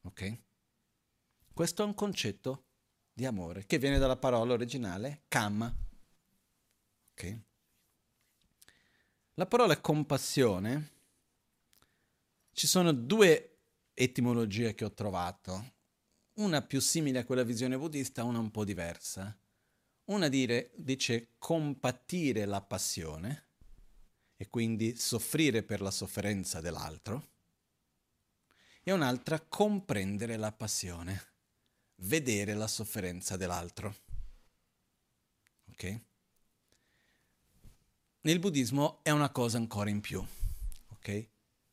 Ok? 0.03 0.39
Questo 1.53 1.83
è 1.83 1.85
un 1.85 1.95
concetto 1.95 2.67
di 3.13 3.27
amore 3.27 3.67
che 3.67 3.79
viene 3.79 3.99
dalla 3.99 4.17
parola 4.17 4.53
originale 4.53 5.25
kama. 5.27 5.75
Ok? 7.11 7.39
La 9.35 9.47
parola 9.47 9.81
compassione 9.81 10.93
ci 12.59 12.67
sono 12.67 12.93
due 12.93 13.59
etimologie 13.95 14.75
che 14.75 14.85
ho 14.85 14.93
trovato, 14.93 15.75
una 16.39 16.61
più 16.61 16.81
simile 16.81 17.21
a 17.21 17.25
quella 17.25 17.45
visione 17.45 17.79
buddista, 17.79 18.25
una 18.25 18.41
un 18.41 18.51
po' 18.51 18.65
diversa. 18.65 19.39
Una 20.07 20.27
dire, 20.27 20.73
dice 20.75 21.35
compatire 21.39 22.47
la 22.47 22.61
passione 22.61 23.47
e 24.35 24.49
quindi 24.49 24.97
soffrire 24.97 25.63
per 25.63 25.81
la 25.81 25.93
sofferenza 25.93 26.61
dell'altro, 26.61 27.29
e 28.83 28.91
un'altra 28.91 29.41
comprendere 29.41 30.37
la 30.37 30.51
passione, 30.51 31.27
vedere 31.99 32.55
la 32.55 32.67
sofferenza 32.67 33.37
dell'altro. 33.37 33.95
Ok? 35.71 36.01
Nel 38.23 38.41
buddismo 38.41 38.99
è 39.05 39.11
una 39.11 39.31
cosa 39.31 39.59
ancora 39.59 39.91
in 39.91 40.01
più, 40.01 40.25
ok? 40.89 41.29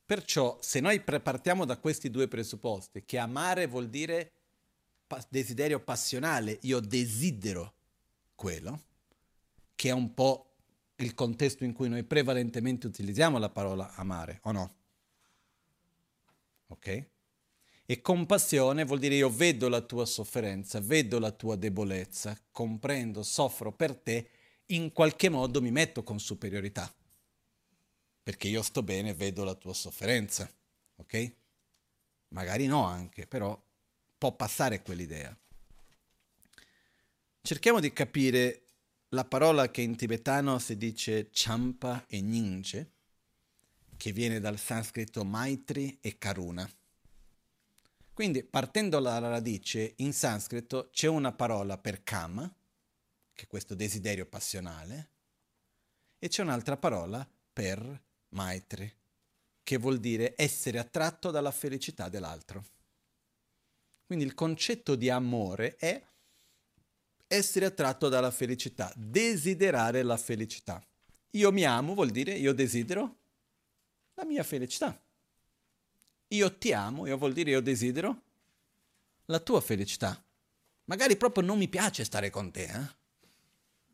Perciò 0.06 0.60
se 0.62 0.80
noi 0.80 1.02
partiamo 1.02 1.66
da 1.66 1.78
questi 1.78 2.12
due 2.12 2.28
presupposti, 2.28 3.06
che 3.06 3.18
amare 3.18 3.66
vuol 3.66 3.90
dire 3.90 4.32
desiderio 5.30 5.80
passionale, 5.80 6.60
io 6.62 6.80
desidero 6.80 7.74
quello, 8.36 8.84
che 9.74 9.90
è 9.90 9.94
un 9.94 10.14
po' 10.14 10.54
il 10.98 11.14
contesto 11.16 11.64
in 11.64 11.74
cui 11.74 11.90
noi 11.90 12.04
prevalentemente 12.04 12.86
utilizziamo 12.86 13.40
la 13.40 13.50
parola 13.50 13.96
amare, 13.96 14.40
o 14.44 14.52
no? 14.52 14.76
Ok? 16.68 17.06
E 17.88 18.02
compassione 18.02 18.84
vuol 18.84 19.00
dire 19.00 19.16
io 19.16 19.30
vedo 19.30 19.70
la 19.70 19.82
tua 19.82 20.06
sofferenza, 20.06 20.80
vedo 20.80 21.20
la 21.20 21.32
tua 21.32 21.56
debolezza, 21.56 22.40
comprendo, 22.52 23.24
soffro 23.24 23.72
per 23.72 23.96
te, 23.96 24.30
in 24.68 24.92
qualche 24.92 25.30
modo 25.30 25.62
mi 25.62 25.72
metto 25.72 26.04
con 26.04 26.20
superiorità. 26.20 26.92
Perché 28.26 28.48
io 28.48 28.64
sto 28.64 28.82
bene, 28.82 29.14
vedo 29.14 29.44
la 29.44 29.54
tua 29.54 29.76
sofferenza, 29.76 30.52
ok? 30.96 31.36
Magari 32.30 32.66
no 32.66 32.84
anche, 32.84 33.28
però 33.28 33.56
può 34.18 34.36
passare 34.36 34.82
quell'idea. 34.82 35.38
Cerchiamo 37.40 37.80
di 37.80 37.94
capire 37.94 38.64
la 39.10 39.26
parola 39.26 39.70
che 39.70 39.82
in 39.82 39.96
tibetano 39.96 40.58
si 40.58 40.76
dice 40.76 41.30
champa 41.32 42.08
e 42.08 42.20
ninje, 42.20 42.94
che 43.96 44.12
viene 44.12 44.40
dal 44.40 44.58
sanscrito 44.58 45.24
maitri 45.24 46.00
e 46.02 46.18
karuna. 46.18 46.68
Quindi 48.12 48.44
partendo 48.44 49.00
dalla 49.00 49.30
radice, 49.30 49.94
in 49.98 50.14
sanscrito 50.14 50.90
c'è 50.92 51.08
una 51.08 51.32
parola 51.32 51.78
per 51.78 52.04
kama, 52.04 52.52
che 53.36 53.44
è 53.44 53.48
questo 53.48 53.76
desiderio 53.76 54.26
passionale, 54.26 55.10
e 56.18 56.28
c'è 56.28 56.42
un'altra 56.42 56.76
parola 56.76 57.30
per 57.54 58.02
maitri, 58.30 58.92
che 59.64 59.78
vuol 59.78 60.00
dire 60.00 60.34
essere 60.38 60.80
attratto 60.80 61.32
dalla 61.32 61.52
felicità 61.52 62.10
dell'altro. 62.10 62.64
Quindi 64.06 64.26
il 64.26 64.36
concetto 64.36 64.96
di 64.96 65.10
amore 65.10 65.76
è 65.78 66.02
essere 67.28 67.66
attratto 67.66 68.08
dalla 68.08 68.32
felicità, 68.32 68.92
desiderare 68.96 70.04
la 70.04 70.18
felicità. 70.18 70.84
Io 71.32 71.52
mi 71.52 71.64
amo 71.64 71.96
vuol 71.96 72.12
dire 72.12 72.34
io 72.34 72.54
desidero 72.54 73.18
la 74.14 74.26
mia 74.26 74.44
felicità. 74.44 75.00
Io 76.30 76.58
ti 76.58 76.72
amo, 76.72 77.08
io 77.08 77.18
vuol 77.18 77.34
dire 77.34 77.50
io 77.50 77.62
desidero 77.62 78.22
la 79.26 79.40
tua 79.40 79.62
felicità. 79.62 80.22
Magari 80.86 81.18
proprio 81.18 81.44
non 81.44 81.58
mi 81.58 81.68
piace 81.68 82.04
stare 82.04 82.30
con 82.30 82.52
te, 82.52 82.64
eh? 82.64 83.04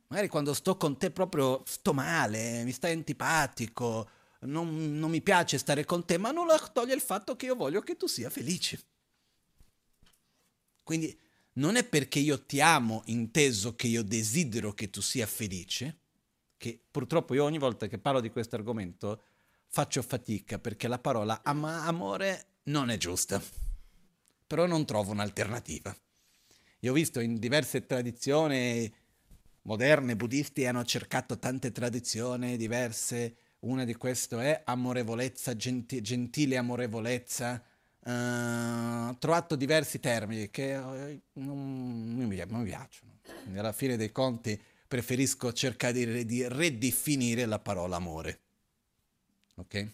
Magari 0.08 0.28
quando 0.28 0.54
sto 0.54 0.76
con 0.76 0.98
te 0.98 1.10
proprio 1.10 1.64
sto 1.66 1.94
male, 1.94 2.66
mi 2.66 2.74
stai 2.74 2.92
antipatico, 2.92 4.10
non, 4.42 4.98
non 4.98 5.10
mi 5.10 5.22
piace 5.22 5.58
stare 5.58 5.86
con 5.86 6.06
te, 6.06 6.18
ma 6.18 6.32
non 6.32 6.48
toglie 6.74 6.94
il 6.94 7.02
fatto 7.02 7.36
che 7.36 7.48
io 7.48 7.56
voglio 7.56 7.82
che 7.82 7.98
tu 7.98 8.08
sia 8.08 8.30
felice. 8.30 8.80
Quindi 10.84 11.18
non 11.54 11.76
è 11.76 11.84
perché 11.84 12.20
io 12.20 12.44
ti 12.46 12.62
amo 12.62 13.04
inteso 13.06 13.76
che 13.76 13.88
io 13.88 14.04
desidero 14.04 14.74
che 14.74 14.90
tu 14.90 15.02
sia 15.02 15.28
felice, 15.28 15.98
che 16.58 16.82
purtroppo 16.90 17.34
io 17.34 17.44
ogni 17.44 17.58
volta 17.58 17.88
che 17.88 17.98
parlo 17.98 18.20
di 18.20 18.30
questo 18.30 18.56
argomento 18.56 19.24
faccio 19.68 20.02
fatica 20.02 20.60
perché 20.60 20.88
la 20.88 21.00
parola 21.00 21.42
ama, 21.44 21.86
amore 21.86 22.46
non 22.64 22.90
è 22.90 22.98
giusta, 22.98 23.42
però 24.48 24.66
non 24.66 24.86
trovo 24.86 25.12
un'alternativa. 25.12 25.96
Io 26.80 26.92
ho 26.92 26.96
visto 26.96 27.20
in 27.20 27.38
diverse 27.38 27.86
tradizioni 27.86 28.92
moderne, 29.64 30.16
buddisti, 30.16 30.66
hanno 30.66 30.84
cercato 30.84 31.38
tante 31.38 31.72
tradizioni 31.72 32.58
diverse, 32.58 33.36
una 33.62 33.84
di 33.84 33.96
queste 33.96 34.38
è 34.38 34.62
amorevolezza, 34.66 35.56
genti- 35.56 36.02
gentile 36.02 36.58
amorevolezza, 36.58 37.64
Uh, 38.04 39.10
ho 39.10 39.18
trovato 39.20 39.56
diversi 39.56 40.00
termini 40.00 40.50
che 40.50 40.74
uh, 40.74 41.22
non, 41.34 42.16
non, 42.16 42.28
mi, 42.28 42.36
non, 42.36 42.62
mi, 42.62 42.66
piacciono. 42.66 43.20
Quindi 43.44 43.60
alla 43.60 43.74
fine 43.74 43.96
dei 43.96 44.12
conti 44.12 44.60
preferisco 44.88 45.54
cercare 45.54 45.94
di, 45.94 46.26
di 46.26 46.50
ridefinire 46.50 47.46
la 47.46 47.60
parola 47.60 47.98
amore. 47.98 48.42
Ok? 49.58 49.94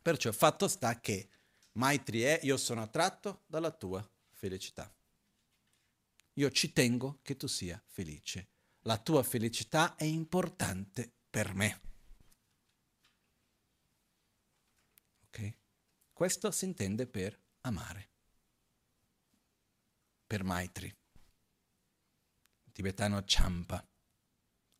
Perciò 0.00 0.30
fatto 0.30 0.68
sta 0.68 1.00
che 1.00 1.28
Maitri 1.72 2.22
è 2.22 2.38
io 2.44 2.56
sono 2.56 2.82
attratto 2.82 3.42
dalla 3.46 3.72
tua 3.72 4.08
felicità. 4.30 4.88
Io 6.34 6.50
ci 6.50 6.72
tengo 6.72 7.18
che 7.22 7.36
tu 7.36 7.48
sia 7.48 7.82
felice. 7.84 8.48
La 8.82 8.98
tua 8.98 9.24
felicità 9.24 9.96
è 9.96 10.04
importante 10.04 11.10
per 11.28 11.54
me. 11.54 11.80
Ok? 15.26 15.54
Questo 16.14 16.52
si 16.52 16.64
intende 16.64 17.08
per 17.08 17.36
amare. 17.62 18.08
Per 20.24 20.44
Maitri. 20.44 20.96
Tibetano 22.70 23.20
Champa. 23.26 23.84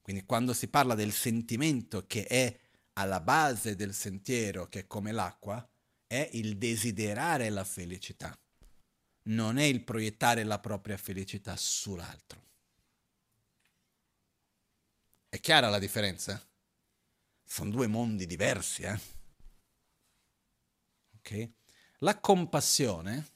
Quindi 0.01 0.25
quando 0.27 0.53
si 0.53 0.69
parla 0.69 0.95
del 0.95 1.13
sentimento 1.13 2.07
che 2.07 2.25
è 2.27 2.57
alla 2.93 3.21
base 3.21 3.75
del 3.75 3.95
sentiero, 3.95 4.69
che 4.69 4.81
è 4.81 4.87
come 4.87 5.11
l'acqua, 5.11 5.69
è 6.07 6.31
il 6.35 6.57
desiderare 6.57 7.51
la 7.51 7.65
felicità, 7.65 8.39
non 9.23 9.59
è 9.59 9.65
il 9.65 9.83
proiettare 9.83 10.45
la 10.45 10.61
propria 10.61 10.97
felicità 10.97 11.57
sull'altro. 11.57 12.43
È 15.29 15.41
chiara 15.41 15.69
la 15.69 15.81
differenza? 15.81 16.41
Sono 17.43 17.71
due 17.71 17.89
mondi 17.89 18.25
diversi, 18.25 18.83
eh? 18.83 19.14
Ok? 21.25 21.51
La 21.99 22.21
compassione 22.21 23.29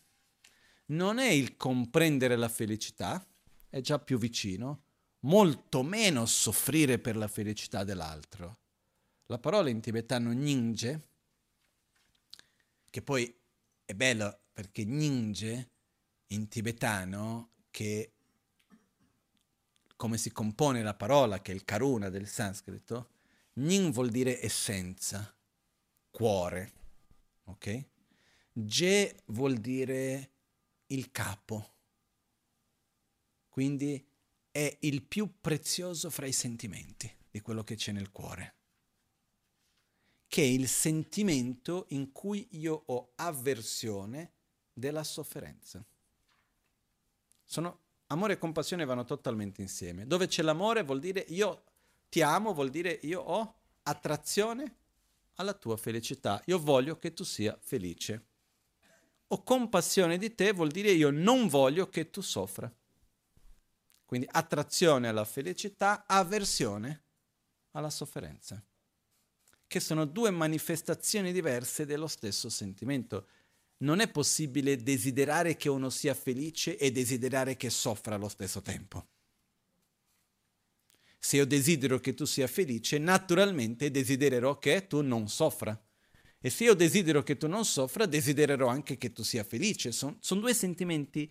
non 0.87 1.19
è 1.19 1.31
il 1.31 1.57
comprendere 1.57 2.37
la 2.37 2.49
felicità, 2.49 3.25
è 3.69 3.81
già 3.81 3.99
più 3.99 4.19
vicino, 4.19 4.83
molto 5.21 5.83
meno 5.83 6.27
soffrire 6.27 6.99
per 6.99 7.17
la 7.17 7.29
felicità 7.29 7.85
dell'altro 7.85 8.59
la 9.31 9.39
parola 9.39 9.69
in 9.69 9.81
tibetano 9.81 10.33
ninje, 10.33 11.09
che 12.89 13.03
poi 13.03 13.35
è 13.85 13.95
bello 13.95 14.41
perché 14.53 14.85
ninje 14.85 15.71
in 16.29 16.49
tibetano, 16.49 17.51
che 17.71 18.13
come 19.97 20.17
si 20.17 20.33
compone 20.33 20.83
la 20.83 20.95
parola, 20.95 21.41
che 21.41 21.53
è 21.53 21.55
il 21.55 21.65
karuna 21.65 22.09
del 22.09 22.27
sanscrito, 22.27 23.11
nin 23.55 23.91
vuol 23.91 24.09
dire 24.11 24.43
essenza, 24.43 25.35
cuore, 26.11 26.73
ok? 27.49 27.85
Je 28.53 29.23
vuol 29.27 29.59
dire 29.59 30.31
il 30.87 31.11
capo, 31.11 31.75
quindi 33.49 34.05
è 34.51 34.77
il 34.81 35.03
più 35.03 35.41
prezioso 35.41 36.11
fra 36.11 36.27
i 36.27 36.33
sentimenti 36.33 37.13
di 37.31 37.41
quello 37.41 37.63
che 37.63 37.77
c'è 37.77 37.93
nel 37.93 38.11
cuore 38.11 38.57
che 40.29 40.43
è 40.43 40.47
il 40.47 40.69
sentimento 40.69 41.87
in 41.89 42.13
cui 42.13 42.47
io 42.53 42.83
ho 42.87 43.13
avversione 43.17 44.33
della 44.75 45.03
sofferenza. 45.03 45.83
Sono, 47.43 47.81
amore 48.09 48.35
e 48.35 48.39
compassione 48.39 48.85
vanno 48.85 49.05
totalmente 49.05 49.63
insieme. 49.63 50.07
Dove 50.07 50.27
c'è 50.27 50.43
l'amore 50.43 50.83
vuol 50.83 51.01
dire 51.01 51.25
io 51.29 51.65
ti 52.11 52.21
amo, 52.21 52.53
vuol 52.53 52.69
dire 52.69 53.01
io 53.03 53.23
ho 53.23 53.55
attrazione 53.85 54.77
alla 55.39 55.55
tua 55.55 55.77
felicità, 55.77 56.41
io 56.47 56.59
voglio 56.59 56.99
che 56.99 57.13
tu 57.13 57.25
sia 57.25 57.59
felice. 57.61 58.27
Ho 59.29 59.43
compassione 59.43 60.19
di 60.19 60.35
te 60.35 60.53
vuol 60.53 60.71
dire 60.71 60.91
io 60.91 61.11
non 61.11 61.49
voglio 61.49 61.89
che 61.89 62.11
tu 62.11 62.21
soffra. 62.21 62.73
Quindi 64.05 64.29
attrazione 64.31 65.09
alla 65.09 65.25
felicità, 65.25 66.05
avversione 66.07 67.03
alla 67.73 67.91
sofferenza 67.91 68.63
che 69.69 69.81
sono 69.81 70.07
due 70.07 70.31
manifestazioni 70.31 71.31
diverse 71.31 71.85
dello 71.85 72.09
stesso 72.09 72.49
sentimento. 72.49 73.29
Non 73.81 74.01
è 74.01 74.11
possibile 74.11 74.83
desiderare 74.83 75.57
che 75.57 75.69
uno 75.69 75.91
sia 75.91 76.15
felice 76.15 76.77
e 76.77 76.91
desiderare 76.91 77.57
che 77.57 77.71
soffra 77.71 78.17
allo 78.17 78.29
stesso 78.29 78.63
tempo. 78.63 79.07
Se 81.19 81.37
io 81.37 81.47
desidero 81.47 81.99
che 81.99 82.15
tu 82.15 82.25
sia 82.25 82.47
felice, 82.47 82.99
naturalmente 82.99 83.91
desidererò 83.91 84.59
che 84.59 84.87
tu 84.87 85.01
non 85.03 85.29
soffra. 85.29 85.81
E 86.41 86.51
se 86.51 86.65
io 86.65 86.75
desidero 86.75 87.23
che 87.23 87.37
tu 87.37 87.49
non 87.49 87.65
soffra, 87.65 88.07
desidererò 88.07 88.69
anche 88.69 88.97
che 88.97 89.13
tu 89.13 89.23
sia 89.23 89.43
felice. 89.43 89.91
Sono 89.91 90.19
son 90.21 90.41
due 90.41 90.55
sentimenti, 90.55 91.31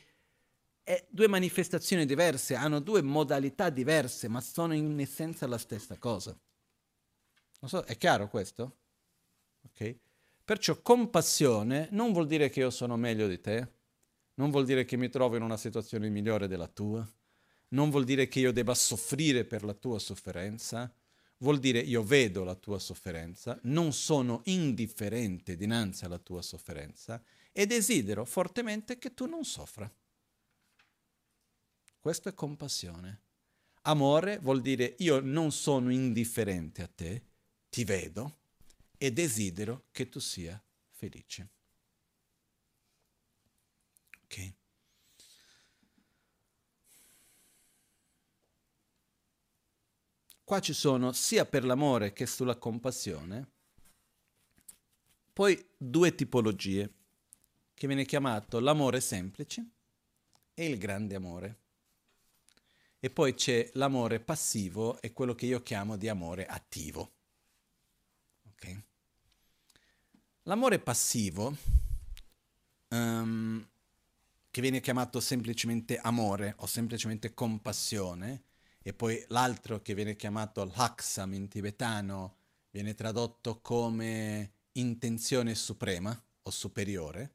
eh, 0.84 1.08
due 1.10 1.28
manifestazioni 1.28 2.06
diverse, 2.06 2.56
hanno 2.56 2.80
due 2.80 3.02
modalità 3.02 3.70
diverse, 3.70 4.28
ma 4.28 4.42
sono 4.42 4.74
in 4.74 5.00
essenza 5.00 5.48
la 5.48 5.58
stessa 5.58 5.98
cosa. 5.98 6.38
Non 7.60 7.70
so, 7.70 7.82
è 7.84 7.98
chiaro 7.98 8.28
questo? 8.30 8.78
Ok? 9.64 9.98
Perciò 10.44 10.82
compassione 10.82 11.88
non 11.92 12.12
vuol 12.12 12.28
dire 12.28 12.50
che 12.50 12.60
io 12.60 12.70
sono 12.70 12.96
meglio 12.96 13.28
di 13.28 13.40
te, 13.42 13.72
non 14.36 14.52
vuol 14.52 14.66
dire 14.66 14.86
che 14.86 14.96
mi 14.96 15.10
trovo 15.10 15.36
in 15.36 15.42
una 15.42 15.58
situazione 15.58 16.10
migliore 16.10 16.48
della 16.48 16.68
tua, 16.68 17.06
non 17.70 17.90
vuol 17.90 18.06
dire 18.06 18.28
che 18.28 18.40
io 18.40 18.52
debba 18.52 18.74
soffrire 18.74 19.46
per 19.46 19.64
la 19.64 19.74
tua 19.74 20.00
sofferenza, 20.00 20.94
vuol 21.40 21.60
dire 21.60 21.80
io 21.80 22.04
vedo 22.04 22.44
la 22.44 22.56
tua 22.56 22.80
sofferenza, 22.80 23.60
non 23.64 23.94
sono 23.94 24.42
indifferente 24.46 25.56
dinanzi 25.56 26.06
alla 26.06 26.18
tua 26.18 26.42
sofferenza 26.42 27.22
e 27.52 27.66
desidero 27.66 28.26
fortemente 28.26 28.98
che 28.98 29.14
tu 29.14 29.26
non 29.26 29.44
soffra. 29.44 29.92
Questo 32.00 32.30
è 32.30 32.34
compassione. 32.34 33.22
Amore 33.84 34.38
vuol 34.40 34.62
dire 34.62 34.96
io 35.00 35.20
non 35.20 35.52
sono 35.52 35.92
indifferente 35.92 36.82
a 36.82 36.88
te, 36.88 37.24
ti 37.70 37.84
vedo 37.84 38.40
e 38.98 39.12
desidero 39.12 39.86
che 39.92 40.10
tu 40.10 40.20
sia 40.20 40.62
felice. 40.90 41.50
Ok? 44.24 44.57
Qua 50.48 50.62
ci 50.62 50.72
sono 50.72 51.12
sia 51.12 51.46
per 51.46 51.66
l'amore 51.66 52.14
che 52.14 52.26
sulla 52.26 52.56
compassione, 52.56 53.50
poi 55.34 55.62
due 55.76 56.16
tipologie, 56.16 56.90
che 57.74 57.86
viene 57.86 58.06
chiamato 58.06 58.62
l'amore 58.62 59.02
semplice 59.02 59.72
e 60.54 60.70
il 60.70 60.78
grande 60.78 61.16
amore. 61.16 61.58
E 62.98 63.10
poi 63.10 63.34
c'è 63.34 63.70
l'amore 63.74 64.22
passivo 64.22 65.02
e 65.02 65.12
quello 65.12 65.36
che 65.36 65.48
io 65.48 65.62
chiamo 65.62 65.98
di 65.98 66.08
amore 66.08 66.46
attivo. 66.46 67.12
Okay? 68.54 68.82
L'amore 70.44 70.80
passivo, 70.80 71.58
um, 72.88 73.68
che 74.50 74.62
viene 74.62 74.80
chiamato 74.80 75.20
semplicemente 75.20 75.98
amore 75.98 76.54
o 76.60 76.68
semplicemente 76.68 77.34
compassione, 77.34 78.44
e 78.88 78.94
poi 78.94 79.22
l'altro 79.28 79.82
che 79.82 79.94
viene 79.94 80.16
chiamato 80.16 80.64
l'haksam 80.64 81.34
in 81.34 81.50
tibetano, 81.50 82.38
viene 82.70 82.96
tradotto 82.96 83.60
come 83.60 84.52
intenzione 84.72 85.56
suprema 85.56 86.18
o 86.44 86.50
superiore. 86.50 87.34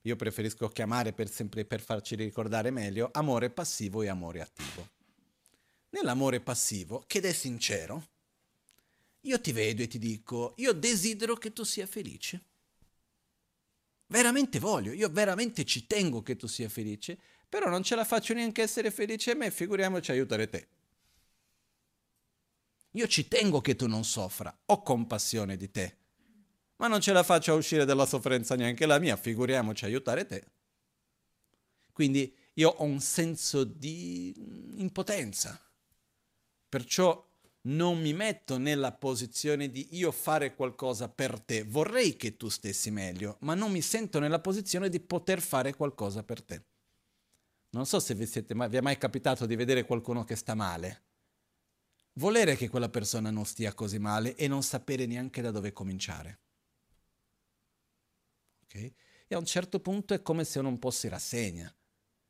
Io 0.00 0.16
preferisco 0.16 0.70
chiamare 0.70 1.12
per, 1.12 1.30
sempre, 1.30 1.66
per 1.66 1.82
farci 1.82 2.14
ricordare 2.14 2.70
meglio 2.70 3.10
amore 3.12 3.50
passivo 3.50 4.00
e 4.00 4.08
amore 4.08 4.40
attivo. 4.40 4.88
Nell'amore 5.90 6.40
passivo, 6.40 7.04
che 7.06 7.20
è 7.20 7.32
sincero, 7.34 8.08
io 9.20 9.38
ti 9.38 9.52
vedo 9.52 9.82
e 9.82 9.88
ti 9.88 9.98
dico, 9.98 10.54
io 10.56 10.72
desidero 10.72 11.34
che 11.34 11.52
tu 11.52 11.62
sia 11.64 11.86
felice. 11.86 12.42
Veramente 14.06 14.58
voglio, 14.58 14.92
io 14.92 15.10
veramente 15.10 15.66
ci 15.66 15.86
tengo 15.86 16.22
che 16.22 16.36
tu 16.36 16.46
sia 16.46 16.70
felice, 16.70 17.18
però 17.50 17.68
non 17.68 17.82
ce 17.82 17.96
la 17.96 18.04
faccio 18.06 18.32
neanche 18.32 18.62
essere 18.62 18.90
felice 18.90 19.32
a 19.32 19.34
me, 19.34 19.50
figuriamoci 19.50 20.10
aiutare 20.10 20.48
te. 20.48 20.68
Io 22.96 23.06
ci 23.06 23.28
tengo 23.28 23.60
che 23.60 23.76
tu 23.76 23.86
non 23.86 24.04
soffra, 24.04 24.58
ho 24.64 24.82
compassione 24.82 25.58
di 25.58 25.70
te, 25.70 25.96
ma 26.76 26.88
non 26.88 27.02
ce 27.02 27.12
la 27.12 27.22
faccio 27.22 27.52
a 27.52 27.56
uscire 27.56 27.84
dalla 27.84 28.06
sofferenza 28.06 28.54
neanche 28.54 28.86
la 28.86 28.98
mia, 28.98 29.16
figuriamoci 29.16 29.84
aiutare 29.84 30.24
te. 30.24 30.46
Quindi 31.92 32.34
io 32.54 32.70
ho 32.70 32.84
un 32.84 33.00
senso 33.00 33.64
di 33.64 34.32
impotenza, 34.78 35.60
perciò 36.70 37.22
non 37.62 38.00
mi 38.00 38.14
metto 38.14 38.56
nella 38.56 38.92
posizione 38.92 39.70
di 39.70 39.88
io 39.90 40.10
fare 40.10 40.54
qualcosa 40.54 41.10
per 41.10 41.38
te, 41.38 41.64
vorrei 41.64 42.16
che 42.16 42.38
tu 42.38 42.48
stessi 42.48 42.90
meglio, 42.90 43.36
ma 43.40 43.54
non 43.54 43.72
mi 43.72 43.82
sento 43.82 44.20
nella 44.20 44.40
posizione 44.40 44.88
di 44.88 45.00
poter 45.00 45.42
fare 45.42 45.74
qualcosa 45.74 46.22
per 46.22 46.42
te. 46.42 46.64
Non 47.70 47.84
so 47.84 48.00
se 48.00 48.14
vi, 48.14 48.24
siete, 48.24 48.54
vi 48.54 48.76
è 48.78 48.80
mai 48.80 48.96
capitato 48.96 49.44
di 49.44 49.54
vedere 49.54 49.84
qualcuno 49.84 50.24
che 50.24 50.34
sta 50.34 50.54
male 50.54 51.05
volere 52.18 52.56
che 52.56 52.68
quella 52.68 52.88
persona 52.88 53.30
non 53.30 53.46
stia 53.46 53.74
così 53.74 53.98
male 53.98 54.34
e 54.36 54.48
non 54.48 54.62
sapere 54.62 55.06
neanche 55.06 55.42
da 55.42 55.50
dove 55.50 55.72
cominciare. 55.72 56.40
Okay? 58.64 58.94
E 59.26 59.34
a 59.34 59.38
un 59.38 59.46
certo 59.46 59.80
punto 59.80 60.14
è 60.14 60.22
come 60.22 60.44
se 60.44 60.58
uno 60.58 60.68
un 60.68 60.78
po' 60.78 60.90
si 60.90 61.08
rassegna. 61.08 61.72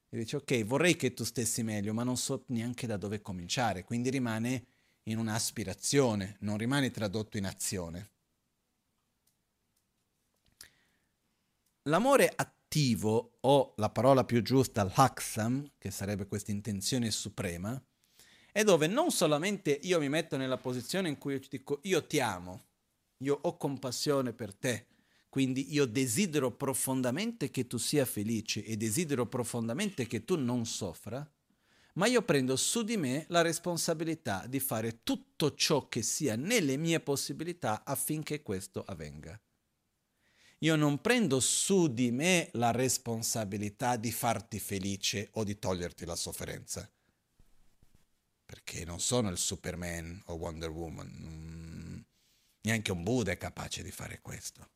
E 0.09 0.18
dice, 0.18 0.37
ok, 0.37 0.64
vorrei 0.64 0.96
che 0.96 1.14
tu 1.14 1.25
stessi 1.25 1.62
meglio, 1.62 1.92
ma 1.92 2.05
non 2.05 2.16
so 2.16 2.44
neanche 2.49 2.87
da 2.87 2.96
dove 2.96 3.20
cominciare. 3.20 3.85
Quindi 3.85 4.11
rimane 4.11 4.66
in 5.05 5.18
un'aspirazione, 5.18 6.37
non 6.40 6.57
rimane 6.57 6.90
tradotto 6.90 7.37
in 7.37 7.44
azione. 7.44 8.11
L'amore 11.83 12.33
attivo, 12.35 13.38
o 13.40 13.75
la 13.77 13.90
parola 13.90 14.25
più 14.25 14.42
giusta, 14.42 14.85
l'haksam, 14.85 15.72
che 15.79 15.90
sarebbe 15.90 16.27
questa 16.27 16.51
intenzione 16.51 17.11
suprema, 17.11 17.81
è 18.57 18.64
dove 18.64 18.87
non 18.87 19.11
solamente 19.11 19.81
io 19.83 19.99
mi 19.99 20.09
metto 20.09 20.38
nella 20.38 20.57
posizione 20.57 21.11
in 21.11 21.19
cui 21.19 21.35
io 21.35 21.40
ti 21.40 21.49
dico 21.51 21.81
io 21.83 22.07
ti 22.07 22.21
amo, 22.21 22.69
io 23.19 23.38
ho 23.42 23.59
compassione 23.59 24.33
per 24.33 24.55
te, 24.55 24.87
quindi 25.29 25.75
io 25.75 25.85
desidero 25.85 26.51
profondamente 26.53 27.51
che 27.51 27.66
tu 27.66 27.77
sia 27.77 28.07
felice 28.07 28.64
e 28.64 28.79
desidero 28.79 29.27
profondamente 29.27 30.07
che 30.07 30.25
tu 30.25 30.37
non 30.37 30.64
soffra, 30.64 31.31
ma 31.97 32.07
io 32.07 32.23
prendo 32.23 32.57
su 32.57 32.83
di 32.83 32.97
me 32.97 33.27
la 33.29 33.42
responsabilità 33.42 34.47
di 34.47 34.59
fare 34.59 35.03
tutto 35.03 35.55
ciò 35.55 35.87
che 35.90 36.01
sia 36.01 36.35
nelle 36.35 36.79
mie 36.79 37.01
possibilità 37.01 37.85
affinché 37.85 38.40
questo 38.40 38.83
avvenga. 38.87 39.38
Io 40.61 40.77
non 40.77 41.03
prendo 41.03 41.40
su 41.40 41.92
di 41.92 42.11
me 42.11 42.49
la 42.53 42.71
responsabilità 42.71 43.97
di 43.97 44.11
farti 44.11 44.59
felice 44.59 45.29
o 45.33 45.45
di 45.45 45.59
toglierti 45.59 46.07
la 46.07 46.16
sofferenza 46.16 46.90
perché 48.46 48.85
non 48.85 49.00
sono 49.00 49.28
il 49.28 49.38
Superman 49.38 50.22
o 50.26 50.35
Wonder 50.35 50.70
Woman, 50.70 51.11
mm, 51.11 52.00
neanche 52.62 52.92
un 52.92 53.02
Buddha 53.02 53.32
è 53.32 53.37
capace 53.37 53.82
di 53.82 53.90
fare 53.90 54.20
questo. 54.22 54.70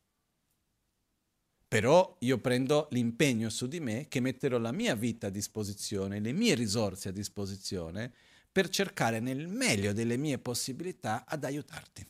Però 1.67 2.17
io 2.19 2.37
prendo 2.39 2.89
l'impegno 2.91 3.49
su 3.49 3.65
di 3.65 3.79
me 3.79 4.09
che 4.09 4.19
metterò 4.19 4.57
la 4.57 4.73
mia 4.73 4.93
vita 4.93 5.27
a 5.27 5.29
disposizione, 5.29 6.19
le 6.19 6.33
mie 6.33 6.53
risorse 6.53 7.09
a 7.09 7.13
disposizione 7.13 8.13
per 8.51 8.67
cercare 8.67 9.21
nel 9.21 9.47
meglio 9.47 9.93
delle 9.93 10.17
mie 10.17 10.37
possibilità 10.37 11.23
ad 11.25 11.45
aiutarti. 11.45 12.05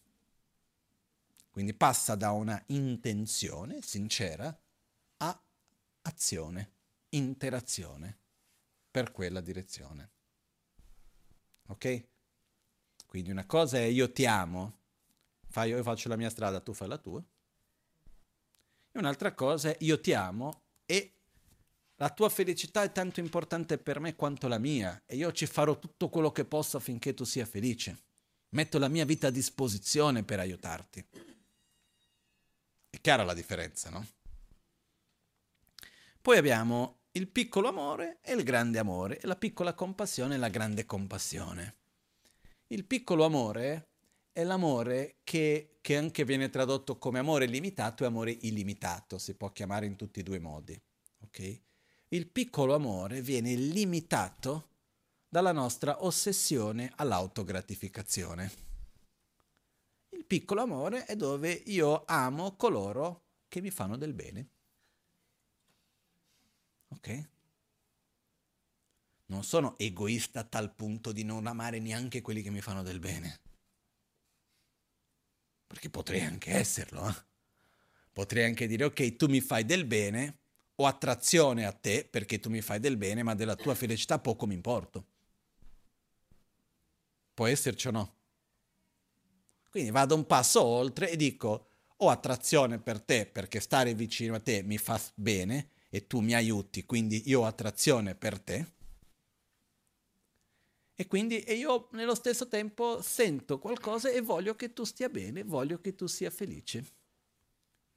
Quindi 1.52 1.76
passa 1.76 2.16
da 2.16 2.32
una 2.32 2.60
intenzione 2.68 3.84
sincera 3.84 4.58
a 5.18 5.44
azione, 6.02 6.72
interazione 7.10 8.18
per 8.90 9.12
quella 9.12 9.42
direzione. 9.42 10.10
Ok? 11.72 12.06
Quindi 13.08 13.32
una 13.32 13.46
cosa 13.46 13.78
è 13.78 13.84
io 13.84 14.12
ti 14.12 14.26
amo, 14.26 14.80
fai, 15.48 15.70
io 15.70 15.84
faccio 15.84 16.10
la 16.10 16.16
mia 16.16 16.30
strada, 16.30 16.60
tu 16.60 16.74
fai 16.74 16.88
la 16.88 16.98
tua. 16.98 17.24
E 18.94 19.00
un'altra 19.00 19.34
cosa 19.34 19.70
è 19.70 19.78
io 19.80 20.00
ti 20.00 20.14
amo 20.14 20.64
e 20.86 21.14
la 21.96 22.10
tua 22.10 22.30
felicità 22.30 22.84
è 22.84 22.92
tanto 22.92 23.20
importante 23.20 23.78
per 23.78 24.00
me 24.00 24.16
quanto 24.16 24.48
la 24.48 24.58
mia 24.58 25.04
e 25.06 25.16
io 25.16 25.32
ci 25.32 25.46
farò 25.46 25.78
tutto 25.78 26.10
quello 26.10 26.32
che 26.32 26.46
posso 26.46 26.78
affinché 26.78 27.14
tu 27.14 27.24
sia 27.24 27.46
felice. 27.46 28.04
Metto 28.50 28.78
la 28.78 28.90
mia 28.90 29.06
vita 29.06 29.28
a 29.28 29.32
disposizione 29.32 30.24
per 30.24 30.40
aiutarti. 30.40 31.06
È 32.90 33.00
chiara 33.00 33.24
la 33.24 33.34
differenza, 33.34 33.90
no? 33.90 34.06
Poi 36.22 36.38
abbiamo 36.38 37.01
il 37.14 37.28
piccolo 37.28 37.68
amore 37.68 38.20
e 38.22 38.34
il 38.34 38.44
grande 38.44 38.80
amore, 38.80 39.20
e 39.20 39.28
la 39.28 39.36
piccola 39.36 39.74
compassione 39.74 40.36
e 40.36 40.38
la 40.38 40.48
grande 40.48 40.86
compassione. 40.86 41.76
Il 42.68 42.86
piccolo 42.86 43.26
amore 43.26 43.90
è 44.32 44.44
l'amore 44.44 45.18
che, 45.24 45.78
che, 45.82 45.98
anche 45.98 46.24
viene 46.24 46.50
tradotto 46.50 46.98
come 46.98 47.20
amore 47.20 47.48
limitato 47.48 48.04
e 48.04 48.08
amore 48.08 48.38
illimitato, 48.42 49.18
si 49.18 49.36
può 49.36 49.52
chiamare 49.52 49.86
in 49.86 49.98
tutti 49.98 50.22
e 50.22 50.24
due 50.24 50.38
i 50.38 50.40
modi. 50.40 50.82
Okay? 51.24 51.62
Il 52.10 52.28
piccolo 52.28 52.76
amore 52.76 53.22
viene 53.22 53.56
limitato 53.56 54.70
dalla 55.28 55.52
nostra 55.52 56.06
ossessione 56.06 56.94
all'autogratificazione. 56.96 58.52
Il 60.10 60.26
piccolo 60.26 60.62
amore 60.62 61.06
è 61.06 61.18
dove 61.18 61.52
io 61.52 62.04
amo 62.06 62.56
coloro 62.56 63.24
che 63.50 63.60
mi 63.60 63.70
fanno 63.70 63.98
del 63.98 64.14
bene. 64.14 64.50
Ok? 66.94 67.30
Non 69.28 69.44
sono 69.44 69.78
egoista 69.78 70.42
a 70.42 70.44
tal 70.44 70.74
punto 70.74 71.12
di 71.12 71.24
non 71.24 71.48
amare 71.48 71.80
neanche 71.80 72.22
quelli 72.22 72.42
che 72.42 72.50
mi 72.50 72.62
fanno 72.62 72.84
del 72.84 73.00
bene. 73.00 73.40
Perché 75.68 75.90
potrei 75.90 76.22
anche 76.22 76.52
esserlo. 76.52 77.08
Eh? 77.08 77.16
Potrei 78.12 78.44
anche 78.44 78.68
dire, 78.68 78.84
ok, 78.84 79.16
tu 79.16 79.28
mi 79.28 79.40
fai 79.40 79.64
del 79.64 79.86
bene, 79.86 80.40
ho 80.76 80.86
attrazione 80.86 81.66
a 81.66 81.72
te 81.72 82.06
perché 82.10 82.40
tu 82.40 82.50
mi 82.50 82.62
fai 82.62 82.80
del 82.80 82.98
bene, 82.98 83.24
ma 83.24 83.36
della 83.36 83.56
tua 83.56 83.74
felicità 83.74 84.20
poco 84.20 84.46
mi 84.46 84.54
importo. 84.54 85.06
Può 87.34 87.48
esserci 87.48 87.88
o 87.88 87.92
no? 87.92 88.16
Quindi 89.70 89.92
vado 89.92 90.16
un 90.16 90.26
passo 90.26 90.62
oltre 90.62 91.10
e 91.10 91.16
dico, 91.16 91.68
ho 91.98 92.10
attrazione 92.10 92.80
per 92.80 93.00
te 93.02 93.26
perché 93.26 93.62
stare 93.62 93.94
vicino 93.94 94.36
a 94.36 94.42
te 94.42 94.62
mi 94.64 94.78
fa 94.78 95.00
bene, 95.16 95.70
e 95.94 96.08
tu 96.08 96.22
mi 96.22 96.34
aiuti, 96.34 96.86
quindi 96.86 97.24
io 97.26 97.42
ho 97.42 97.46
attrazione 97.46 98.16
per 98.16 98.40
te. 98.40 98.66
E 100.96 101.06
quindi 101.06 101.42
e 101.42 101.56
io 101.56 101.90
nello 101.92 102.16
stesso 102.16 102.48
tempo 102.48 103.02
sento 103.02 103.60
qualcosa 103.60 104.10
e 104.10 104.22
voglio 104.22 104.56
che 104.56 104.72
tu 104.72 104.86
stia 104.86 105.10
bene, 105.10 105.44
voglio 105.44 105.82
che 105.82 105.94
tu 105.94 106.08
sia 106.08 106.30
felice. 106.30 106.86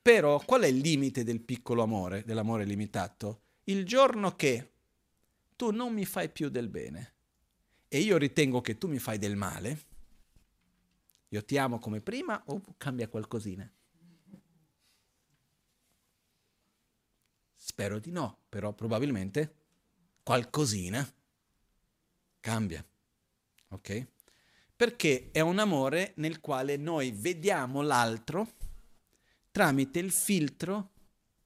Però 0.03 0.43
qual 0.45 0.63
è 0.63 0.67
il 0.67 0.79
limite 0.79 1.23
del 1.23 1.41
piccolo 1.41 1.83
amore, 1.85 2.25
dell'amore 2.25 2.65
limitato? 2.65 3.43
Il 3.65 3.87
giorno 3.87 4.35
che 4.35 4.73
tu 5.55 5.71
non 5.71 5.93
mi 5.93 6.05
fai 6.05 6.29
più 6.31 6.49
del 6.49 6.69
bene 6.69 7.15
e 7.87 8.01
io 8.01 8.17
ritengo 8.17 8.61
che 8.61 8.77
tu 8.77 8.89
mi 8.89 8.99
fai 8.99 9.19
del 9.19 9.37
male, 9.37 9.83
io 11.29 11.45
ti 11.45 11.57
amo 11.59 11.79
come 11.79 12.01
prima 12.01 12.43
o 12.47 12.61
cambia 12.77 13.07
qualcosina? 13.09 13.71
Spero 17.67 17.99
di 17.99 18.11
no, 18.11 18.41
però 18.51 18.75
probabilmente 18.75 19.55
qualcosina 20.23 21.11
cambia. 22.39 22.87
Ok? 23.69 24.07
Perché 24.77 25.31
è 25.33 25.41
un 25.41 25.59
amore 25.59 26.13
nel 26.17 26.41
quale 26.41 26.77
noi 26.77 27.11
vediamo 27.13 27.81
l'altro 27.81 28.53
tramite 29.51 29.99
il 29.99 30.11
filtro 30.11 30.91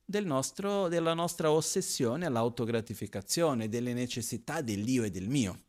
del 0.04 0.26
nostro, 0.26 0.88
della 0.88 1.14
nostra 1.14 1.52
ossessione 1.52 2.26
all'autogratificazione, 2.26 3.68
delle 3.68 3.92
necessità 3.92 4.61
dell'io 4.61 5.04
e 5.04 5.12
del 5.12 5.28
mio. 5.28 5.62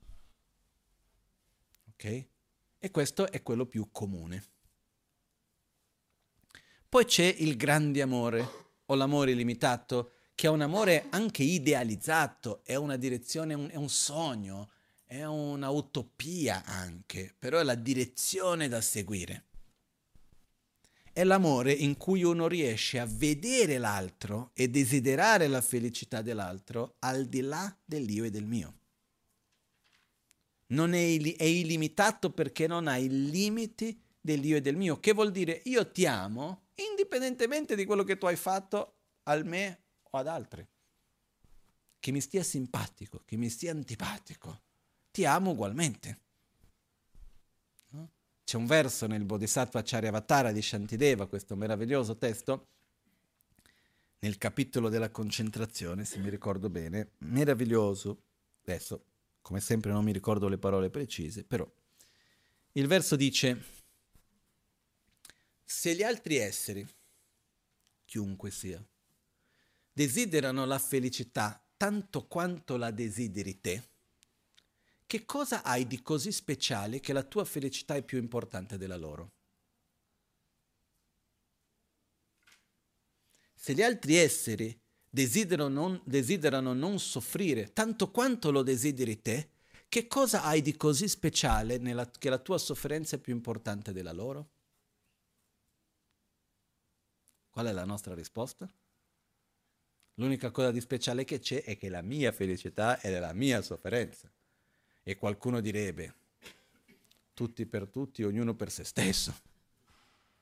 Ok? 1.92 2.28
E 2.80 2.90
questo 2.90 3.30
è 3.30 3.44
quello 3.44 3.68
più 3.68 3.90
comune. 3.92 4.44
Poi 6.90 7.06
c'è 7.06 7.36
il 7.38 7.56
grande 7.56 8.02
amore 8.02 8.48
o 8.86 8.96
l'amore 8.96 9.30
illimitato, 9.30 10.14
che 10.40 10.48
è 10.48 10.50
un 10.50 10.62
amore 10.62 11.08
anche 11.10 11.44
idealizzato, 11.44 12.62
è 12.64 12.76
una 12.76 12.96
direzione, 12.96 13.56
è 13.72 13.76
un 13.76 13.90
sogno, 13.90 14.70
è 15.04 15.26
un'utopia 15.26 16.64
anche, 16.64 17.36
però 17.38 17.60
è 17.60 17.64
la 17.64 17.76
direzione 17.76 18.70
da 18.70 18.80
seguire. 18.80 19.48
È 21.12 21.26
l'amore 21.26 21.74
in 21.74 21.98
cui 21.98 22.24
uno 22.24 22.48
riesce 22.48 23.00
a 23.00 23.06
vedere 23.06 23.80
l'altro 23.80 24.52
e 24.54 24.70
desiderare 24.70 25.48
la 25.48 25.60
felicità 25.60 26.22
dell'altro 26.22 26.96
al 27.00 27.26
di 27.26 27.42
là 27.42 27.78
dell'io 27.84 28.24
e 28.24 28.30
del 28.30 28.46
mio. 28.46 28.78
Non 30.68 30.94
è, 30.94 31.00
il- 31.00 31.36
è 31.36 31.44
illimitato 31.44 32.32
perché 32.32 32.66
non 32.66 32.88
ha 32.88 32.96
i 32.96 33.10
limiti 33.30 34.02
dell'io 34.22 34.56
e 34.56 34.62
del 34.62 34.78
mio, 34.78 35.02
che 35.02 35.12
vuol 35.12 35.32
dire 35.32 35.64
io 35.66 35.92
ti 35.92 36.06
amo 36.06 36.68
indipendentemente 36.76 37.76
di 37.76 37.84
quello 37.84 38.06
che 38.06 38.18
tu 38.18 38.26
hai 38.26 38.38
fatto 38.38 39.00
al 39.24 39.46
me 39.46 39.84
o 40.10 40.18
ad 40.18 40.28
altri. 40.28 40.68
Che 42.00 42.12
mi 42.12 42.22
stia 42.22 42.44
simpatico, 42.44 43.22
che 43.26 43.36
mi 43.36 43.50
stia 43.50 43.72
antipatico, 43.72 44.62
ti 45.12 45.26
amo 45.26 45.52
ugualmente. 45.52 46.20
C'è 48.50 48.58
un 48.58 48.66
verso 48.66 49.06
nel 49.06 49.26
Bodhisattva 49.26 49.84
Charyavatara 49.84 50.52
di 50.52 50.62
Shantideva, 50.62 51.28
questo 51.28 51.56
meraviglioso 51.56 52.18
testo, 52.18 52.68
nel 54.20 54.40
capitolo 54.40 54.90
della 54.90 55.12
concentrazione, 55.12 56.04
se 56.04 56.18
mi 56.18 56.30
ricordo 56.30 56.68
bene, 56.70 57.12
meraviglioso. 57.20 58.24
Adesso, 58.64 59.06
come 59.42 59.60
sempre, 59.60 59.92
non 59.92 60.04
mi 60.04 60.12
ricordo 60.12 60.48
le 60.48 60.58
parole 60.58 60.90
precise, 60.90 61.44
però 61.44 61.70
il 62.72 62.88
verso 62.88 63.16
dice, 63.16 63.64
se 65.64 65.96
gli 65.96 66.02
altri 66.02 66.38
esseri, 66.38 66.88
chiunque 68.06 68.50
sia, 68.50 68.84
desiderano 70.00 70.64
la 70.64 70.80
felicità 70.80 71.62
tanto 71.76 72.26
quanto 72.26 72.78
la 72.78 72.90
desideri 72.90 73.60
te, 73.60 73.90
che 75.06 75.26
cosa 75.26 75.62
hai 75.62 75.88
di 75.88 76.02
così 76.02 76.32
speciale 76.32 77.02
che 77.02 77.12
la 77.12 77.24
tua 77.24 77.44
felicità 77.44 77.96
è 77.96 78.02
più 78.02 78.18
importante 78.18 78.78
della 78.78 78.96
loro? 78.96 79.34
Se 83.54 83.74
gli 83.74 83.82
altri 83.82 84.16
esseri 84.16 84.82
desiderano 85.10 85.68
non, 85.68 86.02
desiderano 86.06 86.72
non 86.72 86.98
soffrire 86.98 87.74
tanto 87.74 88.10
quanto 88.10 88.52
lo 88.52 88.64
desideri 88.64 89.22
te, 89.22 89.50
che 89.90 90.08
cosa 90.08 90.44
hai 90.44 90.62
di 90.62 90.78
così 90.78 91.10
speciale 91.10 91.78
nella, 91.78 92.10
che 92.10 92.30
la 92.30 92.40
tua 92.40 92.58
sofferenza 92.58 93.18
è 93.18 93.20
più 93.20 93.34
importante 93.34 93.92
della 93.92 94.14
loro? 94.14 94.50
Qual 97.50 97.66
è 97.66 97.74
la 97.74 97.84
nostra 97.84 98.14
risposta? 98.14 98.72
L'unica 100.20 100.52
cosa 100.52 100.72
di 100.72 100.82
speciale 100.82 101.24
che 101.24 101.40
c'è 101.40 101.64
è 101.64 101.78
che 101.78 101.88
la 101.88 102.02
mia 102.02 102.34
felicità 102.34 103.00
è 103.00 103.18
la 103.20 103.32
mia 103.32 103.62
sofferenza. 103.62 104.30
E 105.02 105.16
qualcuno 105.16 105.62
direbbe, 105.62 106.14
tutti 107.34 107.66
per 107.66 107.88
tutti, 107.88 108.24
ognuno 108.24 108.54
per 108.54 108.70
se 108.70 108.84
stesso. 108.84 109.34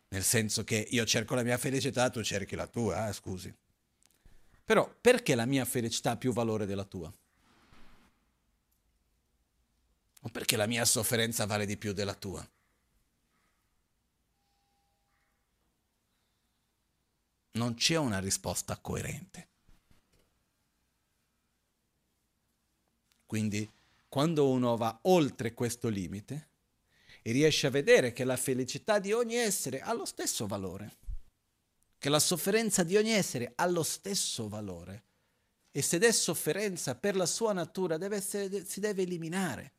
Nel 0.09 0.23
senso 0.23 0.63
che 0.63 0.87
io 0.89 1.05
cerco 1.05 1.35
la 1.35 1.43
mia 1.43 1.59
felicità, 1.59 2.09
tu 2.09 2.23
cerchi 2.23 2.55
la 2.55 2.65
tua, 2.65 3.07
eh, 3.07 3.13
scusi. 3.13 3.53
Però 4.65 4.91
perché 4.99 5.35
la 5.35 5.45
mia 5.45 5.63
felicità 5.63 6.11
ha 6.11 6.17
più 6.17 6.33
valore 6.33 6.65
della 6.65 6.83
tua? 6.83 7.13
O 10.21 10.29
perché 10.29 10.57
la 10.57 10.65
mia 10.65 10.85
sofferenza 10.85 11.45
vale 11.45 11.67
di 11.67 11.77
più 11.77 11.93
della 11.93 12.15
tua? 12.15 12.45
Non 17.51 17.75
c'è 17.75 17.95
una 17.97 18.19
risposta 18.19 18.75
coerente. 18.77 19.55
Quindi 23.27 23.69
quando 24.07 24.49
uno 24.49 24.77
va 24.77 24.99
oltre 25.03 25.53
questo 25.53 25.89
limite 25.89 26.49
e 27.21 27.31
riesce 27.33 27.67
a 27.67 27.69
vedere 27.69 28.13
che 28.13 28.23
la 28.23 28.37
felicità 28.37 28.99
di 28.99 29.11
ogni 29.11 29.35
essere 29.35 29.81
ha 29.81 29.93
lo 29.93 30.05
stesso 30.05 30.47
valore, 30.47 30.95
che 31.97 32.09
la 32.09 32.19
sofferenza 32.19 32.83
di 32.83 32.95
ogni 32.95 33.11
essere 33.11 33.51
ha 33.53 33.67
lo 33.67 33.83
stesso 33.83 34.47
valore, 34.47 35.03
e 35.71 35.81
se 35.81 35.99
è 35.99 36.11
sofferenza 36.11 36.95
per 36.95 37.17
la 37.17 37.25
sua 37.25 37.51
natura 37.51 37.97
deve 37.97 38.15
essere, 38.15 38.65
si 38.65 38.79
deve 38.79 39.03
eliminare. 39.03 39.73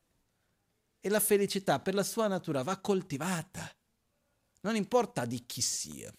E 1.01 1.09
la 1.09 1.21
felicità 1.21 1.81
per 1.81 1.95
la 1.95 2.03
sua 2.03 2.29
natura 2.29 2.63
va 2.63 2.77
coltivata, 2.79 3.75
non 4.61 4.77
importa 4.77 5.25
di 5.25 5.47
chi 5.47 5.63
sia. 5.63 6.13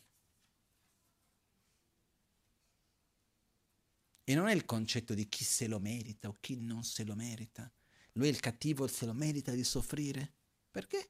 E 4.30 4.36
non 4.36 4.48
è 4.48 4.54
il 4.54 4.64
concetto 4.64 5.16
di 5.16 5.28
chi 5.28 5.44
se 5.44 5.66
lo 5.66 5.80
merita 5.80 6.28
o 6.28 6.38
chi 6.40 6.56
non 6.56 6.84
se 6.84 7.04
lo 7.04 7.16
merita. 7.16 7.68
Lui 8.12 8.28
è 8.28 8.30
il 8.30 8.40
cattivo 8.40 8.86
se 8.86 9.08
lo 9.08 9.14
merita 9.14 9.54
di 9.54 9.64
soffrire. 9.64 10.36
Perché? 10.70 11.10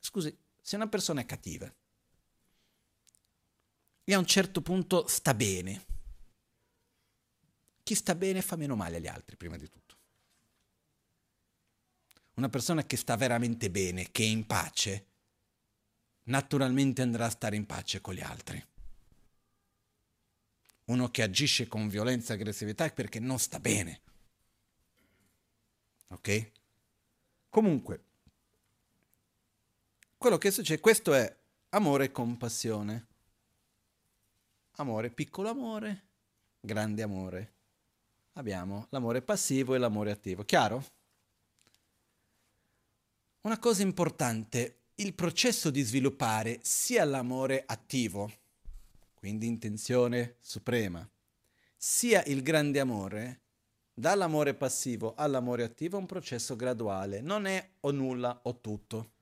Scusi, 0.00 0.34
se 0.58 0.76
una 0.76 0.88
persona 0.88 1.20
è 1.20 1.26
cattiva 1.26 1.70
e 4.02 4.14
a 4.14 4.18
un 4.18 4.24
certo 4.24 4.62
punto 4.62 5.06
sta 5.08 5.34
bene, 5.34 5.84
chi 7.82 7.94
sta 7.94 8.14
bene 8.14 8.40
fa 8.40 8.56
meno 8.56 8.76
male 8.76 8.96
agli 8.96 9.08
altri, 9.08 9.36
prima 9.36 9.58
di 9.58 9.68
tutto. 9.68 9.98
Una 12.36 12.48
persona 12.48 12.82
che 12.86 12.96
sta 12.96 13.14
veramente 13.16 13.70
bene, 13.70 14.10
che 14.10 14.22
è 14.22 14.26
in 14.26 14.46
pace, 14.46 15.06
naturalmente 16.22 17.02
andrà 17.02 17.26
a 17.26 17.30
stare 17.30 17.56
in 17.56 17.66
pace 17.66 18.00
con 18.00 18.14
gli 18.14 18.22
altri 18.22 18.66
uno 20.86 21.10
che 21.10 21.22
agisce 21.22 21.66
con 21.68 21.88
violenza 21.88 22.32
e 22.32 22.36
aggressività 22.36 22.84
è 22.84 22.92
perché 22.92 23.18
non 23.18 23.38
sta 23.38 23.58
bene. 23.58 24.00
Ok? 26.08 26.50
Comunque, 27.48 28.04
quello 30.16 30.38
che 30.38 30.50
succede, 30.50 30.80
questo 30.80 31.14
è 31.14 31.36
amore 31.70 32.04
e 32.04 32.12
compassione. 32.12 33.06
Amore, 34.78 35.10
piccolo 35.10 35.48
amore, 35.48 36.04
grande 36.60 37.02
amore. 37.02 37.54
Abbiamo 38.34 38.86
l'amore 38.90 39.22
passivo 39.22 39.74
e 39.74 39.78
l'amore 39.78 40.10
attivo. 40.10 40.44
Chiaro? 40.44 40.84
Una 43.42 43.58
cosa 43.58 43.82
importante, 43.82 44.80
il 44.96 45.14
processo 45.14 45.70
di 45.70 45.80
sviluppare 45.82 46.58
sia 46.62 47.04
l'amore 47.04 47.62
attivo, 47.66 48.30
quindi 49.16 49.46
intenzione 49.46 50.36
suprema, 50.40 51.08
sia 51.74 52.22
il 52.26 52.42
grande 52.42 52.78
amore, 52.78 53.40
dall'amore 53.92 54.54
passivo 54.54 55.14
all'amore 55.14 55.64
attivo 55.64 55.96
è 55.96 56.00
un 56.00 56.06
processo 56.06 56.54
graduale, 56.54 57.22
non 57.22 57.46
è 57.46 57.70
o 57.80 57.90
nulla 57.90 58.40
o 58.42 58.60
tutto. 58.60 59.12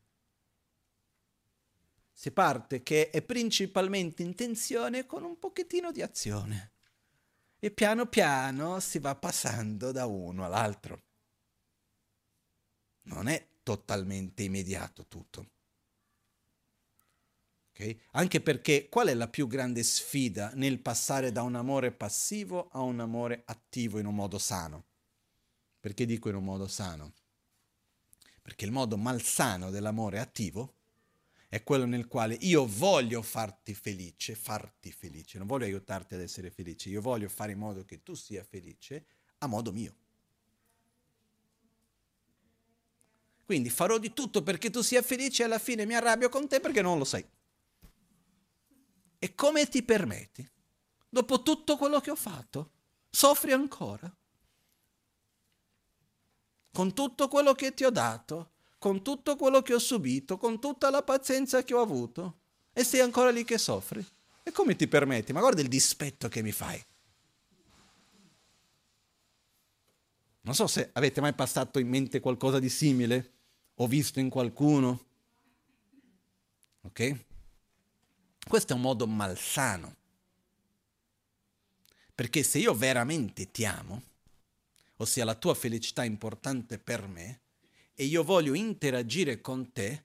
Si 2.12 2.30
parte 2.32 2.82
che 2.82 3.10
è 3.10 3.22
principalmente 3.22 4.22
intenzione 4.22 5.06
con 5.06 5.22
un 5.22 5.38
pochettino 5.38 5.90
di 5.90 6.02
azione 6.02 6.72
e 7.58 7.70
piano 7.70 8.06
piano 8.06 8.78
si 8.80 8.98
va 8.98 9.14
passando 9.14 9.90
da 9.90 10.06
uno 10.06 10.44
all'altro. 10.44 11.02
Non 13.02 13.28
è 13.28 13.46
totalmente 13.62 14.42
immediato 14.42 15.06
tutto. 15.06 15.53
Okay? 17.76 17.98
Anche 18.12 18.40
perché 18.40 18.88
qual 18.88 19.08
è 19.08 19.14
la 19.14 19.26
più 19.26 19.48
grande 19.48 19.82
sfida 19.82 20.52
nel 20.54 20.78
passare 20.78 21.32
da 21.32 21.42
un 21.42 21.56
amore 21.56 21.90
passivo 21.90 22.68
a 22.70 22.80
un 22.80 23.00
amore 23.00 23.42
attivo 23.46 23.98
in 23.98 24.06
un 24.06 24.14
modo 24.14 24.38
sano? 24.38 24.84
Perché 25.80 26.06
dico 26.06 26.28
in 26.28 26.36
un 26.36 26.44
modo 26.44 26.68
sano? 26.68 27.12
Perché 28.40 28.64
il 28.64 28.70
modo 28.70 28.96
malsano 28.96 29.70
dell'amore 29.70 30.20
attivo 30.20 30.74
è 31.48 31.64
quello 31.64 31.84
nel 31.84 32.06
quale 32.06 32.36
io 32.42 32.64
voglio 32.64 33.22
farti 33.22 33.74
felice, 33.74 34.36
farti 34.36 34.92
felice, 34.92 35.38
non 35.38 35.48
voglio 35.48 35.64
aiutarti 35.64 36.14
ad 36.14 36.20
essere 36.20 36.50
felice, 36.50 36.90
io 36.90 37.00
voglio 37.00 37.28
fare 37.28 37.52
in 37.52 37.58
modo 37.58 37.84
che 37.84 38.04
tu 38.04 38.14
sia 38.14 38.44
felice 38.44 39.04
a 39.38 39.48
modo 39.48 39.72
mio. 39.72 39.96
Quindi 43.44 43.68
farò 43.68 43.98
di 43.98 44.12
tutto 44.12 44.42
perché 44.44 44.70
tu 44.70 44.80
sia 44.80 45.02
felice 45.02 45.42
e 45.42 45.46
alla 45.46 45.58
fine 45.58 45.84
mi 45.84 45.94
arrabbio 45.94 46.28
con 46.28 46.46
te 46.46 46.60
perché 46.60 46.80
non 46.80 46.98
lo 46.98 47.04
sai. 47.04 47.24
E 49.24 49.34
come 49.34 49.66
ti 49.70 49.82
permetti? 49.82 50.46
Dopo 51.08 51.42
tutto 51.42 51.78
quello 51.78 51.98
che 51.98 52.10
ho 52.10 52.14
fatto, 52.14 52.72
soffri 53.08 53.52
ancora? 53.52 54.14
Con 56.70 56.92
tutto 56.92 57.28
quello 57.28 57.54
che 57.54 57.72
ti 57.72 57.84
ho 57.84 57.90
dato, 57.90 58.50
con 58.76 59.02
tutto 59.02 59.36
quello 59.36 59.62
che 59.62 59.72
ho 59.72 59.78
subito, 59.78 60.36
con 60.36 60.60
tutta 60.60 60.90
la 60.90 61.02
pazienza 61.02 61.64
che 61.64 61.72
ho 61.72 61.80
avuto, 61.80 62.40
e 62.74 62.84
sei 62.84 63.00
ancora 63.00 63.30
lì 63.30 63.44
che 63.44 63.56
soffri? 63.56 64.06
E 64.42 64.52
come 64.52 64.76
ti 64.76 64.86
permetti? 64.86 65.32
Ma 65.32 65.40
guarda 65.40 65.62
il 65.62 65.68
dispetto 65.68 66.28
che 66.28 66.42
mi 66.42 66.52
fai. 66.52 66.84
Non 70.42 70.54
so 70.54 70.66
se 70.66 70.90
avete 70.92 71.22
mai 71.22 71.32
passato 71.32 71.78
in 71.78 71.88
mente 71.88 72.20
qualcosa 72.20 72.58
di 72.58 72.68
simile 72.68 73.32
o 73.76 73.86
visto 73.86 74.20
in 74.20 74.28
qualcuno. 74.28 75.02
Ok? 76.82 77.32
Questo 78.46 78.72
è 78.72 78.76
un 78.76 78.82
modo 78.82 79.06
malsano. 79.06 79.96
Perché 82.14 82.42
se 82.42 82.58
io 82.58 82.74
veramente 82.74 83.50
ti 83.50 83.64
amo, 83.64 84.02
ossia 84.96 85.24
la 85.24 85.34
tua 85.34 85.54
felicità 85.54 86.02
è 86.02 86.06
importante 86.06 86.78
per 86.78 87.08
me, 87.08 87.40
e 87.94 88.04
io 88.04 88.22
voglio 88.22 88.54
interagire 88.54 89.40
con 89.40 89.72
te, 89.72 90.04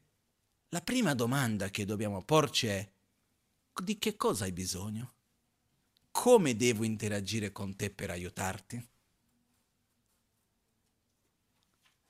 la 0.70 0.82
prima 0.82 1.14
domanda 1.14 1.70
che 1.70 1.86
dobbiamo 1.86 2.24
porci 2.24 2.68
è 2.68 2.92
di 3.82 3.98
che 3.98 4.16
cosa 4.16 4.46
hai 4.46 4.52
bisogno? 4.52 5.14
Come 6.12 6.56
devo 6.56 6.84
interagire 6.84 7.52
con 7.52 7.76
te 7.76 7.90
per 7.90 8.10
aiutarti? 8.10 8.88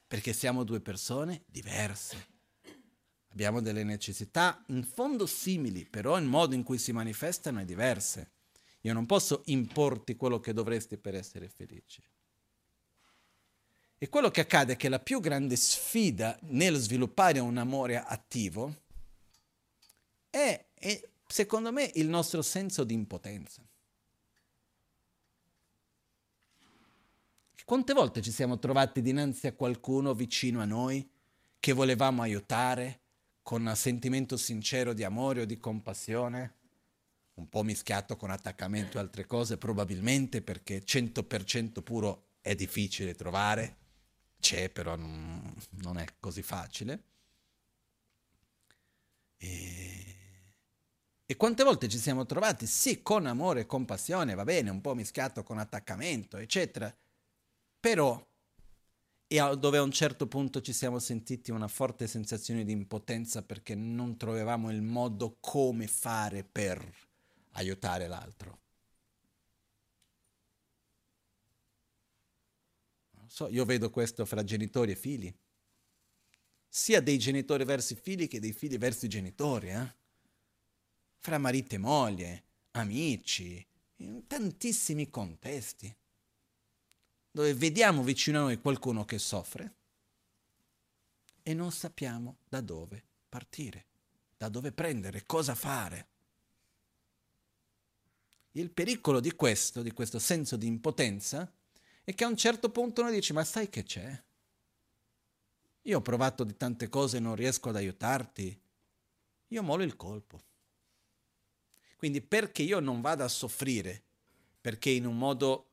Perché 0.08 0.34
siamo 0.34 0.64
due 0.64 0.82
persone 0.82 1.44
diverse. 1.46 2.39
Abbiamo 3.40 3.62
delle 3.62 3.86
necessità 3.86 4.62
in 4.68 4.84
fondo 4.84 5.26
simili, 5.26 5.86
però 5.86 6.18
il 6.18 6.26
modo 6.26 6.56
in 6.56 6.64
cui 6.64 6.78
si 6.78 6.92
manifestano 6.92 7.62
è 7.62 7.64
diverso. 7.64 8.28
Io 8.82 8.92
non 8.92 9.06
posso 9.06 9.44
importi 9.46 10.18
quello 10.18 10.42
che 10.42 10.52
dovresti 10.52 10.98
per 10.98 11.16
essere 11.16 11.48
felice. 11.48 12.04
E 13.98 14.10
quello 14.10 14.30
che 14.30 14.42
accade 14.42 14.74
è 14.74 14.76
che 14.76 14.90
la 14.90 15.00
più 15.00 15.22
grande 15.22 15.56
sfida 15.56 16.38
nel 16.48 16.76
sviluppare 16.76 17.40
un 17.40 17.56
amore 17.56 18.04
attivo 18.04 18.76
è, 20.30 20.66
è 20.74 21.02
secondo 21.26 21.72
me, 21.72 21.90
il 21.96 22.10
nostro 22.10 22.42
senso 22.42 22.84
di 22.84 22.94
impotenza. 22.94 23.66
Quante 27.64 27.94
volte 27.94 28.22
ci 28.22 28.32
siamo 28.32 28.60
trovati 28.60 29.02
dinanzi 29.02 29.48
a 29.48 29.54
qualcuno 29.54 30.14
vicino 30.14 30.60
a 30.60 30.66
noi 30.66 31.10
che 31.58 31.72
volevamo 31.72 32.22
aiutare 32.22 33.00
con 33.50 33.74
sentimento 33.76 34.38
sincero 34.38 34.94
di 34.94 35.04
amore 35.04 35.42
o 35.42 35.46
di 35.46 35.58
compassione, 35.58 36.54
un 37.34 37.50
po' 37.50 37.64
mischiato 37.64 38.16
con 38.16 38.30
attaccamento 38.30 38.98
e 38.98 39.00
altre 39.00 39.26
cose, 39.26 39.58
probabilmente 39.58 40.44
perché 40.44 40.84
100% 40.84 41.82
puro 41.82 42.34
è 42.42 42.54
difficile 42.54 43.16
trovare, 43.16 43.78
c'è 44.40 44.70
però 44.70 44.96
non, 44.96 45.52
non 45.82 45.98
è 45.98 46.06
così 46.20 46.44
facile. 46.44 47.04
E... 49.38 50.16
e 51.26 51.36
quante 51.36 51.64
volte 51.64 51.88
ci 51.88 51.98
siamo 51.98 52.28
trovati, 52.28 52.68
sì, 52.68 53.02
con 53.02 53.26
amore 53.26 53.62
e 53.62 53.66
compassione, 53.66 54.36
va 54.36 54.44
bene, 54.44 54.70
un 54.70 54.80
po' 54.80 54.94
mischiato 54.94 55.42
con 55.42 55.58
attaccamento, 55.58 56.38
eccetera, 56.38 56.96
però, 57.80 58.24
e 59.32 59.58
dove 59.58 59.78
a 59.78 59.84
un 59.84 59.92
certo 59.92 60.26
punto 60.26 60.60
ci 60.60 60.74
siamo 60.74 60.98
sentiti 60.98 61.52
una 61.52 61.68
forte 61.68 62.08
sensazione 62.08 62.64
di 62.64 62.72
impotenza 62.72 63.44
perché 63.44 63.76
non 63.76 64.18
trovavamo 64.18 64.72
il 64.72 64.82
modo 64.82 65.38
come 65.40 65.86
fare 65.86 66.44
per 66.44 66.84
aiutare 67.52 68.08
l'altro. 68.08 68.58
So, 73.28 73.48
io 73.50 73.66
vedo 73.66 73.92
questo 73.92 74.26
fra 74.26 74.44
genitori 74.44 74.94
e 74.94 74.96
figli, 74.96 75.32
sia 76.68 77.00
dei 77.00 77.20
genitori 77.20 77.64
verso 77.66 77.94
i 77.94 77.98
figli 77.98 78.28
che 78.28 78.40
dei 78.40 78.52
figli 78.52 78.80
verso 78.80 79.06
i 79.06 79.10
genitori, 79.10 79.70
eh? 79.70 79.96
fra 81.20 81.38
marito 81.38 81.76
e 81.76 81.78
moglie, 81.78 82.44
amici, 82.72 83.64
in 83.98 84.26
tantissimi 84.26 85.08
contesti 85.12 85.96
dove 87.32 87.54
vediamo 87.54 88.04
vicino 88.04 88.40
a 88.40 88.42
noi 88.44 88.60
qualcuno 88.60 89.06
che 89.06 89.20
soffre 89.20 89.76
e 91.44 91.54
non 91.54 91.72
sappiamo 91.72 92.38
da 92.48 92.62
dove 92.62 93.04
partire, 93.28 93.86
da 94.38 94.50
dove 94.50 94.72
prendere, 94.72 95.26
cosa 95.26 95.56
fare. 95.56 96.08
Il 98.54 98.72
pericolo 98.72 99.20
di 99.20 99.32
questo, 99.34 99.82
di 99.82 99.92
questo 99.92 100.20
senso 100.20 100.58
di 100.58 100.68
impotenza, 100.68 101.52
è 102.04 102.14
che 102.14 102.24
a 102.24 102.28
un 102.28 102.36
certo 102.36 102.70
punto 102.72 103.02
uno 103.02 103.12
dice, 103.12 103.34
ma 103.34 103.44
sai 103.44 103.70
che 103.70 103.84
c'è? 103.84 104.24
Io 105.84 105.98
ho 105.98 106.02
provato 106.02 106.44
di 106.44 106.58
tante 106.58 106.90
cose 106.90 107.18
e 107.18 107.20
non 107.20 107.36
riesco 107.36 107.70
ad 107.70 107.76
aiutarti. 107.76 108.60
Io 109.48 109.64
molo 109.64 109.84
il 109.84 109.96
colpo. 109.96 110.42
Quindi 111.96 112.22
perché 112.22 112.64
io 112.64 112.80
non 112.80 113.02
vada 113.02 113.26
a 113.26 113.30
soffrire, 113.30 114.04
perché 114.62 114.90
in 114.90 115.06
un 115.06 115.18
modo 115.18 115.69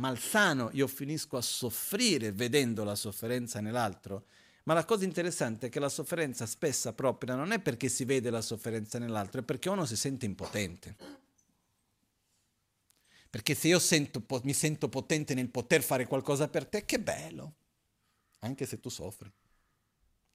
malsano, 0.00 0.70
io 0.72 0.86
finisco 0.86 1.36
a 1.36 1.42
soffrire 1.42 2.32
vedendo 2.32 2.82
la 2.82 2.94
sofferenza 2.94 3.60
nell'altro. 3.60 4.24
Ma 4.64 4.74
la 4.74 4.84
cosa 4.84 5.04
interessante 5.04 5.66
è 5.66 5.70
che 5.70 5.80
la 5.80 5.88
sofferenza 5.88 6.46
spessa 6.46 6.92
propria 6.92 7.34
non 7.34 7.52
è 7.52 7.60
perché 7.60 7.88
si 7.88 8.04
vede 8.04 8.30
la 8.30 8.40
sofferenza 8.40 8.98
nell'altro, 8.98 9.40
è 9.40 9.44
perché 9.44 9.68
uno 9.68 9.84
si 9.84 9.96
sente 9.96 10.26
impotente. 10.26 10.96
Perché 13.28 13.54
se 13.54 13.68
io 13.68 13.78
sento, 13.78 14.24
mi 14.42 14.52
sento 14.52 14.88
potente 14.88 15.34
nel 15.34 15.50
poter 15.50 15.82
fare 15.82 16.06
qualcosa 16.06 16.48
per 16.48 16.66
te, 16.66 16.84
che 16.84 16.98
bello, 16.98 17.54
anche 18.40 18.66
se 18.66 18.80
tu 18.80 18.88
soffri. 18.88 19.30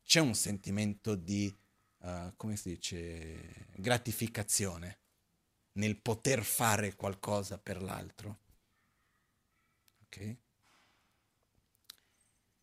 C'è 0.04 0.20
un 0.20 0.36
sentimento 0.36 1.16
di, 1.16 1.54
uh, 2.00 2.34
come 2.38 2.56
si 2.56 2.70
dice, 2.70 3.68
gratificazione 3.76 5.00
nel 5.74 5.98
poter 5.98 6.44
fare 6.44 6.96
qualcosa 6.96 7.58
per 7.58 7.82
l'altro. 7.82 8.44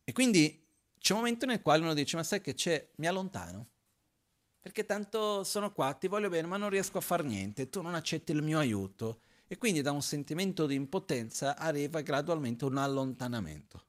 E 0.03 0.11
quindi 0.11 0.65
c'è 0.99 1.13
un 1.13 1.19
momento 1.19 1.45
nel 1.45 1.61
quale 1.61 1.81
uno 1.81 1.93
dice, 1.93 2.15
ma 2.15 2.23
sai 2.23 2.41
che 2.41 2.53
c'è, 2.53 2.89
mi 2.95 3.07
allontano. 3.07 3.67
Perché 4.59 4.85
tanto 4.85 5.43
sono 5.43 5.73
qua, 5.73 5.93
ti 5.93 6.07
voglio 6.07 6.29
bene, 6.29 6.47
ma 6.47 6.57
non 6.57 6.69
riesco 6.69 6.97
a 6.97 7.01
fare 7.01 7.23
niente, 7.23 7.69
tu 7.69 7.81
non 7.81 7.95
accetti 7.95 8.31
il 8.31 8.41
mio 8.41 8.59
aiuto. 8.59 9.21
E 9.47 9.57
quindi 9.57 9.81
da 9.81 9.91
un 9.91 10.01
sentimento 10.01 10.65
di 10.65 10.75
impotenza 10.75 11.57
arriva 11.57 12.01
gradualmente 12.01 12.63
un 12.65 12.77
allontanamento. 12.77 13.85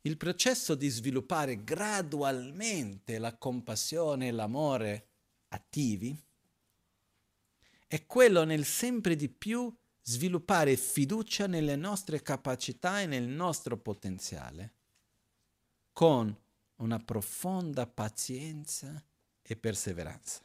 Il 0.00 0.16
processo 0.16 0.74
di 0.74 0.88
sviluppare 0.88 1.62
gradualmente 1.62 3.18
la 3.18 3.36
compassione 3.36 4.28
e 4.28 4.30
l'amore 4.30 5.08
attivi 5.48 6.18
è 7.86 8.06
quello 8.06 8.44
nel 8.44 8.64
sempre 8.64 9.16
di 9.16 9.28
più 9.28 9.72
sviluppare 10.08 10.76
fiducia 10.76 11.48
nelle 11.48 11.74
nostre 11.74 12.22
capacità 12.22 13.00
e 13.00 13.06
nel 13.06 13.26
nostro 13.26 13.76
potenziale, 13.76 14.74
con 15.92 16.34
una 16.76 16.98
profonda 17.00 17.88
pazienza 17.88 19.02
e 19.42 19.56
perseveranza. 19.56 20.42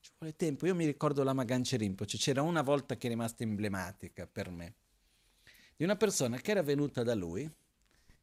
Ci 0.00 0.10
vuole 0.18 0.36
tempo. 0.36 0.66
Io 0.66 0.74
mi 0.74 0.84
ricordo 0.84 1.22
la 1.22 1.32
Magancia 1.32 1.78
Rinpoche, 1.78 2.18
c'era 2.18 2.42
una 2.42 2.62
volta 2.62 2.96
che 2.96 3.06
è 3.06 3.10
rimasta 3.10 3.42
emblematica 3.42 4.26
per 4.26 4.50
me, 4.50 4.74
di 5.74 5.84
una 5.84 5.96
persona 5.96 6.36
che 6.36 6.50
era 6.50 6.62
venuta 6.62 7.02
da 7.02 7.14
lui 7.14 7.50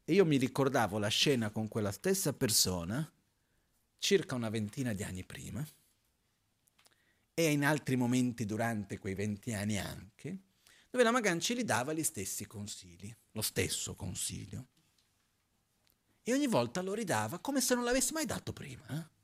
e 0.04 0.12
io 0.12 0.24
mi 0.24 0.36
ricordavo 0.36 0.98
la 0.98 1.08
scena 1.08 1.50
con 1.50 1.66
quella 1.66 1.90
stessa 1.90 2.32
persona 2.32 3.10
circa 3.98 4.36
una 4.36 4.48
ventina 4.48 4.92
di 4.92 5.02
anni 5.02 5.24
prima 5.24 5.66
e 7.46 7.52
in 7.52 7.64
altri 7.64 7.96
momenti 7.96 8.44
durante 8.44 8.98
quei 8.98 9.14
venti 9.14 9.52
anni 9.52 9.78
anche, 9.78 10.38
dove 10.90 11.04
la 11.04 11.10
Maganci 11.10 11.54
gli 11.54 11.64
dava 11.64 11.92
gli 11.92 12.02
stessi 12.02 12.46
consigli, 12.46 13.14
lo 13.32 13.42
stesso 13.42 13.94
consiglio. 13.94 14.66
E 16.22 16.32
ogni 16.32 16.46
volta 16.46 16.82
lo 16.82 16.94
ridava 16.94 17.38
come 17.38 17.60
se 17.60 17.74
non 17.74 17.84
l'avesse 17.84 18.12
mai 18.12 18.26
dato 18.26 18.52
prima. 18.52 18.84
Eh? 18.88 19.18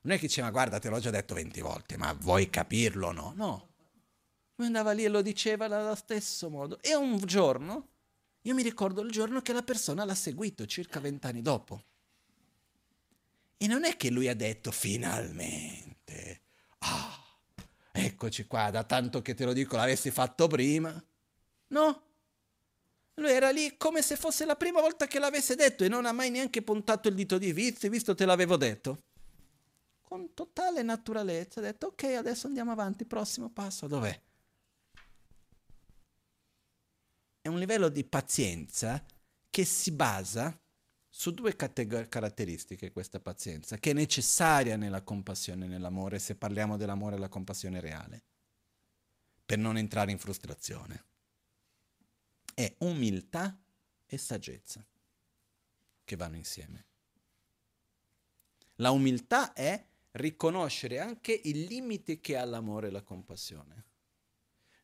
Non 0.00 0.14
è 0.14 0.18
che 0.18 0.26
diceva, 0.26 0.50
guarda, 0.50 0.78
te 0.78 0.88
l'ho 0.88 0.98
già 0.98 1.10
detto 1.10 1.34
venti 1.34 1.60
volte, 1.60 1.96
ma 1.96 2.12
vuoi 2.12 2.48
capirlo 2.50 3.08
o 3.08 3.12
no? 3.12 3.32
No. 3.34 3.68
Lui 4.56 4.66
andava 4.66 4.92
lì 4.92 5.04
e 5.04 5.08
lo 5.08 5.22
diceva 5.22 5.66
allo 5.66 5.94
stesso 5.94 6.48
modo. 6.48 6.80
E 6.80 6.94
un 6.94 7.18
giorno, 7.18 7.88
Io 8.46 8.54
mi 8.54 8.62
ricordo 8.62 9.00
il 9.02 9.10
giorno 9.10 9.42
che 9.42 9.52
la 9.52 9.62
persona 9.62 10.04
l'ha 10.04 10.14
seguito, 10.14 10.66
circa 10.66 11.00
vent'anni 11.00 11.42
dopo. 11.42 11.82
E 13.56 13.66
non 13.66 13.84
è 13.84 13.96
che 13.96 14.08
lui 14.08 14.28
ha 14.28 14.36
detto 14.36 14.70
finalmente, 14.70 16.42
ah, 16.78 17.25
eccoci 18.06 18.46
qua, 18.46 18.70
da 18.70 18.84
tanto 18.84 19.20
che 19.22 19.34
te 19.34 19.44
lo 19.44 19.52
dico, 19.52 19.76
l'avessi 19.76 20.10
fatto 20.10 20.46
prima. 20.46 21.04
No. 21.68 22.02
Lui 23.14 23.30
era 23.30 23.50
lì 23.50 23.76
come 23.76 24.02
se 24.02 24.16
fosse 24.16 24.44
la 24.44 24.56
prima 24.56 24.80
volta 24.80 25.06
che 25.06 25.18
l'avesse 25.18 25.54
detto 25.54 25.84
e 25.84 25.88
non 25.88 26.06
ha 26.06 26.12
mai 26.12 26.30
neanche 26.30 26.62
puntato 26.62 27.08
il 27.08 27.14
dito 27.14 27.38
di 27.38 27.52
vizio, 27.52 27.88
visto 27.88 28.14
te 28.14 28.24
l'avevo 28.24 28.56
detto. 28.56 28.98
Con 30.02 30.34
totale 30.34 30.82
naturalezza 30.82 31.60
ha 31.60 31.62
detto, 31.62 31.88
ok, 31.88 32.04
adesso 32.04 32.46
andiamo 32.46 32.72
avanti, 32.72 33.04
prossimo 33.06 33.50
passo, 33.50 33.86
dov'è? 33.86 34.20
È 37.40 37.48
un 37.48 37.58
livello 37.58 37.88
di 37.88 38.04
pazienza 38.04 39.02
che 39.50 39.64
si 39.64 39.90
basa 39.92 40.56
su 41.18 41.30
due 41.30 41.56
categ- 41.56 42.10
caratteristiche 42.10 42.92
questa 42.92 43.20
pazienza, 43.20 43.78
che 43.78 43.92
è 43.92 43.94
necessaria 43.94 44.76
nella 44.76 45.00
compassione 45.00 45.64
e 45.64 45.68
nell'amore, 45.68 46.18
se 46.18 46.36
parliamo 46.36 46.76
dell'amore 46.76 47.14
e 47.14 47.16
della 47.16 47.30
compassione 47.30 47.80
reale, 47.80 48.22
per 49.46 49.56
non 49.56 49.78
entrare 49.78 50.10
in 50.10 50.18
frustrazione. 50.18 51.04
È 52.52 52.70
umiltà 52.80 53.58
e 54.04 54.18
saggezza 54.18 54.86
che 56.04 56.16
vanno 56.16 56.36
insieme. 56.36 56.84
La 58.74 58.90
umiltà 58.90 59.54
è 59.54 59.82
riconoscere 60.12 61.00
anche 61.00 61.32
i 61.32 61.66
limiti 61.66 62.20
che 62.20 62.36
ha 62.36 62.44
l'amore 62.44 62.88
e 62.88 62.90
la 62.90 63.02
compassione. 63.02 63.84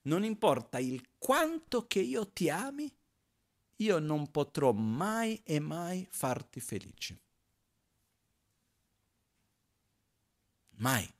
Non 0.04 0.24
importa 0.24 0.78
il 0.78 1.10
quanto 1.18 1.86
che 1.86 2.00
io 2.00 2.32
ti 2.32 2.48
ami, 2.48 2.90
io 3.82 3.98
non 3.98 4.30
potrò 4.30 4.72
mai 4.72 5.42
e 5.44 5.58
mai 5.58 6.06
farti 6.10 6.60
felice. 6.60 7.20
Mai. 10.76 11.12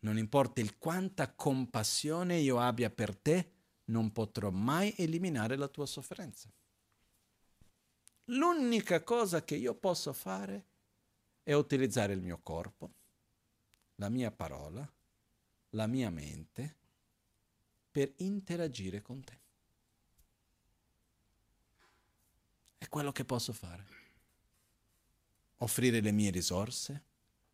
Non 0.00 0.16
importa 0.16 0.60
il 0.60 0.78
quanta 0.78 1.34
compassione 1.34 2.36
io 2.36 2.58
abbia 2.58 2.90
per 2.90 3.16
te, 3.16 3.52
non 3.86 4.12
potrò 4.12 4.50
mai 4.50 4.94
eliminare 4.96 5.56
la 5.56 5.68
tua 5.68 5.86
sofferenza. 5.86 6.50
L'unica 8.24 9.02
cosa 9.02 9.44
che 9.44 9.56
io 9.56 9.74
posso 9.74 10.12
fare 10.12 10.66
è 11.42 11.52
utilizzare 11.52 12.12
il 12.12 12.22
mio 12.22 12.40
corpo, 12.42 12.94
la 13.96 14.08
mia 14.08 14.30
parola, 14.30 14.88
la 15.70 15.86
mia 15.86 16.10
mente 16.10 16.79
per 17.90 18.12
interagire 18.18 19.02
con 19.02 19.22
te. 19.22 19.38
È 22.78 22.88
quello 22.88 23.12
che 23.12 23.24
posso 23.24 23.52
fare. 23.52 23.98
Offrire 25.58 26.00
le 26.00 26.12
mie 26.12 26.30
risorse, 26.30 27.04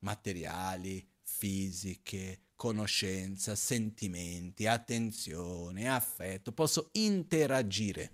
materiali, 0.01 1.05
fisiche, 1.23 2.43
conoscenza, 2.55 3.55
sentimenti, 3.55 4.67
attenzione, 4.67 5.89
affetto. 5.89 6.53
Posso 6.53 6.91
interagire. 6.93 8.13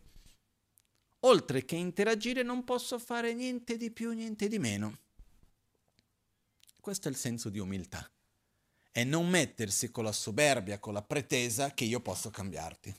Oltre 1.20 1.64
che 1.64 1.76
interagire 1.76 2.42
non 2.42 2.64
posso 2.64 2.98
fare 2.98 3.34
niente 3.34 3.76
di 3.76 3.90
più, 3.90 4.12
niente 4.12 4.48
di 4.48 4.58
meno. 4.58 4.98
Questo 6.80 7.08
è 7.08 7.10
il 7.10 7.16
senso 7.16 7.48
di 7.48 7.58
umiltà 7.58 8.11
è 8.92 9.04
non 9.04 9.26
mettersi 9.28 9.90
con 9.90 10.04
la 10.04 10.12
soberbia, 10.12 10.78
con 10.78 10.92
la 10.92 11.02
pretesa 11.02 11.72
che 11.72 11.84
io 11.84 12.00
posso 12.00 12.30
cambiarti. 12.30 12.94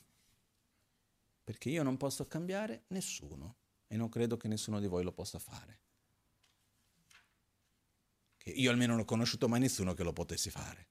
Perché 1.43 1.69
io 1.69 1.83
non 1.83 1.97
posso 1.97 2.25
cambiare 2.25 2.85
nessuno 2.87 3.57
e 3.87 3.95
non 3.95 4.09
credo 4.09 4.35
che 4.35 4.47
nessuno 4.47 4.79
di 4.79 4.87
voi 4.87 5.03
lo 5.03 5.11
possa 5.11 5.37
fare. 5.37 5.79
Che 8.37 8.49
io 8.49 8.71
almeno 8.71 8.93
non 8.93 9.01
ho 9.01 9.05
conosciuto 9.05 9.47
mai 9.47 9.59
nessuno 9.59 9.93
che 9.93 10.03
lo 10.03 10.13
potessi 10.13 10.49
fare. 10.49 10.87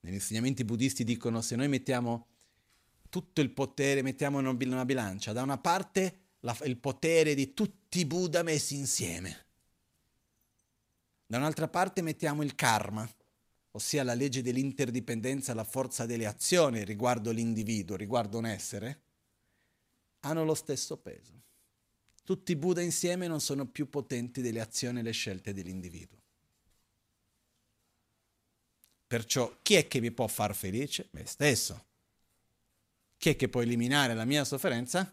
Negli 0.00 0.14
insegnamenti 0.14 0.64
buddisti 0.64 1.02
dicono 1.02 1.40
se 1.40 1.56
noi 1.56 1.68
mettiamo 1.68 2.26
tutto 3.08 3.40
il 3.40 3.50
potere, 3.50 4.02
mettiamo 4.02 4.40
in 4.40 4.46
una 4.46 4.84
bilancia, 4.84 5.32
da 5.32 5.42
una 5.42 5.58
parte 5.58 6.28
la, 6.40 6.56
il 6.64 6.76
potere 6.76 7.34
di 7.34 7.54
tutti 7.54 8.00
i 8.00 8.06
Buddha 8.06 8.42
messi 8.42 8.76
insieme, 8.76 9.46
da 11.26 11.38
un'altra 11.38 11.68
parte 11.68 12.02
mettiamo 12.02 12.42
il 12.42 12.54
karma, 12.54 13.08
ossia 13.72 14.02
la 14.02 14.14
legge 14.14 14.42
dell'interdipendenza, 14.42 15.54
la 15.54 15.64
forza 15.64 16.06
delle 16.06 16.26
azioni 16.26 16.84
riguardo 16.84 17.30
l'individuo, 17.30 17.96
riguardo 17.96 18.38
un 18.38 18.46
essere, 18.46 19.02
hanno 20.20 20.44
lo 20.44 20.54
stesso 20.54 20.96
peso. 20.96 21.38
Tutti 22.24 22.52
i 22.52 22.56
Buddha 22.56 22.80
insieme 22.80 23.26
non 23.26 23.40
sono 23.40 23.66
più 23.66 23.88
potenti 23.88 24.40
delle 24.40 24.60
azioni 24.60 25.00
e 25.00 25.02
le 25.02 25.12
scelte 25.12 25.52
dell'individuo. 25.52 26.18
Perciò 29.06 29.58
chi 29.62 29.74
è 29.74 29.88
che 29.88 30.00
mi 30.00 30.12
può 30.12 30.28
far 30.28 30.54
felice? 30.54 31.08
Me 31.12 31.26
stesso. 31.26 31.86
Chi 33.16 33.30
è 33.30 33.36
che 33.36 33.48
può 33.48 33.60
eliminare 33.60 34.14
la 34.14 34.24
mia 34.24 34.44
sofferenza? 34.44 35.12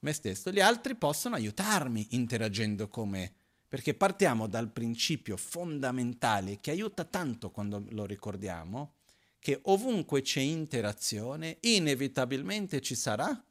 Me 0.00 0.12
stesso. 0.12 0.50
Gli 0.50 0.60
altri 0.60 0.94
possono 0.94 1.34
aiutarmi 1.34 2.06
interagendo 2.10 2.88
con 2.88 3.10
me 3.10 3.34
perché 3.68 3.92
partiamo 3.92 4.46
dal 4.46 4.70
principio 4.70 5.36
fondamentale 5.36 6.58
che 6.58 6.70
aiuta 6.70 7.04
tanto 7.04 7.50
quando 7.50 7.84
lo 7.90 8.06
ricordiamo, 8.06 8.94
che 9.38 9.60
ovunque 9.64 10.22
c'è 10.22 10.40
interazione, 10.40 11.58
inevitabilmente 11.60 12.80
ci 12.80 12.94
sarà 12.94 13.44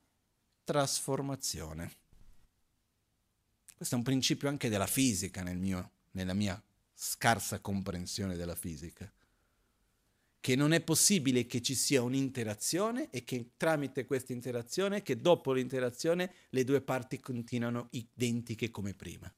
trasformazione. 0.64 1.92
Questo 3.76 3.94
è 3.94 3.98
un 3.98 4.04
principio 4.04 4.50
anche 4.50 4.70
della 4.70 4.88
fisica 4.88 5.44
nel 5.44 5.58
mio, 5.58 5.92
nella 6.12 6.34
mia 6.34 6.62
scarsa 6.96 7.60
comprensione 7.60 8.36
della 8.36 8.56
fisica. 8.56 9.10
Che 10.40 10.56
non 10.56 10.74
è 10.74 10.82
possibile 10.82 11.46
che 11.46 11.62
ci 11.62 11.76
sia 11.76 12.02
un'interazione 12.02 13.12
e 13.12 13.24
che 13.24 13.52
tramite 13.56 14.06
questa 14.06 14.34
interazione, 14.34 15.04
che 15.04 15.18
dopo 15.18 15.54
l'interazione 15.54 16.34
le 16.50 16.64
due 16.64 16.82
parti 16.82 17.20
continuano 17.20 17.90
identiche 17.92 18.72
come 18.72 18.96
prima 18.96 19.32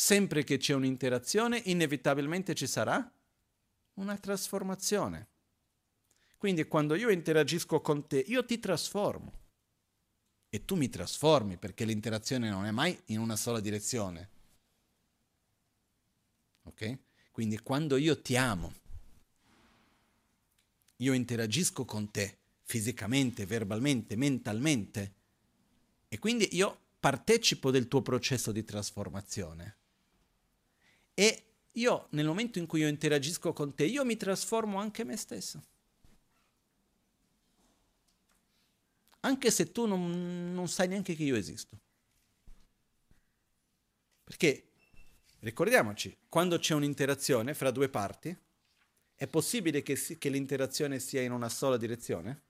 sempre 0.00 0.44
che 0.44 0.56
c'è 0.56 0.72
un'interazione, 0.72 1.60
inevitabilmente 1.66 2.54
ci 2.54 2.66
sarà 2.66 3.12
una 3.98 4.16
trasformazione. 4.16 5.28
Quindi 6.38 6.64
quando 6.64 6.94
io 6.94 7.10
interagisco 7.10 7.82
con 7.82 8.06
te, 8.06 8.24
io 8.26 8.42
ti 8.46 8.58
trasformo. 8.58 9.30
E 10.48 10.64
tu 10.64 10.74
mi 10.74 10.88
trasformi 10.88 11.58
perché 11.58 11.84
l'interazione 11.84 12.48
non 12.48 12.64
è 12.64 12.70
mai 12.70 12.98
in 13.06 13.18
una 13.18 13.36
sola 13.36 13.60
direzione. 13.60 14.30
Ok? 16.62 16.98
Quindi 17.30 17.58
quando 17.60 17.98
io 17.98 18.22
ti 18.22 18.36
amo, 18.36 18.72
io 20.96 21.12
interagisco 21.12 21.84
con 21.84 22.10
te 22.10 22.38
fisicamente, 22.62 23.44
verbalmente, 23.44 24.16
mentalmente, 24.16 25.14
e 26.08 26.18
quindi 26.18 26.48
io 26.56 26.86
partecipo 26.98 27.70
del 27.70 27.86
tuo 27.86 28.00
processo 28.00 28.50
di 28.50 28.64
trasformazione. 28.64 29.79
E 31.20 31.42
io, 31.72 32.06
nel 32.12 32.24
momento 32.24 32.58
in 32.58 32.64
cui 32.64 32.80
io 32.80 32.88
interagisco 32.88 33.52
con 33.52 33.74
te, 33.74 33.84
io 33.84 34.06
mi 34.06 34.16
trasformo 34.16 34.78
anche 34.78 35.04
me 35.04 35.18
stesso. 35.18 35.62
Anche 39.20 39.50
se 39.50 39.70
tu 39.70 39.84
non, 39.84 40.54
non 40.54 40.66
sai 40.66 40.88
neanche 40.88 41.14
che 41.14 41.22
io 41.22 41.36
esisto. 41.36 41.78
Perché, 44.24 44.70
ricordiamoci, 45.40 46.16
quando 46.26 46.58
c'è 46.58 46.72
un'interazione 46.72 47.52
fra 47.52 47.70
due 47.70 47.90
parti, 47.90 48.34
è 49.14 49.26
possibile 49.26 49.82
che, 49.82 49.96
si, 49.96 50.16
che 50.16 50.30
l'interazione 50.30 50.98
sia 51.00 51.20
in 51.20 51.32
una 51.32 51.50
sola 51.50 51.76
direzione? 51.76 52.42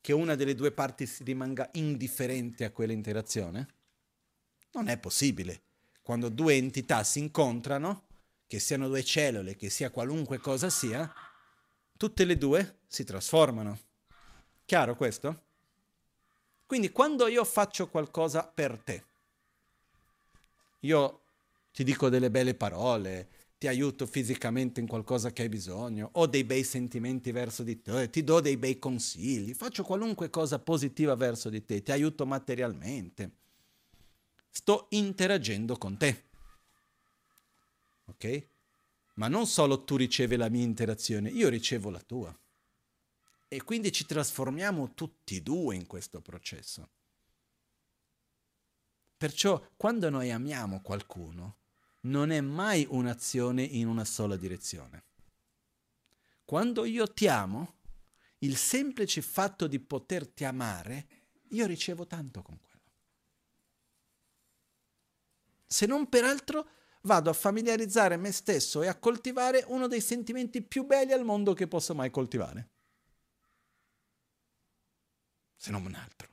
Che 0.00 0.12
una 0.12 0.34
delle 0.34 0.56
due 0.56 0.72
parti 0.72 1.06
si 1.06 1.22
rimanga 1.22 1.70
indifferente 1.74 2.64
a 2.64 2.72
quell'interazione? 2.72 3.68
Non 4.72 4.88
è 4.88 4.98
possibile 4.98 5.68
quando 6.10 6.28
due 6.28 6.54
entità 6.54 7.04
si 7.04 7.20
incontrano, 7.20 8.06
che 8.48 8.58
siano 8.58 8.88
due 8.88 9.04
cellule, 9.04 9.54
che 9.54 9.70
sia 9.70 9.90
qualunque 9.90 10.38
cosa 10.38 10.68
sia, 10.68 11.08
tutte 11.96 12.24
le 12.24 12.36
due 12.36 12.78
si 12.88 13.04
trasformano. 13.04 13.78
Chiaro 14.64 14.96
questo? 14.96 15.42
Quindi 16.66 16.90
quando 16.90 17.28
io 17.28 17.44
faccio 17.44 17.88
qualcosa 17.88 18.42
per 18.42 18.76
te, 18.78 19.04
io 20.80 21.20
ti 21.72 21.84
dico 21.84 22.08
delle 22.08 22.32
belle 22.32 22.56
parole, 22.56 23.28
ti 23.56 23.68
aiuto 23.68 24.04
fisicamente 24.04 24.80
in 24.80 24.88
qualcosa 24.88 25.30
che 25.30 25.42
hai 25.42 25.48
bisogno, 25.48 26.08
ho 26.14 26.26
dei 26.26 26.42
bei 26.42 26.64
sentimenti 26.64 27.30
verso 27.30 27.62
di 27.62 27.80
te, 27.80 28.10
ti 28.10 28.24
do 28.24 28.40
dei 28.40 28.56
bei 28.56 28.80
consigli, 28.80 29.54
faccio 29.54 29.84
qualunque 29.84 30.28
cosa 30.28 30.58
positiva 30.58 31.14
verso 31.14 31.48
di 31.48 31.64
te, 31.64 31.82
ti 31.82 31.92
aiuto 31.92 32.26
materialmente 32.26 33.39
sto 34.50 34.86
interagendo 34.90 35.76
con 35.76 35.96
te. 35.96 36.28
Ok? 38.06 38.48
ma 39.20 39.28
non 39.28 39.46
solo 39.46 39.84
tu 39.84 39.96
ricevi 39.96 40.36
la 40.36 40.48
mia 40.48 40.62
interazione, 40.62 41.28
io 41.28 41.50
ricevo 41.50 41.90
la 41.90 42.00
tua. 42.00 42.34
E 43.48 43.62
quindi 43.62 43.92
ci 43.92 44.06
trasformiamo 44.06 44.94
tutti 44.94 45.36
e 45.36 45.42
due 45.42 45.74
in 45.74 45.86
questo 45.86 46.22
processo. 46.22 46.88
Perciò 49.18 49.62
quando 49.76 50.08
noi 50.08 50.30
amiamo 50.30 50.80
qualcuno, 50.80 51.56
non 52.02 52.30
è 52.30 52.40
mai 52.40 52.86
un'azione 52.88 53.62
in 53.62 53.88
una 53.88 54.06
sola 54.06 54.36
direzione. 54.36 55.04
Quando 56.46 56.86
io 56.86 57.12
ti 57.12 57.28
amo, 57.28 57.74
il 58.38 58.56
semplice 58.56 59.20
fatto 59.20 59.66
di 59.66 59.78
poterti 59.80 60.44
amare, 60.44 61.06
io 61.50 61.66
ricevo 61.66 62.06
tanto 62.06 62.40
con 62.40 62.58
quello. 62.58 62.69
Se 65.72 65.86
non 65.86 66.08
peraltro 66.08 66.68
vado 67.02 67.30
a 67.30 67.32
familiarizzare 67.32 68.16
me 68.16 68.32
stesso 68.32 68.82
e 68.82 68.88
a 68.88 68.98
coltivare 68.98 69.64
uno 69.68 69.86
dei 69.86 70.00
sentimenti 70.00 70.62
più 70.62 70.84
belli 70.84 71.12
al 71.12 71.24
mondo 71.24 71.54
che 71.54 71.68
posso 71.68 71.94
mai 71.94 72.10
coltivare. 72.10 72.70
Se 75.54 75.70
non 75.70 75.84
un 75.84 75.94
altro. 75.94 76.28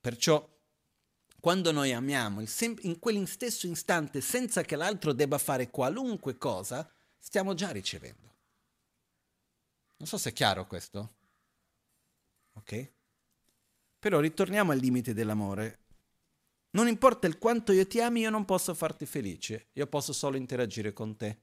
Perciò, 0.00 0.48
quando 1.40 1.72
noi 1.72 1.92
amiamo, 1.92 2.40
in 2.82 2.98
quel 3.00 3.26
stesso 3.26 3.66
istante, 3.66 4.20
senza 4.20 4.62
che 4.62 4.76
l'altro 4.76 5.12
debba 5.12 5.38
fare 5.38 5.68
qualunque 5.68 6.38
cosa, 6.38 6.88
stiamo 7.18 7.54
già 7.54 7.72
ricevendo. 7.72 8.34
Non 9.96 10.06
so 10.06 10.18
se 10.18 10.30
è 10.30 10.32
chiaro 10.32 10.68
questo. 10.68 11.14
Ok? 12.52 12.92
Però 13.98 14.20
ritorniamo 14.20 14.70
al 14.70 14.78
limite 14.78 15.14
dell'amore 15.14 15.85
non 16.76 16.88
importa 16.88 17.26
il 17.26 17.38
quanto 17.38 17.72
io 17.72 17.86
ti 17.86 18.00
ami, 18.02 18.20
io 18.20 18.28
non 18.28 18.44
posso 18.44 18.74
farti 18.74 19.06
felice, 19.06 19.68
io 19.72 19.86
posso 19.86 20.12
solo 20.12 20.36
interagire 20.36 20.92
con 20.92 21.16
te. 21.16 21.38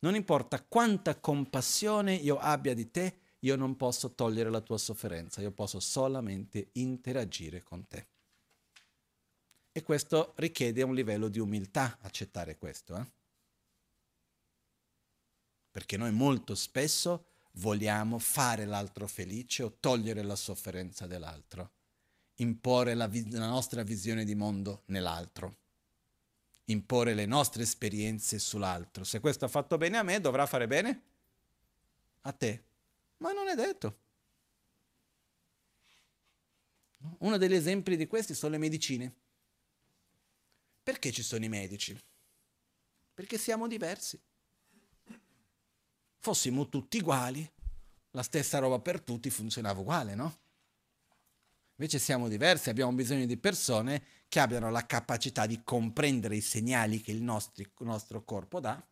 Non 0.00 0.16
importa 0.16 0.64
quanta 0.64 1.20
compassione 1.20 2.14
io 2.14 2.38
abbia 2.38 2.74
di 2.74 2.90
te, 2.90 3.18
io 3.38 3.54
non 3.54 3.76
posso 3.76 4.14
togliere 4.14 4.50
la 4.50 4.60
tua 4.60 4.76
sofferenza, 4.76 5.40
io 5.40 5.52
posso 5.52 5.78
solamente 5.78 6.70
interagire 6.72 7.62
con 7.62 7.86
te. 7.86 8.08
E 9.70 9.82
questo 9.84 10.34
richiede 10.38 10.82
un 10.82 10.94
livello 10.94 11.28
di 11.28 11.38
umiltà, 11.38 11.98
accettare 12.00 12.58
questo. 12.58 12.96
Eh? 12.96 13.06
Perché 15.70 15.96
noi 15.96 16.10
molto 16.10 16.56
spesso 16.56 17.26
vogliamo 17.52 18.18
fare 18.18 18.64
l'altro 18.64 19.06
felice 19.06 19.62
o 19.62 19.76
togliere 19.78 20.24
la 20.24 20.36
sofferenza 20.36 21.06
dell'altro 21.06 21.74
imporre 22.36 22.94
la, 22.94 23.06
vi- 23.06 23.30
la 23.30 23.46
nostra 23.46 23.82
visione 23.82 24.24
di 24.24 24.34
mondo 24.34 24.82
nell'altro, 24.86 25.56
imporre 26.66 27.14
le 27.14 27.26
nostre 27.26 27.62
esperienze 27.62 28.38
sull'altro. 28.38 29.04
Se 29.04 29.20
questo 29.20 29.44
ha 29.44 29.48
fatto 29.48 29.76
bene 29.76 29.98
a 29.98 30.02
me, 30.02 30.20
dovrà 30.20 30.46
fare 30.46 30.66
bene 30.66 31.02
a 32.22 32.32
te. 32.32 32.64
Ma 33.18 33.32
non 33.32 33.48
è 33.48 33.54
detto. 33.54 33.98
Uno 37.18 37.36
degli 37.36 37.54
esempi 37.54 37.96
di 37.96 38.06
questi 38.06 38.34
sono 38.34 38.52
le 38.52 38.58
medicine. 38.58 39.14
Perché 40.82 41.12
ci 41.12 41.22
sono 41.22 41.44
i 41.44 41.48
medici? 41.48 41.98
Perché 43.14 43.38
siamo 43.38 43.68
diversi. 43.68 44.20
Fossimo 46.18 46.68
tutti 46.68 46.98
uguali, 46.98 47.50
la 48.12 48.22
stessa 48.22 48.58
roba 48.58 48.78
per 48.78 49.00
tutti 49.00 49.28
funzionava 49.28 49.80
uguale, 49.80 50.14
no? 50.14 50.38
Invece 51.76 51.98
siamo 51.98 52.28
diversi, 52.28 52.70
abbiamo 52.70 52.92
bisogno 52.92 53.26
di 53.26 53.36
persone 53.36 54.02
che 54.28 54.38
abbiano 54.38 54.70
la 54.70 54.86
capacità 54.86 55.46
di 55.46 55.62
comprendere 55.64 56.36
i 56.36 56.40
segnali 56.40 57.00
che 57.00 57.10
il, 57.10 57.22
nostro, 57.22 57.62
il 57.62 57.70
nostro 57.78 58.24
corpo 58.24 58.60
dà 58.60 58.86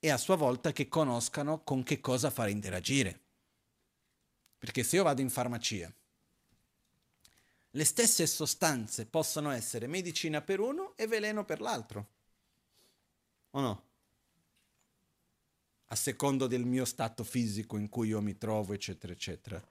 e 0.00 0.10
a 0.10 0.16
sua 0.16 0.36
volta 0.36 0.72
che 0.72 0.88
conoscano 0.88 1.62
con 1.64 1.82
che 1.82 2.00
cosa 2.00 2.30
fare 2.30 2.52
interagire. 2.52 3.20
Perché 4.58 4.82
se 4.84 4.96
io 4.96 5.02
vado 5.02 5.20
in 5.20 5.30
farmacia, 5.30 5.92
le 7.72 7.84
stesse 7.84 8.26
sostanze 8.26 9.06
possono 9.06 9.50
essere 9.50 9.86
medicina 9.86 10.40
per 10.40 10.60
uno 10.60 10.96
e 10.96 11.06
veleno 11.06 11.44
per 11.44 11.60
l'altro. 11.60 12.08
O 13.50 13.60
no? 13.60 13.82
A 15.86 15.94
secondo 15.96 16.46
del 16.46 16.64
mio 16.64 16.84
stato 16.84 17.24
fisico 17.24 17.76
in 17.76 17.88
cui 17.88 18.08
io 18.08 18.20
mi 18.20 18.36
trovo, 18.36 18.72
eccetera, 18.72 19.12
eccetera. 19.12 19.62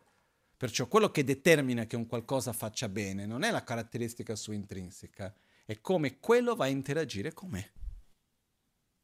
Perciò 0.57 0.87
quello 0.87 1.11
che 1.11 1.23
determina 1.23 1.85
che 1.85 1.95
un 1.95 2.07
qualcosa 2.07 2.51
faccia 2.51 2.89
bene 2.89 3.27
non 3.27 3.43
è 3.43 3.51
la 3.51 3.63
caratteristica 3.63 4.35
sua 4.35 4.55
intrinseca, 4.55 5.31
è 5.63 5.79
come 5.79 6.17
quello 6.17 6.55
va 6.55 6.65
a 6.65 6.69
interagire 6.69 7.31
con 7.31 7.49
me. 7.49 7.71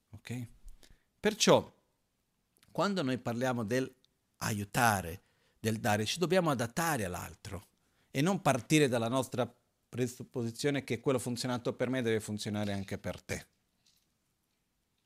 Ok? 0.10 0.48
Perciò, 1.20 1.72
quando 2.72 3.04
noi 3.04 3.20
parliamo 3.20 3.64
del 3.64 3.94
aiutare, 4.38 5.22
del 5.60 5.80
dare, 5.80 6.06
ci 6.06 6.18
dobbiamo 6.18 6.50
adattare 6.50 7.06
all'altro 7.06 7.68
e 8.10 8.22
non 8.22 8.42
partire 8.42 8.88
dalla 8.88 9.08
nostra 9.08 9.52
presupposizione 9.90 10.84
che 10.84 11.00
quello 11.00 11.20
funzionato 11.20 11.76
per 11.76 11.88
me 11.88 12.02
deve 12.02 12.20
funzionare 12.20 12.74
anche 12.74 12.98
per 12.98 13.22
te. 13.22 13.46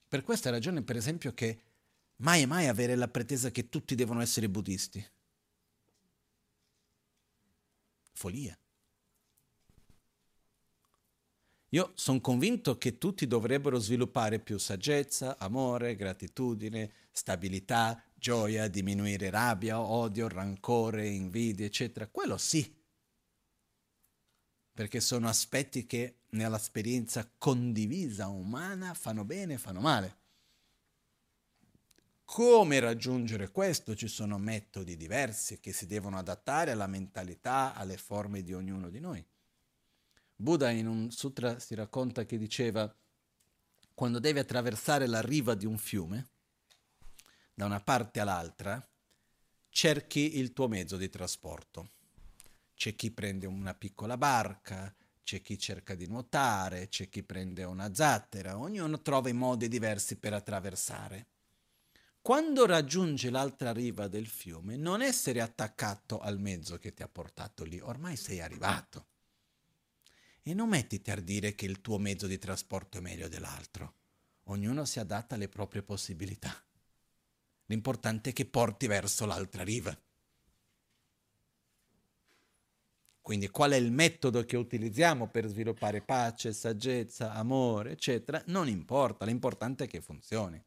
Per 0.08 0.24
questa 0.24 0.50
ragione, 0.50 0.82
per 0.82 0.95
esempio, 0.95 1.34
che 1.34 1.62
mai 2.18 2.43
e 2.43 2.45
mai 2.45 2.68
avere 2.68 2.95
la 2.95 3.10
pretesa 3.10 3.52
che 3.52 3.68
tutti 3.68 3.95
devono 3.95 4.22
essere 4.22 4.48
buddisti 4.48 5.06
follia. 8.18 8.57
Io 11.72 11.91
sono 11.93 12.20
convinto 12.20 12.78
che 12.80 12.97
tutti 12.97 13.28
dovrebbero 13.28 13.78
sviluppare 13.78 14.39
più 14.39 14.57
saggezza, 14.57 15.38
amore, 15.38 15.95
gratitudine, 15.95 16.91
stabilità, 17.11 18.01
gioia, 18.15 18.68
diminuire 18.68 19.30
rabbia, 19.30 19.80
odio, 19.80 20.28
rancore, 20.28 21.07
invidia, 21.07 21.65
eccetera. 21.68 22.07
Quello 22.07 22.38
sì, 22.38 22.74
perché 24.74 24.99
sono 24.99 25.28
aspetti 25.28 25.86
che 25.86 26.22
nell'esperienza 26.30 27.30
condivisa 27.38 28.30
umana 28.30 28.95
fanno 28.95 29.26
bene 29.26 29.55
e 29.55 29.57
fanno 29.59 29.82
male. 29.82 30.15
Come 32.30 32.82
raggiungere 32.82 33.51
questo? 33.51 33.95
Ci 33.95 34.09
sono 34.09 34.38
metodi 34.38 34.97
diversi 34.97 35.61
che 35.61 35.71
si 35.71 35.88
devono 35.88 36.17
adattare 36.17 36.71
alla 36.71 36.86
mentalità, 36.86 37.73
alle 37.73 37.95
forme 37.95 38.43
di 38.43 38.53
ognuno 38.53 38.89
di 38.89 38.99
noi. 38.99 39.25
Buddha 40.36 40.69
in 40.69 40.88
un 40.88 41.09
sutra 41.09 41.57
si 41.57 41.73
racconta 41.73 42.25
che 42.25 42.38
diceva 42.38 42.93
quando 43.93 44.19
devi 44.19 44.39
attraversare 44.39 45.07
la 45.07 45.21
riva 45.21 45.55
di 45.55 45.65
un 45.65 45.78
fiume, 45.78 46.28
da 47.53 47.65
una 47.65 47.80
parte 47.80 48.19
all'altra, 48.19 48.86
cerchi 49.69 50.38
il 50.38 50.51
tuo 50.51 50.67
mezzo 50.67 50.97
di 50.97 51.09
trasporto. 51.09 51.91
C'è 52.75 52.93
chi 52.93 53.09
prende 53.09 53.47
una 53.47 53.73
piccola 53.73 54.17
barca, 54.17 54.93
c'è 55.23 55.41
chi 55.41 55.57
cerca 55.57 55.95
di 55.95 56.07
nuotare, 56.07 56.89
c'è 56.89 57.07
chi 57.07 57.23
prende 57.23 57.63
una 57.63 57.93
zattera, 57.93 58.59
ognuno 58.59 59.01
trova 59.01 59.30
i 59.30 59.34
modi 59.34 59.69
diversi 59.69 60.17
per 60.17 60.34
attraversare 60.34 61.28
quando 62.28 62.65
raggiungi 62.65 63.30
l'altra 63.30 63.71
riva 63.71 64.09
del 64.09 64.28
fiume, 64.28 64.75
non 64.75 65.01
essere 65.01 65.39
attaccato 65.39 66.19
al 66.19 66.41
mezzo 66.41 66.78
che 66.78 66.93
ti 66.93 67.01
ha 67.01 67.07
portato 67.07 67.63
lì, 67.63 67.80
ormai 67.80 68.17
sei 68.17 68.41
arrivato. 68.41 69.07
E 70.43 70.53
non 70.53 70.67
mettiti 70.67 71.09
a 71.09 71.15
dire 71.21 71.55
che 71.55 71.65
il 71.65 71.80
tuo 71.80 71.97
mezzo 71.97 72.28
di 72.28 72.38
trasporto 72.38 72.97
è 72.97 72.99
meglio 72.99 73.30
dell'altro. 73.30 73.93
Ognuno 74.47 74.84
si 74.84 74.99
adatta 74.99 75.36
alle 75.36 75.47
proprie 75.47 75.84
possibilità. 75.84 76.53
L'importante 77.67 78.32
è 78.32 78.34
che 78.34 78.45
porti 78.45 78.88
verso 78.88 79.25
l'altra 79.25 79.63
riva. 79.63 79.97
Quindi 83.21 83.47
qual 83.47 83.71
è 83.71 83.78
il 83.78 83.93
metodo 83.93 84.43
che 84.43 84.57
utilizziamo 84.57 85.30
per 85.30 85.47
sviluppare 85.47 86.01
pace, 86.01 86.51
saggezza, 86.51 87.32
amore, 87.32 87.91
eccetera, 87.91 88.43
non 88.47 88.67
importa, 88.67 89.23
l'importante 89.23 89.86
è 89.86 89.88
che 89.88 90.01
funzioni. 90.01 90.61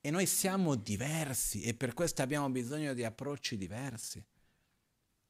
E 0.00 0.10
noi 0.10 0.26
siamo 0.26 0.74
diversi 0.74 1.62
e 1.62 1.74
per 1.74 1.94
questo 1.94 2.22
abbiamo 2.22 2.48
bisogno 2.50 2.94
di 2.94 3.04
approcci 3.04 3.56
diversi. 3.56 4.24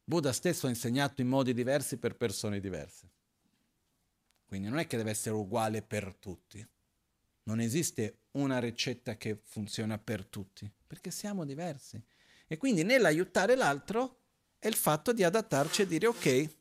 Buddha 0.05 0.33
stesso 0.33 0.67
ha 0.67 0.71
insegnato 0.71 1.21
in 1.21 1.29
modi 1.29 1.53
diversi 1.53 1.97
per 1.97 2.17
persone 2.17 2.61
diverse. 2.61 3.11
Quindi 4.47 4.69
non 4.69 4.79
è 4.79 4.87
che 4.87 4.97
deve 4.97 5.11
essere 5.11 5.35
uguale 5.35 5.83
per 5.83 6.15
tutti. 6.15 6.67
Non 7.45 7.61
esiste 7.61 8.21
una 8.33 8.59
ricetta 8.59 9.17
che 9.17 9.39
funziona 9.43 9.99
per 9.99 10.25
tutti, 10.25 10.71
perché 10.87 11.11
siamo 11.11 11.45
diversi. 11.45 12.03
E 12.47 12.57
quindi 12.57 12.83
nell'aiutare 12.83 13.55
l'altro 13.55 14.21
è 14.59 14.67
il 14.67 14.75
fatto 14.75 15.13
di 15.13 15.23
adattarci 15.23 15.83
e 15.83 15.87
dire 15.87 16.07
ok, 16.07 16.57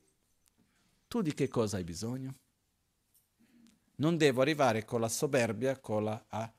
tu 1.08 1.22
di 1.22 1.32
che 1.32 1.48
cosa 1.48 1.78
hai 1.78 1.84
bisogno? 1.84 2.38
Non 3.96 4.16
devo 4.16 4.42
arrivare 4.42 4.84
con 4.84 5.00
la 5.00 5.08
soberbia, 5.08 5.78
con 5.78 6.04
la 6.04 6.24
a 6.28 6.52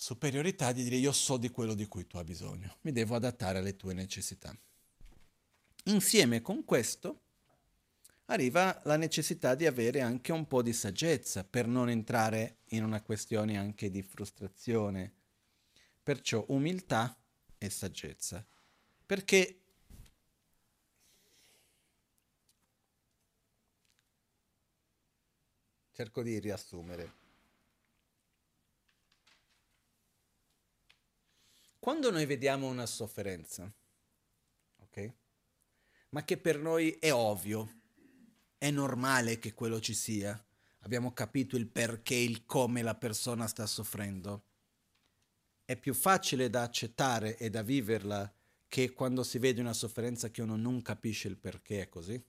superiorità 0.00 0.72
di 0.72 0.82
dire 0.82 0.96
io 0.96 1.12
so 1.12 1.36
di 1.36 1.50
quello 1.50 1.74
di 1.74 1.86
cui 1.86 2.06
tu 2.06 2.16
hai 2.16 2.24
bisogno, 2.24 2.78
mi 2.80 2.90
devo 2.90 3.16
adattare 3.16 3.58
alle 3.58 3.76
tue 3.76 3.92
necessità. 3.92 4.56
Insieme 5.84 6.40
con 6.40 6.64
questo 6.64 7.20
arriva 8.24 8.80
la 8.84 8.96
necessità 8.96 9.54
di 9.54 9.66
avere 9.66 10.00
anche 10.00 10.32
un 10.32 10.46
po' 10.46 10.62
di 10.62 10.72
saggezza 10.72 11.44
per 11.44 11.66
non 11.66 11.90
entrare 11.90 12.60
in 12.68 12.82
una 12.82 13.02
questione 13.02 13.58
anche 13.58 13.90
di 13.90 14.00
frustrazione. 14.00 15.12
Perciò 16.02 16.46
umiltà 16.48 17.14
e 17.58 17.68
saggezza. 17.68 18.42
Perché 19.04 19.60
cerco 25.92 26.22
di 26.22 26.38
riassumere. 26.38 27.19
Quando 31.80 32.10
noi 32.10 32.26
vediamo 32.26 32.68
una 32.68 32.84
sofferenza, 32.84 33.72
ok? 34.82 35.12
Ma 36.10 36.22
che 36.24 36.36
per 36.36 36.58
noi 36.58 36.90
è 37.00 37.10
ovvio, 37.10 37.80
è 38.58 38.70
normale 38.70 39.38
che 39.38 39.54
quello 39.54 39.80
ci 39.80 39.94
sia. 39.94 40.38
Abbiamo 40.80 41.14
capito 41.14 41.56
il 41.56 41.66
perché, 41.66 42.14
il 42.14 42.44
come 42.44 42.82
la 42.82 42.94
persona 42.94 43.46
sta 43.46 43.64
soffrendo. 43.64 44.44
È 45.64 45.74
più 45.74 45.94
facile 45.94 46.50
da 46.50 46.64
accettare 46.64 47.38
e 47.38 47.48
da 47.48 47.62
viverla 47.62 48.30
che 48.68 48.92
quando 48.92 49.22
si 49.22 49.38
vede 49.38 49.62
una 49.62 49.72
sofferenza 49.72 50.30
che 50.30 50.42
uno 50.42 50.56
non 50.56 50.82
capisce 50.82 51.28
il 51.28 51.38
perché 51.38 51.80
è 51.80 51.88
così. 51.88 52.22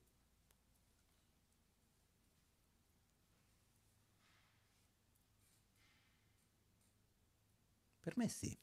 Per 7.99 8.13
me 8.15 8.29
sì. 8.29 8.57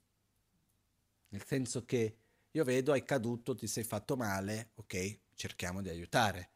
Nel 1.28 1.44
senso 1.44 1.84
che 1.84 2.16
io 2.50 2.64
vedo, 2.64 2.92
hai 2.92 3.04
caduto, 3.04 3.54
ti 3.54 3.66
sei 3.66 3.84
fatto 3.84 4.16
male, 4.16 4.70
ok, 4.74 5.20
cerchiamo 5.34 5.82
di 5.82 5.88
aiutare 5.88 6.50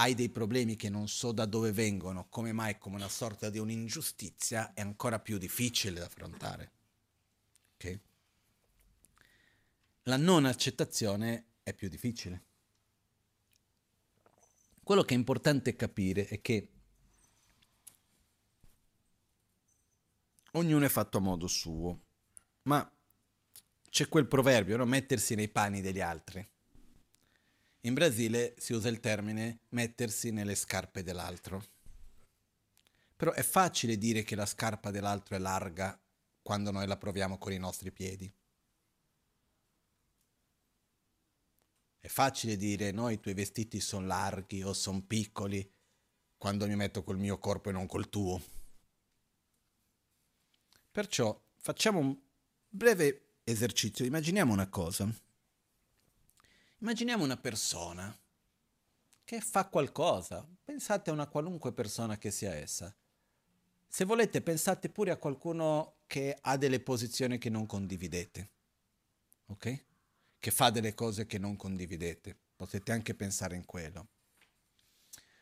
hai 0.00 0.14
dei 0.14 0.30
problemi 0.30 0.76
che 0.76 0.88
non 0.88 1.08
so 1.08 1.30
da 1.30 1.44
dove 1.44 1.72
vengono, 1.72 2.28
come 2.28 2.52
mai 2.52 2.78
come 2.78 2.96
una 2.96 3.08
sorta 3.08 3.50
di 3.50 3.58
un'ingiustizia, 3.58 4.72
è 4.72 4.80
ancora 4.80 5.18
più 5.20 5.36
difficile 5.36 6.00
da 6.00 6.06
affrontare. 6.06 6.72
Okay? 7.74 8.00
La 10.04 10.16
non 10.16 10.46
accettazione 10.46 11.46
è 11.62 11.74
più 11.74 11.88
difficile. 11.88 12.44
Quello 14.82 15.02
che 15.02 15.14
è 15.14 15.18
importante 15.18 15.76
capire 15.76 16.26
è 16.26 16.40
che 16.40 16.68
ognuno 20.52 20.84
è 20.86 20.88
fatto 20.88 21.18
a 21.18 21.20
modo 21.20 21.46
suo, 21.46 22.00
ma 22.62 22.90
c'è 23.90 24.08
quel 24.08 24.26
proverbio, 24.26 24.76
no? 24.76 24.86
mettersi 24.86 25.34
nei 25.34 25.48
panni 25.48 25.80
degli 25.80 26.00
altri. 26.00 26.48
In 27.80 27.94
Brasile 27.94 28.54
si 28.58 28.72
usa 28.72 28.88
il 28.88 29.00
termine 29.00 29.60
mettersi 29.70 30.30
nelle 30.30 30.54
scarpe 30.54 31.02
dell'altro. 31.02 31.64
Però 33.16 33.32
è 33.32 33.42
facile 33.42 33.98
dire 33.98 34.22
che 34.22 34.36
la 34.36 34.46
scarpa 34.46 34.90
dell'altro 34.90 35.36
è 35.36 35.38
larga 35.38 36.00
quando 36.40 36.70
noi 36.70 36.86
la 36.86 36.96
proviamo 36.96 37.36
con 37.36 37.52
i 37.52 37.58
nostri 37.58 37.90
piedi. 37.90 38.32
È 41.98 42.08
facile 42.08 42.56
dire 42.56 42.92
no, 42.92 43.10
i 43.10 43.20
tuoi 43.20 43.34
vestiti 43.34 43.80
sono 43.80 44.06
larghi 44.06 44.62
o 44.62 44.72
sono 44.72 45.02
piccoli 45.02 45.70
quando 46.38 46.66
mi 46.66 46.76
metto 46.76 47.02
col 47.02 47.18
mio 47.18 47.38
corpo 47.38 47.68
e 47.68 47.72
non 47.72 47.86
col 47.86 48.08
tuo. 48.08 48.40
Perciò 50.90 51.38
facciamo 51.56 51.98
un 51.98 52.18
breve 52.68 53.29
esercizio. 53.50 54.04
Immaginiamo 54.04 54.52
una 54.52 54.68
cosa. 54.68 55.08
Immaginiamo 56.78 57.24
una 57.24 57.36
persona 57.36 58.16
che 59.24 59.40
fa 59.40 59.68
qualcosa, 59.68 60.44
pensate 60.64 61.10
a 61.10 61.12
una 61.12 61.28
qualunque 61.28 61.72
persona 61.72 62.18
che 62.18 62.30
sia 62.30 62.54
essa. 62.54 62.94
Se 63.86 64.04
volete 64.04 64.40
pensate 64.40 64.88
pure 64.88 65.10
a 65.10 65.16
qualcuno 65.16 65.98
che 66.06 66.36
ha 66.40 66.56
delle 66.56 66.80
posizioni 66.80 67.38
che 67.38 67.50
non 67.50 67.66
condividete, 67.66 68.50
ok? 69.46 69.84
Che 70.38 70.50
fa 70.50 70.70
delle 70.70 70.94
cose 70.94 71.26
che 71.26 71.38
non 71.38 71.54
condividete. 71.54 72.36
Potete 72.56 72.92
anche 72.92 73.14
pensare 73.14 73.56
in 73.56 73.64
quello. 73.64 74.08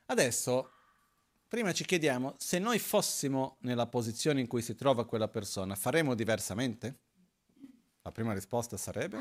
Adesso, 0.07 0.71
prima 1.47 1.73
ci 1.73 1.85
chiediamo, 1.85 2.35
se 2.39 2.59
noi 2.59 2.79
fossimo 2.79 3.57
nella 3.61 3.87
posizione 3.87 4.41
in 4.41 4.47
cui 4.47 4.63
si 4.63 4.75
trova 4.75 5.07
quella 5.07 5.29
persona, 5.29 5.75
faremmo 5.75 6.15
diversamente? 6.15 6.99
La 8.09 8.15
prima 8.15 8.33
risposta 8.33 8.79
sarebbe 8.79 9.21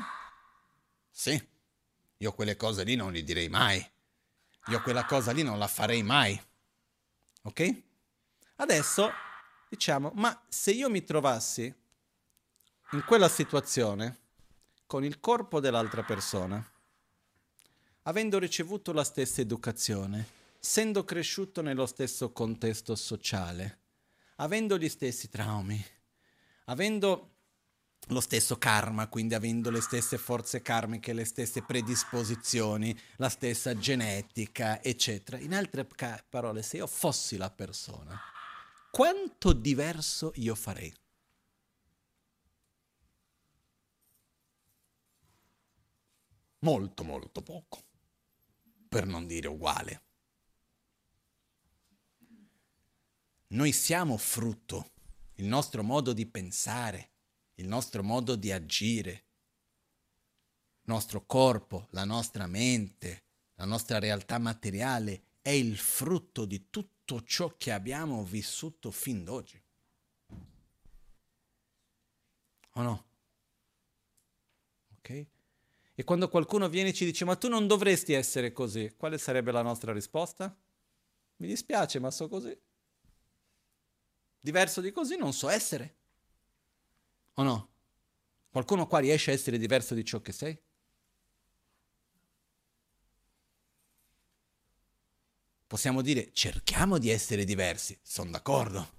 sì. 1.10 1.38
Io 2.16 2.32
quelle 2.32 2.56
cose 2.56 2.84
lì 2.84 2.96
non 2.96 3.12
le 3.12 3.22
direi 3.22 3.50
mai. 3.50 3.86
Io 4.68 4.80
quella 4.80 5.04
cosa 5.04 5.30
lì 5.30 5.42
non 5.42 5.58
la 5.58 5.66
farei 5.66 6.02
mai. 6.02 6.40
Ok? 7.42 7.82
Adesso 8.56 9.10
diciamo, 9.68 10.12
ma 10.14 10.42
se 10.48 10.70
io 10.70 10.88
mi 10.88 11.04
trovassi 11.04 11.64
in 12.92 13.04
quella 13.04 13.28
situazione 13.28 14.20
con 14.86 15.04
il 15.04 15.20
corpo 15.20 15.60
dell'altra 15.60 16.02
persona, 16.02 16.66
avendo 18.04 18.38
ricevuto 18.38 18.94
la 18.94 19.04
stessa 19.04 19.42
educazione, 19.42 20.26
essendo 20.58 21.04
cresciuto 21.04 21.60
nello 21.60 21.84
stesso 21.84 22.32
contesto 22.32 22.96
sociale, 22.96 23.80
avendo 24.36 24.78
gli 24.78 24.88
stessi 24.88 25.28
traumi, 25.28 25.84
avendo 26.64 27.37
lo 28.08 28.20
stesso 28.20 28.56
karma, 28.56 29.08
quindi 29.08 29.34
avendo 29.34 29.70
le 29.70 29.80
stesse 29.80 30.18
forze 30.18 30.62
karmiche, 30.62 31.12
le 31.12 31.24
stesse 31.24 31.62
predisposizioni, 31.62 32.98
la 33.16 33.28
stessa 33.28 33.76
genetica, 33.76 34.82
eccetera. 34.82 35.38
In 35.38 35.54
altre 35.54 35.86
parole, 36.28 36.62
se 36.62 36.78
io 36.78 36.86
fossi 36.86 37.36
la 37.36 37.50
persona, 37.50 38.18
quanto 38.90 39.52
diverso 39.52 40.32
io 40.36 40.54
farei? 40.54 40.94
Molto, 46.60 47.04
molto 47.04 47.42
poco, 47.42 47.84
per 48.88 49.06
non 49.06 49.26
dire 49.26 49.48
uguale. 49.48 50.02
Noi 53.48 53.72
siamo 53.72 54.16
frutto, 54.16 54.90
il 55.36 55.46
nostro 55.46 55.82
modo 55.82 56.12
di 56.12 56.26
pensare, 56.26 57.12
il 57.58 57.66
nostro 57.66 58.02
modo 58.02 58.36
di 58.36 58.52
agire, 58.52 59.10
il 59.10 60.92
nostro 60.94 61.24
corpo, 61.26 61.88
la 61.90 62.04
nostra 62.04 62.46
mente, 62.46 63.24
la 63.54 63.64
nostra 63.64 63.98
realtà 63.98 64.38
materiale 64.38 65.22
è 65.42 65.50
il 65.50 65.76
frutto 65.76 66.44
di 66.44 66.70
tutto 66.70 67.22
ciò 67.22 67.56
che 67.56 67.72
abbiamo 67.72 68.24
vissuto 68.24 68.90
fin 68.90 69.24
d'oggi. 69.24 69.60
O 72.74 72.82
no? 72.82 73.06
Ok? 74.98 75.26
E 75.94 76.04
quando 76.04 76.28
qualcuno 76.28 76.68
viene 76.68 76.90
e 76.90 76.92
ci 76.92 77.04
dice 77.04 77.24
ma 77.24 77.34
tu 77.34 77.48
non 77.48 77.66
dovresti 77.66 78.12
essere 78.12 78.52
così, 78.52 78.94
quale 78.96 79.18
sarebbe 79.18 79.50
la 79.50 79.62
nostra 79.62 79.92
risposta? 79.92 80.56
Mi 81.38 81.46
dispiace, 81.48 81.98
ma 81.98 82.12
so 82.12 82.28
così. 82.28 82.56
Diverso 84.40 84.80
di 84.80 84.92
così 84.92 85.16
non 85.16 85.32
so 85.32 85.48
essere. 85.48 85.97
O 87.38 87.42
no? 87.44 87.68
Qualcuno 88.50 88.88
qua 88.88 88.98
riesce 88.98 89.30
a 89.30 89.34
essere 89.34 89.58
diverso 89.58 89.94
di 89.94 90.04
ciò 90.04 90.20
che 90.20 90.32
sei? 90.32 90.58
Possiamo 95.68 96.02
dire 96.02 96.30
cerchiamo 96.32 96.98
di 96.98 97.10
essere 97.10 97.44
diversi, 97.44 97.96
sono 98.02 98.30
d'accordo. 98.30 98.96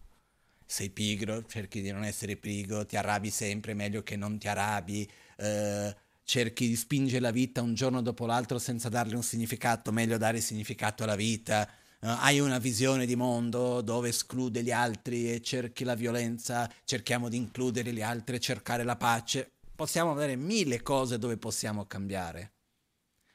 Sei 0.65 0.89
pigro, 0.89 1.45
cerchi 1.47 1.81
di 1.81 1.91
non 1.91 2.05
essere 2.05 2.37
pigro, 2.37 2.85
ti 2.85 2.95
arrabbi 2.95 3.29
sempre, 3.29 3.73
meglio 3.73 4.03
che 4.03 4.15
non 4.15 4.37
ti 4.37 4.47
arrabbi, 4.47 5.09
eh, 5.37 5.95
cerchi 6.23 6.67
di 6.67 6.75
spingere 6.77 7.19
la 7.19 7.31
vita 7.31 7.61
un 7.61 7.73
giorno 7.73 8.01
dopo 8.01 8.25
l'altro 8.25 8.57
senza 8.59 8.87
darle 8.87 9.15
un 9.15 9.23
significato, 9.23 9.91
meglio 9.91 10.17
dare 10.17 10.39
significato 10.39 11.03
alla 11.03 11.15
vita 11.15 11.67
uh, 12.01 12.07
hai 12.19 12.39
una 12.39 12.59
visione 12.59 13.05
di 13.05 13.15
mondo 13.15 13.81
dove 13.81 14.09
esclude 14.09 14.63
gli 14.63 14.71
altri 14.71 15.31
e 15.31 15.41
cerchi 15.41 15.83
la 15.83 15.95
violenza, 15.95 16.71
cerchiamo 16.83 17.29
di 17.29 17.37
includere 17.37 17.93
gli 17.93 18.01
altri 18.01 18.35
e 18.37 18.39
cercare 18.39 18.83
la 18.83 18.95
pace. 18.95 19.51
Possiamo 19.75 20.11
avere 20.11 20.35
mille 20.35 20.81
cose 20.81 21.17
dove 21.17 21.37
possiamo 21.37 21.85
cambiare, 21.85 22.53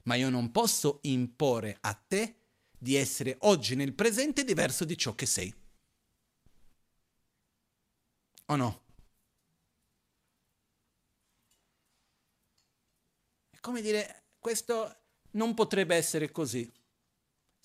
ma 0.04 0.14
io 0.14 0.28
non 0.28 0.50
posso 0.50 0.98
imporre 1.02 1.76
a 1.80 1.94
te 1.94 2.36
di 2.76 2.96
essere 2.96 3.36
oggi 3.40 3.74
nel 3.76 3.94
presente 3.94 4.44
diverso 4.44 4.84
di 4.84 4.96
ciò 4.96 5.14
che 5.14 5.26
sei. 5.26 5.54
O 8.46 8.56
no? 8.56 8.82
È 13.48 13.58
come 13.60 13.80
dire, 13.80 14.24
questo 14.38 14.96
non 15.30 15.54
potrebbe 15.54 15.96
essere 15.96 16.30
così. 16.30 16.70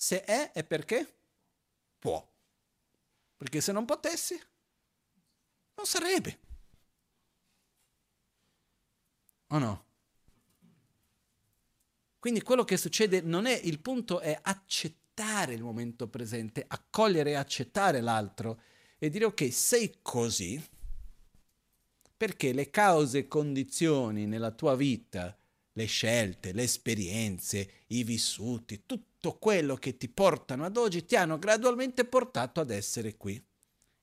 Se 0.02 0.24
è, 0.24 0.54
è 0.54 0.64
perché? 0.64 1.14
Può. 2.00 2.26
Perché 3.36 3.60
se 3.60 3.74
non 3.74 3.84
potessi, 3.84 4.34
non 5.76 5.86
sarebbe. 5.86 6.40
O 9.48 9.58
no? 9.58 9.86
Quindi 12.18 12.42
quello 12.42 12.64
che 12.64 12.78
succede 12.78 13.20
non 13.20 13.46
è, 13.46 13.60
il 13.62 13.82
punto 13.82 14.22
è 14.22 14.40
accettare 14.42 15.54
il 15.54 15.64
momento 15.64 16.08
presente, 16.08 16.64
accogliere 16.66 17.32
e 17.32 17.36
accettare 17.36 18.00
l'altro 18.00 18.62
e 19.00 19.10
dire 19.10 19.26
ok, 19.26 19.52
sei 19.52 20.00
così, 20.02 20.66
perché 22.16 22.54
le 22.54 22.70
cause 22.70 23.18
e 23.18 23.28
condizioni 23.28 24.28
nella 24.28 24.52
tua 24.52 24.78
vita, 24.78 25.38
le 25.80 25.86
scelte, 25.86 26.52
le 26.52 26.64
esperienze, 26.64 27.86
i 27.88 28.04
vissuti, 28.04 28.84
tutto 28.86 29.38
quello 29.38 29.76
che 29.76 29.96
ti 29.96 30.10
portano 30.10 30.66
ad 30.66 30.76
oggi 30.76 31.06
ti 31.06 31.16
hanno 31.16 31.40
gradualmente 31.40 32.04
portato 32.04 32.60
ad 32.60 32.70
essere 32.70 33.16
qui. 33.16 33.42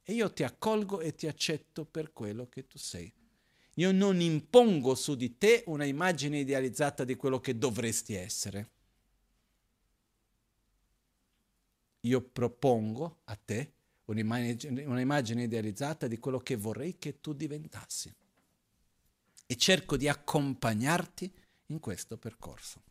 E 0.02 0.12
io 0.14 0.32
ti 0.32 0.42
accolgo 0.42 1.00
e 1.00 1.14
ti 1.14 1.26
accetto 1.26 1.84
per 1.84 2.14
quello 2.14 2.48
che 2.48 2.66
tu 2.66 2.78
sei. 2.78 3.12
Io 3.74 3.92
non 3.92 4.22
impongo 4.22 4.94
su 4.94 5.16
di 5.16 5.36
te 5.36 5.64
una 5.66 5.84
immagine 5.84 6.38
idealizzata 6.38 7.04
di 7.04 7.14
quello 7.14 7.40
che 7.40 7.58
dovresti 7.58 8.14
essere. 8.14 8.70
Io 12.00 12.22
propongo 12.22 13.18
a 13.24 13.36
te 13.36 13.72
un'immagine, 14.06 14.84
un'immagine 14.84 15.42
idealizzata 15.42 16.06
di 16.06 16.18
quello 16.18 16.38
che 16.38 16.56
vorrei 16.56 16.96
che 16.98 17.20
tu 17.20 17.34
diventassi. 17.34 18.10
E 19.48 19.56
cerco 19.56 19.96
di 19.96 20.08
accompagnarti 20.08 21.44
in 21.66 21.80
questo 21.80 22.16
percorso. 22.16 22.82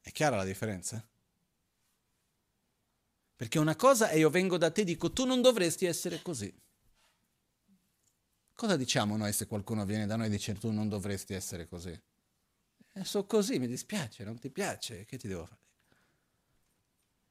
È 0.00 0.10
chiara 0.10 0.36
la 0.36 0.44
differenza? 0.44 1.06
Perché 3.36 3.58
una 3.58 3.76
cosa 3.76 4.08
è 4.08 4.16
io 4.16 4.30
vengo 4.30 4.56
da 4.58 4.70
te 4.70 4.82
e 4.82 4.84
dico 4.84 5.12
tu 5.12 5.24
non 5.24 5.40
dovresti 5.40 5.84
essere 5.84 6.22
così. 6.22 6.52
Cosa 8.52 8.76
diciamo 8.76 9.16
noi 9.16 9.32
se 9.32 9.46
qualcuno 9.46 9.84
viene 9.84 10.06
da 10.06 10.16
noi 10.16 10.26
e 10.26 10.30
dice 10.30 10.54
tu 10.54 10.70
non 10.70 10.88
dovresti 10.88 11.34
essere 11.34 11.66
così? 11.66 12.00
E 12.94 13.04
so 13.04 13.24
così, 13.24 13.58
mi 13.58 13.66
dispiace, 13.66 14.22
non 14.22 14.38
ti 14.38 14.50
piace, 14.50 15.04
che 15.06 15.16
ti 15.16 15.26
devo 15.26 15.46
fare? 15.46 15.60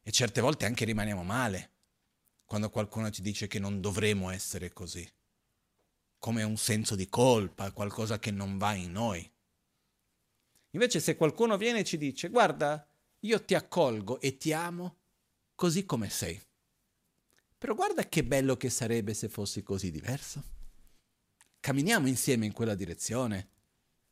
E 0.01 0.11
certe 0.11 0.41
volte 0.41 0.65
anche 0.65 0.83
rimaniamo 0.83 1.23
male 1.23 1.71
quando 2.45 2.69
qualcuno 2.69 3.11
ci 3.11 3.21
dice 3.21 3.47
che 3.47 3.59
non 3.59 3.79
dovremo 3.79 4.29
essere 4.31 4.73
così, 4.73 5.09
come 6.21 6.43
un 6.43 6.55
senso 6.55 6.93
di 6.95 7.09
colpa, 7.09 7.71
qualcosa 7.71 8.19
che 8.19 8.29
non 8.29 8.59
va 8.59 8.75
in 8.75 8.91
noi. 8.91 9.27
Invece 10.73 10.99
se 10.99 11.15
qualcuno 11.15 11.57
viene 11.57 11.79
e 11.79 11.83
ci 11.83 11.97
dice 11.97 12.29
guarda, 12.29 12.87
io 13.21 13.43
ti 13.43 13.55
accolgo 13.55 14.21
e 14.21 14.37
ti 14.37 14.53
amo 14.53 14.99
così 15.55 15.83
come 15.83 16.11
sei, 16.11 16.39
però 17.57 17.73
guarda 17.73 18.07
che 18.07 18.23
bello 18.23 18.55
che 18.55 18.69
sarebbe 18.69 19.15
se 19.15 19.29
fossi 19.29 19.63
così 19.63 19.89
diverso. 19.89 20.43
Camminiamo 21.59 22.07
insieme 22.07 22.45
in 22.45 22.51
quella 22.51 22.75
direzione, 22.75 23.49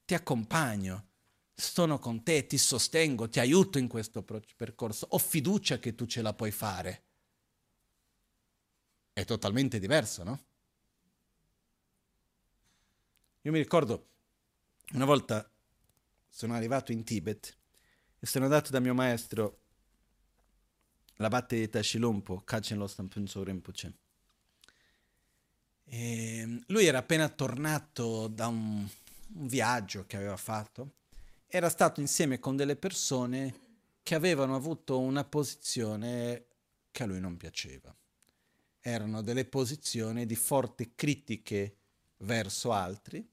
ti 0.03 0.15
accompagno, 0.15 1.09
sono 1.53 1.99
con 1.99 2.23
te, 2.23 2.47
ti 2.47 2.57
sostengo, 2.57 3.29
ti 3.29 3.39
aiuto 3.39 3.77
in 3.77 3.87
questo 3.87 4.23
percorso, 4.23 5.05
ho 5.11 5.19
fiducia 5.19 5.77
che 5.77 5.93
tu 5.93 6.07
ce 6.07 6.23
la 6.23 6.33
puoi 6.33 6.51
fare. 6.51 7.03
È 9.13 9.23
totalmente 9.25 9.77
diverso, 9.77 10.23
no? 10.23 10.47
Io 13.49 13.55
mi 13.55 13.61
ricordo 13.61 14.09
una 14.91 15.05
volta 15.05 15.51
sono 16.27 16.53
arrivato 16.53 16.91
in 16.91 17.03
Tibet 17.03 17.57
e 18.19 18.27
sono 18.27 18.45
andato 18.45 18.69
da 18.69 18.79
mio 18.79 18.93
maestro, 18.93 19.61
l'abate 21.15 21.55
di 21.55 21.67
Tashilumpo, 21.67 22.41
Kachen 22.41 22.77
Lostam 22.77 23.07
Punso 23.07 23.43
Rinpoche. 23.43 23.93
E 25.83 26.61
lui 26.67 26.85
era 26.85 26.99
appena 26.99 27.27
tornato 27.27 28.27
da 28.27 28.45
un, 28.45 28.87
un 29.33 29.47
viaggio 29.47 30.05
che 30.05 30.17
aveva 30.17 30.37
fatto 30.37 30.97
era 31.47 31.69
stato 31.69 32.01
insieme 32.01 32.37
con 32.37 32.55
delle 32.55 32.75
persone 32.75 33.61
che 34.03 34.13
avevano 34.13 34.53
avuto 34.53 34.99
una 34.99 35.23
posizione 35.23 36.45
che 36.91 37.01
a 37.01 37.07
lui 37.07 37.19
non 37.19 37.35
piaceva. 37.35 37.91
Erano 38.79 39.23
delle 39.23 39.45
posizioni 39.45 40.27
di 40.27 40.35
forti 40.35 40.93
critiche 40.93 41.77
verso 42.17 42.71
altri 42.73 43.27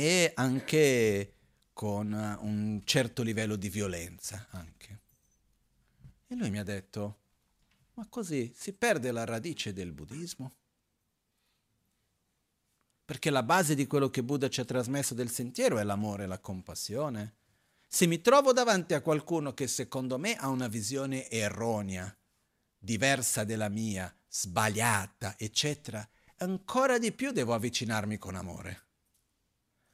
e 0.00 0.32
anche 0.34 1.34
con 1.72 2.12
un 2.12 2.80
certo 2.84 3.22
livello 3.22 3.56
di 3.56 3.68
violenza 3.68 4.46
anche. 4.50 5.00
E 6.26 6.34
lui 6.34 6.50
mi 6.50 6.58
ha 6.58 6.64
detto, 6.64 7.18
ma 7.94 8.06
così 8.08 8.52
si 8.56 8.72
perde 8.72 9.12
la 9.12 9.24
radice 9.24 9.72
del 9.72 9.92
buddismo? 9.92 10.54
perché 13.10 13.30
la 13.30 13.42
base 13.42 13.74
di 13.74 13.88
quello 13.88 14.08
che 14.08 14.22
Buddha 14.22 14.48
ci 14.48 14.60
ha 14.60 14.64
trasmesso 14.64 15.14
del 15.14 15.32
sentiero 15.32 15.80
è 15.80 15.82
l'amore 15.82 16.22
e 16.22 16.26
la 16.28 16.38
compassione. 16.38 17.38
Se 17.88 18.06
mi 18.06 18.20
trovo 18.20 18.52
davanti 18.52 18.94
a 18.94 19.00
qualcuno 19.00 19.52
che 19.52 19.66
secondo 19.66 20.16
me 20.16 20.36
ha 20.36 20.46
una 20.46 20.68
visione 20.68 21.28
erronea, 21.28 22.16
diversa 22.78 23.42
della 23.42 23.68
mia, 23.68 24.14
sbagliata, 24.28 25.34
eccetera, 25.36 26.08
ancora 26.36 26.98
di 26.98 27.10
più 27.10 27.32
devo 27.32 27.52
avvicinarmi 27.52 28.16
con 28.16 28.36
amore. 28.36 28.89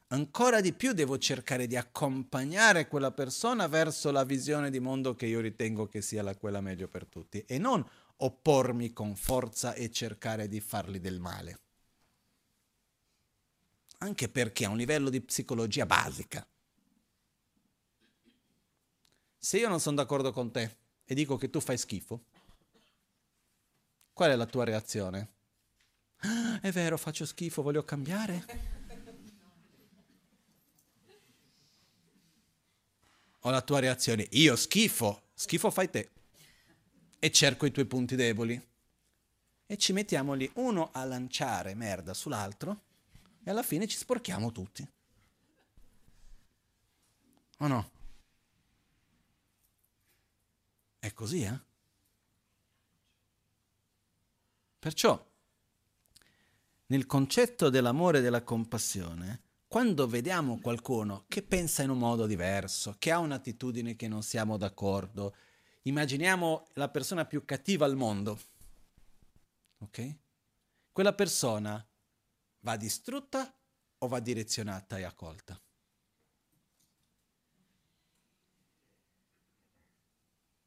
Ancora 0.08 0.60
di 0.60 0.72
più 0.72 0.92
devo 0.92 1.18
cercare 1.18 1.66
di 1.66 1.76
accompagnare 1.76 2.86
quella 2.86 3.10
persona 3.10 3.66
verso 3.66 4.10
la 4.10 4.24
visione 4.24 4.70
di 4.70 4.78
mondo 4.78 5.14
che 5.14 5.26
io 5.26 5.40
ritengo 5.40 5.86
che 5.86 6.00
sia 6.00 6.22
la 6.22 6.36
quella 6.36 6.60
meglio 6.60 6.86
per 6.88 7.06
tutti 7.06 7.42
e 7.46 7.58
non 7.58 7.84
oppormi 8.18 8.92
con 8.92 9.16
forza 9.16 9.74
e 9.74 9.90
cercare 9.90 10.48
di 10.48 10.60
fargli 10.60 11.00
del 11.00 11.18
male 11.18 11.60
anche 13.98 14.28
perché 14.28 14.64
a 14.64 14.70
un 14.70 14.76
livello 14.76 15.10
di 15.10 15.20
psicologia 15.20 15.86
basica. 15.86 16.46
Se 19.38 19.58
io 19.58 19.68
non 19.68 19.80
sono 19.80 19.96
d'accordo 19.96 20.32
con 20.32 20.50
te 20.50 20.76
e 21.04 21.14
dico 21.14 21.36
che 21.36 21.50
tu 21.50 21.60
fai 21.60 21.78
schifo, 21.78 22.24
qual 24.12 24.30
è 24.30 24.36
la 24.36 24.46
tua 24.46 24.64
reazione? 24.64 25.34
Ah, 26.18 26.60
è 26.60 26.72
vero, 26.72 26.96
faccio 26.96 27.24
schifo, 27.24 27.62
voglio 27.62 27.84
cambiare? 27.84 28.75
O 33.46 33.50
la 33.50 33.62
tua 33.62 33.78
reazione, 33.78 34.26
io 34.32 34.56
schifo, 34.56 35.28
schifo 35.32 35.70
fai 35.70 35.88
te. 35.88 36.10
E 37.20 37.30
cerco 37.30 37.64
i 37.64 37.70
tuoi 37.70 37.86
punti 37.86 38.16
deboli. 38.16 38.60
E 39.66 39.76
ci 39.78 39.92
mettiamo 39.92 40.34
lì 40.34 40.50
uno 40.54 40.90
a 40.92 41.04
lanciare 41.04 41.74
merda 41.74 42.12
sull'altro 42.12 42.82
e 43.44 43.50
alla 43.50 43.62
fine 43.62 43.86
ci 43.86 43.96
sporchiamo 43.96 44.50
tutti. 44.50 44.84
O 47.58 47.66
no? 47.68 47.90
È 50.98 51.12
così, 51.12 51.42
eh? 51.42 51.60
Perciò, 54.80 55.24
nel 56.86 57.06
concetto 57.06 57.70
dell'amore 57.70 58.18
e 58.18 58.22
della 58.22 58.42
compassione, 58.42 59.42
quando 59.76 60.06
vediamo 60.06 60.58
qualcuno 60.58 61.26
che 61.28 61.42
pensa 61.42 61.82
in 61.82 61.90
un 61.90 61.98
modo 61.98 62.24
diverso, 62.24 62.96
che 62.98 63.10
ha 63.10 63.18
un'attitudine 63.18 63.94
che 63.94 64.08
non 64.08 64.22
siamo 64.22 64.56
d'accordo, 64.56 65.36
immaginiamo 65.82 66.68
la 66.76 66.88
persona 66.88 67.26
più 67.26 67.44
cattiva 67.44 67.84
al 67.84 67.94
mondo, 67.94 68.40
ok? 69.80 70.16
Quella 70.90 71.12
persona 71.12 71.86
va 72.60 72.76
distrutta 72.78 73.54
o 73.98 74.08
va 74.08 74.18
direzionata 74.18 74.96
e 74.96 75.02
accolta? 75.02 75.60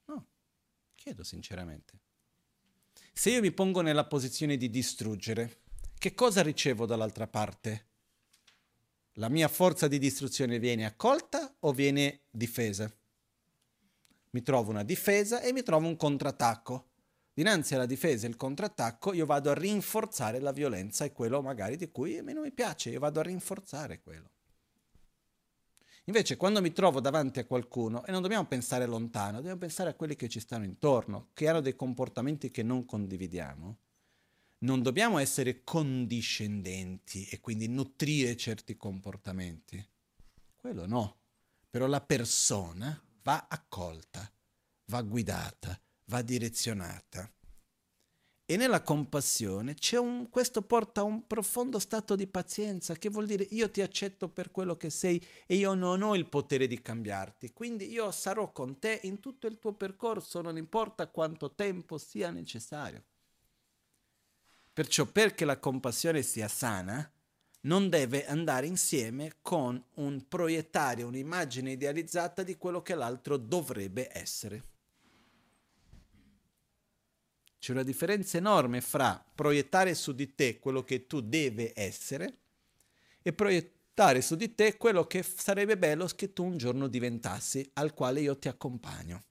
No, 0.05 0.27
chiedo 0.93 1.23
sinceramente. 1.23 1.99
Se 3.11 3.31
io 3.31 3.41
mi 3.41 3.51
pongo 3.51 3.81
nella 3.81 4.05
posizione 4.05 4.55
di 4.55 4.69
distruggere, 4.69 5.61
che 5.97 6.13
cosa 6.13 6.43
ricevo 6.43 6.85
dall'altra 6.85 7.25
parte? 7.25 7.87
La 9.19 9.27
mia 9.27 9.49
forza 9.49 9.89
di 9.89 9.99
distruzione 9.99 10.59
viene 10.59 10.85
accolta 10.85 11.53
o 11.59 11.73
viene 11.73 12.21
difesa? 12.31 12.89
Mi 14.29 14.41
trovo 14.41 14.71
una 14.71 14.83
difesa 14.83 15.41
e 15.41 15.51
mi 15.51 15.61
trovo 15.61 15.87
un 15.87 15.97
contrattacco. 15.97 16.87
Dinanzi 17.33 17.75
alla 17.75 17.85
difesa 17.85 18.25
e 18.25 18.29
il 18.29 18.37
contrattacco 18.37 19.11
io 19.11 19.25
vado 19.25 19.49
a 19.49 19.55
rinforzare 19.55 20.39
la 20.39 20.53
violenza 20.53 21.03
e 21.03 21.11
quello 21.11 21.41
magari 21.41 21.75
di 21.75 21.91
cui 21.91 22.17
a 22.17 22.23
me 22.23 22.31
non 22.31 22.43
mi 22.43 22.53
piace, 22.53 22.91
io 22.91 22.99
vado 22.99 23.19
a 23.19 23.23
rinforzare 23.23 23.99
quello. 23.99 24.29
Invece 26.05 26.37
quando 26.37 26.61
mi 26.61 26.71
trovo 26.71 27.01
davanti 27.01 27.39
a 27.39 27.45
qualcuno, 27.45 28.05
e 28.05 28.13
non 28.13 28.21
dobbiamo 28.21 28.45
pensare 28.45 28.85
lontano, 28.85 29.37
dobbiamo 29.37 29.59
pensare 29.59 29.89
a 29.89 29.95
quelli 29.95 30.15
che 30.15 30.29
ci 30.29 30.39
stanno 30.39 30.63
intorno, 30.63 31.31
che 31.33 31.49
hanno 31.49 31.59
dei 31.59 31.75
comportamenti 31.75 32.51
che 32.51 32.63
non 32.63 32.85
condividiamo, 32.85 33.77
non 34.59 34.81
dobbiamo 34.81 35.19
essere 35.19 35.63
condiscendenti 35.63 37.25
e 37.25 37.39
quindi 37.39 37.67
nutrire 37.67 38.35
certi 38.35 38.75
comportamenti. 38.75 39.83
Quello 40.55 40.85
no. 40.85 41.17
Però 41.69 41.85
la 41.85 42.01
persona 42.01 43.01
va 43.21 43.47
accolta, 43.47 44.29
va 44.85 45.01
guidata, 45.01 45.79
va 46.05 46.21
direzionata. 46.21 47.31
E 48.51 48.57
nella 48.57 48.81
compassione 48.81 49.75
un, 49.99 50.27
questo 50.27 50.63
porta 50.63 51.01
a 51.01 51.03
un 51.03 51.27
profondo 51.27 51.77
stato 51.77 52.15
di 52.15 52.25
pazienza, 52.25 52.95
che 52.95 53.09
vuol 53.09 53.27
dire 53.27 53.45
io 53.51 53.69
ti 53.69 53.81
accetto 53.81 54.27
per 54.27 54.49
quello 54.49 54.75
che 54.75 54.89
sei 54.89 55.23
e 55.45 55.55
io 55.55 55.75
non 55.75 56.01
ho 56.01 56.15
il 56.15 56.25
potere 56.25 56.65
di 56.65 56.81
cambiarti. 56.81 57.53
Quindi 57.53 57.91
io 57.91 58.09
sarò 58.09 58.51
con 58.51 58.79
te 58.79 59.01
in 59.03 59.19
tutto 59.19 59.45
il 59.45 59.59
tuo 59.59 59.73
percorso, 59.73 60.41
non 60.41 60.57
importa 60.57 61.07
quanto 61.09 61.53
tempo 61.53 61.99
sia 61.99 62.31
necessario. 62.31 63.03
Perciò 64.73 65.05
perché 65.05 65.45
la 65.45 65.59
compassione 65.59 66.21
sia 66.21 66.47
sana, 66.47 67.11
non 67.61 67.89
deve 67.89 68.25
andare 68.25 68.67
insieme 68.67 69.37
con 69.41 69.81
un 69.95 70.27
proiettare 70.27 71.03
un'immagine 71.03 71.71
idealizzata 71.71 72.43
di 72.43 72.55
quello 72.55 72.81
che 72.81 72.95
l'altro 72.95 73.35
dovrebbe 73.37 74.09
essere. 74.17 74.63
C'è 77.59 77.73
una 77.73 77.83
differenza 77.83 78.37
enorme 78.37 78.79
fra 78.79 79.21
proiettare 79.35 79.93
su 79.93 80.13
di 80.13 80.33
te 80.33 80.59
quello 80.59 80.83
che 80.85 81.07
tu 81.07 81.19
devi 81.19 81.69
essere 81.75 82.37
e 83.21 83.33
proiettare 83.33 84.21
su 84.21 84.35
di 84.35 84.55
te 84.55 84.77
quello 84.77 85.05
che 85.05 85.23
sarebbe 85.23 85.77
bello 85.77 86.05
che 86.05 86.31
tu 86.31 86.45
un 86.45 86.57
giorno 86.57 86.87
diventassi, 86.87 87.69
al 87.73 87.93
quale 87.93 88.21
io 88.21 88.37
ti 88.37 88.47
accompagno, 88.47 89.25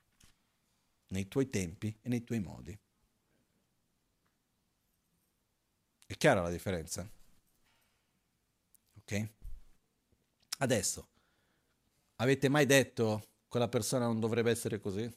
nei 1.08 1.26
tuoi 1.26 1.48
tempi 1.48 1.96
e 2.02 2.08
nei 2.10 2.22
tuoi 2.22 2.40
modi. 2.40 2.78
È 6.08 6.16
chiara 6.16 6.42
la 6.42 6.50
differenza? 6.50 7.08
Ok? 8.98 9.28
Adesso, 10.58 11.08
avete 12.16 12.48
mai 12.48 12.66
detto 12.66 13.28
quella 13.46 13.68
persona 13.68 14.06
non 14.06 14.18
dovrebbe 14.18 14.50
essere 14.50 14.80
così? 14.80 15.08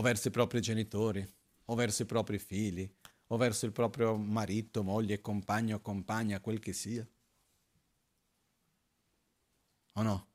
o 0.00 0.02
verso 0.02 0.28
i 0.28 0.30
propri 0.30 0.60
genitori, 0.60 1.26
o 1.66 1.74
verso 1.74 2.02
i 2.02 2.06
propri 2.06 2.38
figli, 2.38 2.88
o 3.28 3.36
verso 3.36 3.66
il 3.66 3.72
proprio 3.72 4.16
marito, 4.16 4.82
moglie, 4.82 5.20
compagno, 5.20 5.80
compagna, 5.80 6.40
quel 6.40 6.58
che 6.58 6.72
sia. 6.72 7.06
O 9.92 10.02
no? 10.02 10.28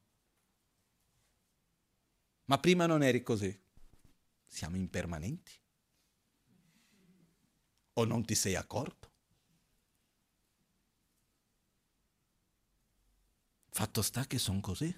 Ma 2.45 2.59
prima 2.59 2.85
non 2.85 3.01
eri 3.01 3.23
così. 3.23 3.59
Siamo 4.45 4.75
impermanenti? 4.75 5.51
O 7.97 8.03
non 8.03 8.25
ti 8.25 8.35
sei 8.35 8.55
accorto? 8.55 9.09
Fatto 13.69 14.01
sta 14.01 14.25
che 14.25 14.37
sono 14.37 14.59
così. 14.59 14.93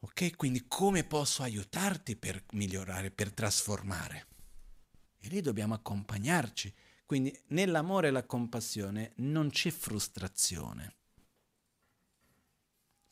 Ok? 0.00 0.36
Quindi 0.36 0.66
come 0.66 1.04
posso 1.04 1.42
aiutarti 1.42 2.16
per 2.16 2.44
migliorare, 2.52 3.10
per 3.10 3.32
trasformare? 3.32 4.26
E 5.20 5.28
lì 5.28 5.40
dobbiamo 5.40 5.72
accompagnarci. 5.74 6.74
Quindi 7.06 7.34
nell'amore 7.48 8.08
e 8.08 8.10
la 8.10 8.24
compassione 8.24 9.12
non 9.16 9.48
c'è 9.48 9.70
frustrazione. 9.70 10.96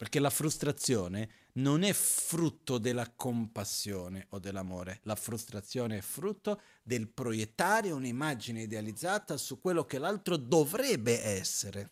Perché 0.03 0.19
la 0.19 0.31
frustrazione 0.31 1.31
non 1.53 1.85
è 1.85 1.93
frutto 1.93 2.79
della 2.79 3.09
compassione 3.15 4.27
o 4.31 4.41
dell'amore, 4.41 4.99
la 5.05 5.15
frustrazione 5.15 5.99
è 5.99 6.01
frutto 6.01 6.61
del 6.83 7.07
proiettare 7.07 7.93
un'immagine 7.93 8.63
idealizzata 8.63 9.37
su 9.37 9.61
quello 9.61 9.85
che 9.85 9.99
l'altro 9.99 10.37
dovrebbe 10.37 11.23
essere. 11.23 11.91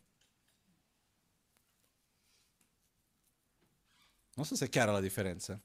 Non 4.34 4.44
so 4.44 4.56
se 4.56 4.64
è 4.64 4.68
chiara 4.68 4.90
la 4.90 5.00
differenza. 5.00 5.62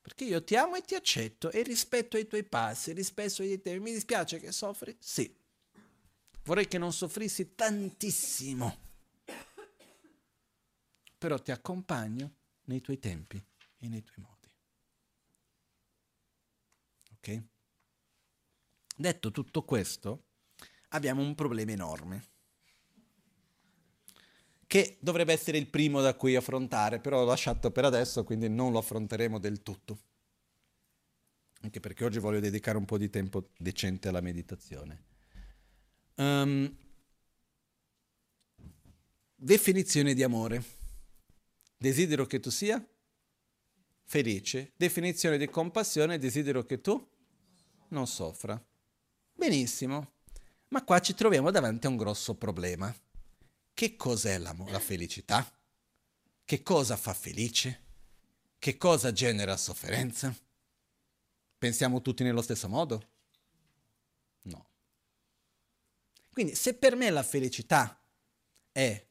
Perché 0.00 0.22
io 0.22 0.44
ti 0.44 0.54
amo 0.54 0.76
e 0.76 0.82
ti 0.82 0.94
accetto 0.94 1.50
e 1.50 1.64
rispetto 1.64 2.16
i 2.16 2.28
tuoi 2.28 2.44
passi, 2.44 2.92
rispetto 2.92 3.42
i 3.42 3.60
tuoi 3.60 3.80
Mi 3.80 3.92
dispiace 3.92 4.38
che 4.38 4.52
soffri? 4.52 4.96
Sì. 5.00 5.36
Vorrei 6.44 6.68
che 6.68 6.78
non 6.78 6.92
soffrissi 6.92 7.56
tantissimo. 7.56 8.90
Però 11.22 11.38
ti 11.38 11.52
accompagno 11.52 12.34
nei 12.64 12.80
tuoi 12.80 12.98
tempi 12.98 13.40
e 13.76 13.88
nei 13.88 14.02
tuoi 14.02 14.26
modi. 14.26 14.52
Ok? 17.12 17.42
Detto 18.96 19.30
tutto 19.30 19.62
questo, 19.62 20.24
abbiamo 20.88 21.22
un 21.22 21.36
problema 21.36 21.70
enorme 21.70 22.30
che 24.66 24.96
dovrebbe 24.98 25.32
essere 25.32 25.58
il 25.58 25.68
primo 25.68 26.00
da 26.00 26.16
cui 26.16 26.34
affrontare, 26.34 26.98
però 26.98 27.20
l'ho 27.20 27.26
lasciato 27.26 27.70
per 27.70 27.84
adesso, 27.84 28.24
quindi 28.24 28.48
non 28.48 28.72
lo 28.72 28.78
affronteremo 28.78 29.38
del 29.38 29.62
tutto. 29.62 29.98
Anche 31.60 31.78
perché 31.78 32.04
oggi 32.04 32.18
voglio 32.18 32.40
dedicare 32.40 32.78
un 32.78 32.84
po' 32.84 32.98
di 32.98 33.10
tempo 33.10 33.50
decente 33.56 34.08
alla 34.08 34.20
meditazione. 34.20 35.04
Um, 36.16 36.76
definizione 39.36 40.14
di 40.14 40.24
amore. 40.24 40.81
Desidero 41.82 42.26
che 42.26 42.38
tu 42.38 42.48
sia 42.48 42.80
felice. 44.04 44.72
Definizione 44.76 45.36
di 45.36 45.48
compassione. 45.48 46.16
Desidero 46.16 46.64
che 46.64 46.80
tu 46.80 47.10
non 47.88 48.06
soffra. 48.06 48.64
Benissimo. 49.32 50.12
Ma 50.68 50.84
qua 50.84 51.00
ci 51.00 51.12
troviamo 51.12 51.50
davanti 51.50 51.86
a 51.86 51.90
un 51.90 51.96
grosso 51.96 52.36
problema. 52.36 52.94
Che 53.74 53.96
cos'è 53.96 54.38
la, 54.38 54.54
la 54.68 54.78
felicità? 54.78 55.44
Che 56.44 56.62
cosa 56.62 56.96
fa 56.96 57.14
felice? 57.14 57.80
Che 58.60 58.76
cosa 58.76 59.10
genera 59.10 59.56
sofferenza? 59.56 60.32
Pensiamo 61.58 62.00
tutti 62.00 62.22
nello 62.22 62.42
stesso 62.42 62.68
modo? 62.68 63.08
No. 64.42 64.68
Quindi 66.32 66.54
se 66.54 66.74
per 66.74 66.94
me 66.94 67.10
la 67.10 67.24
felicità 67.24 68.00
è 68.70 69.04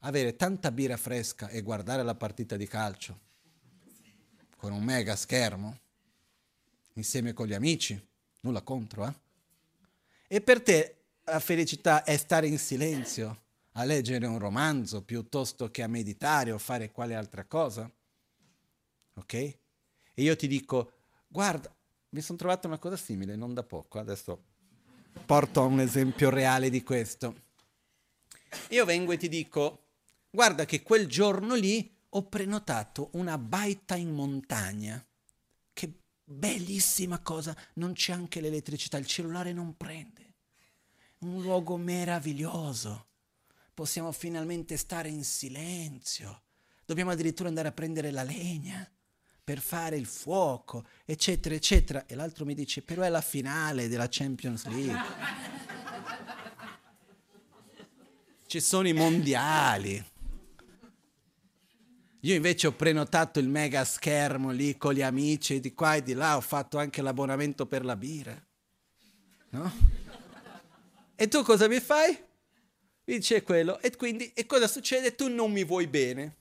avere 0.00 0.36
tanta 0.36 0.70
birra 0.70 0.96
fresca 0.96 1.48
e 1.48 1.62
guardare 1.62 2.02
la 2.02 2.14
partita 2.14 2.56
di 2.56 2.66
calcio 2.66 3.20
con 4.56 4.72
un 4.72 4.82
mega 4.82 5.16
schermo 5.16 5.78
insieme 6.94 7.32
con 7.32 7.46
gli 7.46 7.54
amici, 7.54 8.00
nulla 8.40 8.62
contro, 8.62 9.06
eh? 9.06 9.14
E 10.28 10.40
per 10.40 10.62
te 10.62 11.04
la 11.24 11.40
felicità 11.40 12.04
è 12.04 12.16
stare 12.16 12.46
in 12.46 12.58
silenzio 12.58 13.44
a 13.72 13.84
leggere 13.84 14.26
un 14.26 14.38
romanzo 14.38 15.02
piuttosto 15.02 15.70
che 15.70 15.82
a 15.82 15.88
meditare 15.88 16.50
o 16.52 16.58
fare 16.58 16.90
quale 16.90 17.14
altra 17.14 17.44
cosa. 17.44 17.90
Ok? 19.14 19.32
E 19.34 19.58
io 20.14 20.34
ti 20.36 20.48
dico, 20.48 20.92
guarda, 21.28 21.74
mi 22.10 22.20
sono 22.20 22.38
trovato 22.38 22.66
una 22.66 22.78
cosa 22.78 22.96
simile, 22.96 23.36
non 23.36 23.54
da 23.54 23.62
poco, 23.62 23.98
adesso 23.98 24.42
porto 25.26 25.64
un 25.66 25.80
esempio 25.80 26.30
reale 26.30 26.70
di 26.70 26.82
questo. 26.82 27.44
Io 28.70 28.84
vengo 28.84 29.12
e 29.12 29.16
ti 29.16 29.28
dico, 29.28 29.85
guarda 30.36 30.66
che 30.66 30.82
quel 30.82 31.06
giorno 31.06 31.54
lì 31.54 31.90
ho 32.10 32.22
prenotato 32.24 33.08
una 33.12 33.38
baita 33.38 33.94
in 33.94 34.12
montagna. 34.12 35.02
Che 35.72 35.92
bellissima 36.22 37.20
cosa, 37.20 37.56
non 37.76 37.94
c'è 37.94 38.12
anche 38.12 38.42
l'elettricità, 38.42 38.98
il 38.98 39.06
cellulare 39.06 39.54
non 39.54 39.78
prende. 39.78 40.34
Un 41.20 41.40
luogo 41.40 41.78
meraviglioso 41.78 43.06
possiamo 43.72 44.12
finalmente 44.12 44.76
stare 44.76 45.08
in 45.08 45.24
silenzio. 45.24 46.42
Dobbiamo 46.84 47.12
addirittura 47.12 47.48
andare 47.48 47.68
a 47.68 47.72
prendere 47.72 48.10
la 48.10 48.22
legna 48.22 48.86
per 49.42 49.60
fare 49.60 49.96
il 49.96 50.04
fuoco, 50.04 50.84
eccetera, 51.06 51.54
eccetera. 51.54 52.04
E 52.04 52.14
l'altro 52.14 52.44
mi 52.44 52.54
dice, 52.54 52.82
però 52.82 53.04
è 53.04 53.08
la 53.08 53.22
finale 53.22 53.88
della 53.88 54.08
Champions 54.10 54.66
League. 54.66 55.00
Ci 58.46 58.60
sono 58.60 58.86
i 58.86 58.92
mondiali. 58.92 60.14
Io 62.26 62.34
invece 62.34 62.66
ho 62.66 62.72
prenotato 62.72 63.38
il 63.38 63.48
mega 63.48 63.84
schermo 63.84 64.50
lì 64.50 64.76
con 64.76 64.92
gli 64.92 65.00
amici 65.00 65.60
di 65.60 65.72
qua 65.74 65.94
e 65.94 66.02
di 66.02 66.12
là, 66.12 66.36
ho 66.36 66.40
fatto 66.40 66.76
anche 66.76 67.00
l'abbonamento 67.00 67.66
per 67.66 67.84
la 67.84 67.94
birra. 67.94 68.36
No? 69.50 69.72
E 71.14 71.28
tu 71.28 71.44
cosa 71.44 71.68
mi 71.68 71.78
fai? 71.78 72.24
dice 73.04 73.44
quello 73.44 73.78
e 73.78 73.94
quindi 73.94 74.32
e 74.32 74.44
cosa 74.44 74.66
succede? 74.66 75.14
Tu 75.14 75.28
non 75.28 75.52
mi 75.52 75.62
vuoi 75.62 75.86
bene 75.86 76.34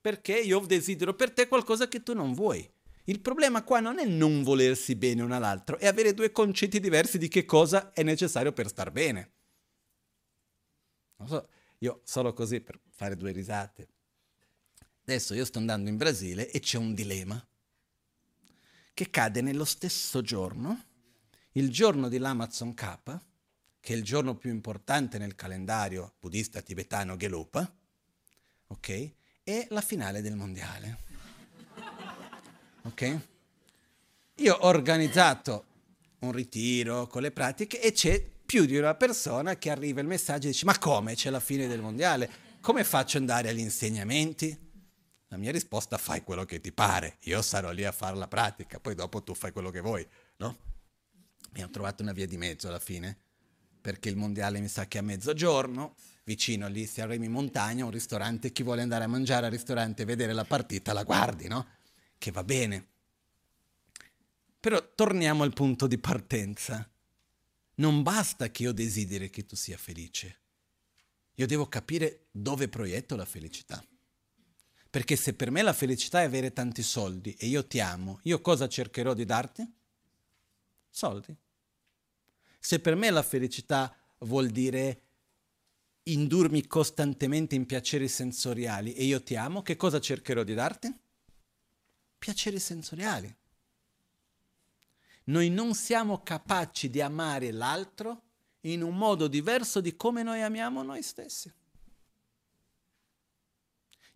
perché 0.00 0.38
io 0.38 0.60
desidero 0.60 1.12
per 1.14 1.32
te 1.32 1.48
qualcosa 1.48 1.88
che 1.88 2.04
tu 2.04 2.14
non 2.14 2.32
vuoi. 2.32 2.70
Il 3.06 3.18
problema 3.18 3.64
qua 3.64 3.80
non 3.80 3.98
è 3.98 4.04
non 4.04 4.44
volersi 4.44 4.94
bene 4.94 5.22
uno 5.22 5.34
all'altro, 5.34 5.76
è 5.78 5.88
avere 5.88 6.14
due 6.14 6.30
concetti 6.30 6.78
diversi 6.78 7.18
di 7.18 7.26
che 7.26 7.44
cosa 7.44 7.92
è 7.92 8.04
necessario 8.04 8.52
per 8.52 8.68
star 8.68 8.92
bene. 8.92 9.32
Non 11.16 11.26
so, 11.26 11.48
io 11.78 12.00
solo 12.04 12.32
così 12.32 12.60
per 12.60 12.78
fare 12.92 13.16
due 13.16 13.32
risate. 13.32 13.88
Adesso 15.08 15.32
io 15.32 15.46
sto 15.46 15.56
andando 15.56 15.88
in 15.88 15.96
Brasile 15.96 16.50
e 16.50 16.60
c'è 16.60 16.76
un 16.76 16.92
dilemma 16.92 17.42
che 18.92 19.08
cade 19.08 19.40
nello 19.40 19.64
stesso 19.64 20.20
giorno, 20.20 20.84
il 21.52 21.70
giorno 21.70 22.10
dell'Amazon 22.10 22.74
K, 22.74 22.94
che 23.80 23.94
è 23.94 23.96
il 23.96 24.04
giorno 24.04 24.36
più 24.36 24.50
importante 24.50 25.16
nel 25.16 25.34
calendario 25.34 26.12
buddista 26.20 26.60
tibetano 26.60 27.16
Gelupa, 27.16 27.74
ok? 28.66 29.12
E 29.44 29.66
la 29.70 29.80
finale 29.80 30.20
del 30.20 30.36
mondiale. 30.36 30.98
Ok? 32.82 33.20
Io 34.34 34.54
ho 34.56 34.66
organizzato 34.66 35.64
un 36.18 36.32
ritiro 36.32 37.06
con 37.06 37.22
le 37.22 37.30
pratiche 37.30 37.80
e 37.80 37.92
c'è 37.92 38.22
più 38.44 38.66
di 38.66 38.76
una 38.76 38.94
persona 38.94 39.56
che 39.56 39.70
arriva 39.70 40.02
il 40.02 40.06
messaggio 40.06 40.48
e 40.48 40.50
dice 40.50 40.66
ma 40.66 40.76
come 40.76 41.14
c'è 41.14 41.30
la 41.30 41.40
fine 41.40 41.66
del 41.66 41.80
mondiale? 41.80 42.30
Come 42.60 42.84
faccio 42.84 43.16
ad 43.16 43.22
andare 43.22 43.48
agli 43.48 43.60
insegnamenti? 43.60 44.66
La 45.28 45.36
mia 45.36 45.52
risposta 45.52 45.98
fai 45.98 46.22
quello 46.22 46.44
che 46.44 46.60
ti 46.60 46.72
pare, 46.72 47.18
io 47.22 47.42
sarò 47.42 47.70
lì 47.70 47.84
a 47.84 47.92
fare 47.92 48.16
la 48.16 48.28
pratica, 48.28 48.80
poi 48.80 48.94
dopo 48.94 49.22
tu 49.22 49.34
fai 49.34 49.52
quello 49.52 49.70
che 49.70 49.80
vuoi, 49.80 50.06
no? 50.36 50.58
Abbiamo 51.48 51.70
trovato 51.70 52.02
una 52.02 52.12
via 52.12 52.26
di 52.26 52.38
mezzo 52.38 52.68
alla 52.68 52.78
fine, 52.78 53.16
perché 53.80 54.08
il 54.08 54.16
mondiale 54.16 54.60
mi 54.60 54.68
sa 54.68 54.86
che 54.86 54.98
è 54.98 55.00
a 55.00 55.04
mezzogiorno, 55.04 55.96
vicino 56.24 56.66
lì 56.68 56.86
siamo 56.86 57.12
in 57.12 57.30
montagna, 57.30 57.84
un 57.84 57.90
ristorante, 57.90 58.52
chi 58.52 58.62
vuole 58.62 58.82
andare 58.82 59.04
a 59.04 59.08
mangiare 59.08 59.46
al 59.46 59.52
ristorante 59.52 60.02
e 60.02 60.04
vedere 60.06 60.32
la 60.32 60.44
partita 60.44 60.92
la 60.92 61.04
guardi, 61.04 61.46
no? 61.46 61.66
Che 62.16 62.30
va 62.30 62.42
bene. 62.42 62.86
Però 64.60 64.94
torniamo 64.94 65.42
al 65.42 65.52
punto 65.52 65.86
di 65.86 65.98
partenza. 65.98 66.90
Non 67.76 68.02
basta 68.02 68.50
che 68.50 68.64
io 68.64 68.72
desideri 68.72 69.30
che 69.30 69.44
tu 69.44 69.56
sia 69.56 69.76
felice. 69.76 70.40
Io 71.34 71.46
devo 71.46 71.68
capire 71.68 72.26
dove 72.30 72.68
proietto 72.68 73.14
la 73.14 73.24
felicità. 73.24 73.82
Perché 74.90 75.16
se 75.16 75.34
per 75.34 75.50
me 75.50 75.62
la 75.62 75.72
felicità 75.72 76.22
è 76.22 76.24
avere 76.24 76.52
tanti 76.52 76.82
soldi 76.82 77.34
e 77.34 77.46
io 77.46 77.66
ti 77.66 77.78
amo, 77.80 78.20
io 78.22 78.40
cosa 78.40 78.68
cercherò 78.68 79.12
di 79.12 79.24
darti? 79.24 79.70
Soldi. 80.88 81.36
Se 82.58 82.80
per 82.80 82.94
me 82.96 83.10
la 83.10 83.22
felicità 83.22 83.94
vuol 84.20 84.48
dire 84.48 85.02
indurmi 86.04 86.66
costantemente 86.66 87.54
in 87.54 87.66
piaceri 87.66 88.08
sensoriali 88.08 88.94
e 88.94 89.04
io 89.04 89.22
ti 89.22 89.36
amo, 89.36 89.62
che 89.62 89.76
cosa 89.76 90.00
cercherò 90.00 90.42
di 90.42 90.54
darti? 90.54 90.98
Piaceri 92.18 92.58
sensoriali. 92.58 93.34
Noi 95.24 95.50
non 95.50 95.74
siamo 95.74 96.22
capaci 96.22 96.88
di 96.88 97.02
amare 97.02 97.52
l'altro 97.52 98.22
in 98.62 98.82
un 98.82 98.96
modo 98.96 99.28
diverso 99.28 99.80
di 99.80 99.94
come 99.94 100.22
noi 100.22 100.42
amiamo 100.42 100.82
noi 100.82 101.02
stessi. 101.02 101.52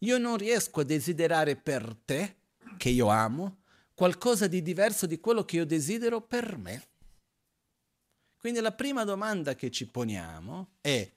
Io 0.03 0.18
non 0.18 0.36
riesco 0.36 0.80
a 0.80 0.84
desiderare 0.84 1.57
per 1.57 1.96
te, 2.05 2.36
che 2.76 2.88
io 2.88 3.09
amo, 3.09 3.62
qualcosa 3.94 4.46
di 4.46 4.62
diverso 4.62 5.07
di 5.07 5.20
quello 5.20 5.44
che 5.44 5.57
io 5.57 5.66
desidero 5.66 6.20
per 6.20 6.57
me. 6.57 6.88
Quindi 8.36 8.61
la 8.61 8.72
prima 8.72 9.05
domanda 9.05 9.55
che 9.55 9.70
ci 9.70 9.88
poniamo 9.88 10.72
è 10.80 11.09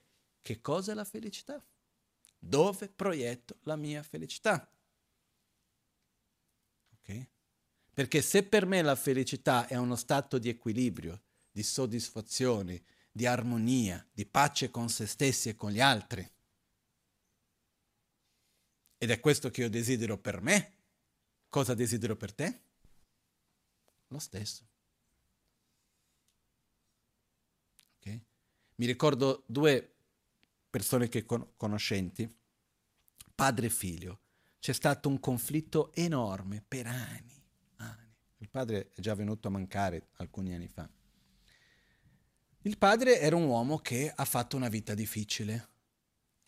che 0.42 0.62
cosa 0.62 0.92
è 0.92 0.96
la 0.96 1.04
felicità? 1.04 1.64
Dove 2.38 2.88
proietto 2.88 3.58
la 3.64 3.76
mia 3.76 4.04
felicità? 4.04 4.70
Okay? 7.00 7.28
Perché 7.92 8.22
se 8.22 8.44
per 8.44 8.68
me 8.68 8.84
la 8.84 8.96
felicità 8.96 9.66
è 9.66 9.76
uno 9.76 9.96
stato 9.96 10.38
di 10.38 10.50
equilibrio, 10.50 11.24
di 11.50 11.64
soddisfazione, 11.64 12.84
di 13.12 13.26
armonia, 13.26 14.06
di 14.12 14.28
pace 14.28 14.70
con 14.70 14.90
se 14.90 15.08
stessi 15.08 15.50
e 15.50 15.56
con 15.56 15.72
gli 15.72 15.80
altri, 15.80 16.30
ed 19.06 19.12
è 19.12 19.20
questo 19.20 19.52
che 19.52 19.62
io 19.62 19.70
desidero 19.70 20.18
per 20.18 20.42
me, 20.42 20.74
cosa 21.48 21.76
desidero 21.76 22.16
per 22.16 22.34
te? 22.34 22.60
Lo 24.08 24.18
stesso. 24.18 24.68
Okay? 28.00 28.20
Mi 28.78 28.88
ricordo 28.88 29.44
due 29.46 29.94
persone 30.72 31.08
che 31.08 31.24
con- 31.24 31.52
conoscenti, 31.56 32.28
padre 33.36 33.68
e 33.68 33.70
figlio. 33.70 34.22
C'è 34.60 34.74
stato 34.74 35.08
un 35.08 35.20
conflitto 35.20 35.94
enorme 35.94 36.64
per 36.68 36.88
anni, 36.88 37.40
anni. 37.76 38.16
Il 38.38 38.50
padre 38.50 38.92
è 38.92 39.02
già 39.02 39.14
venuto 39.14 39.50
a 39.50 39.52
mancare 39.52 40.08
alcuni 40.14 40.56
anni 40.56 40.68
fa. 40.68 40.90
Il 42.62 42.80
padre 42.80 43.20
era 43.20 43.36
un 43.36 43.44
uomo 43.44 43.78
che 43.78 44.12
ha 44.14 44.26
fatto 44.26 44.56
una 44.56 44.68
vita 44.68 44.96
difficile. 44.96 45.70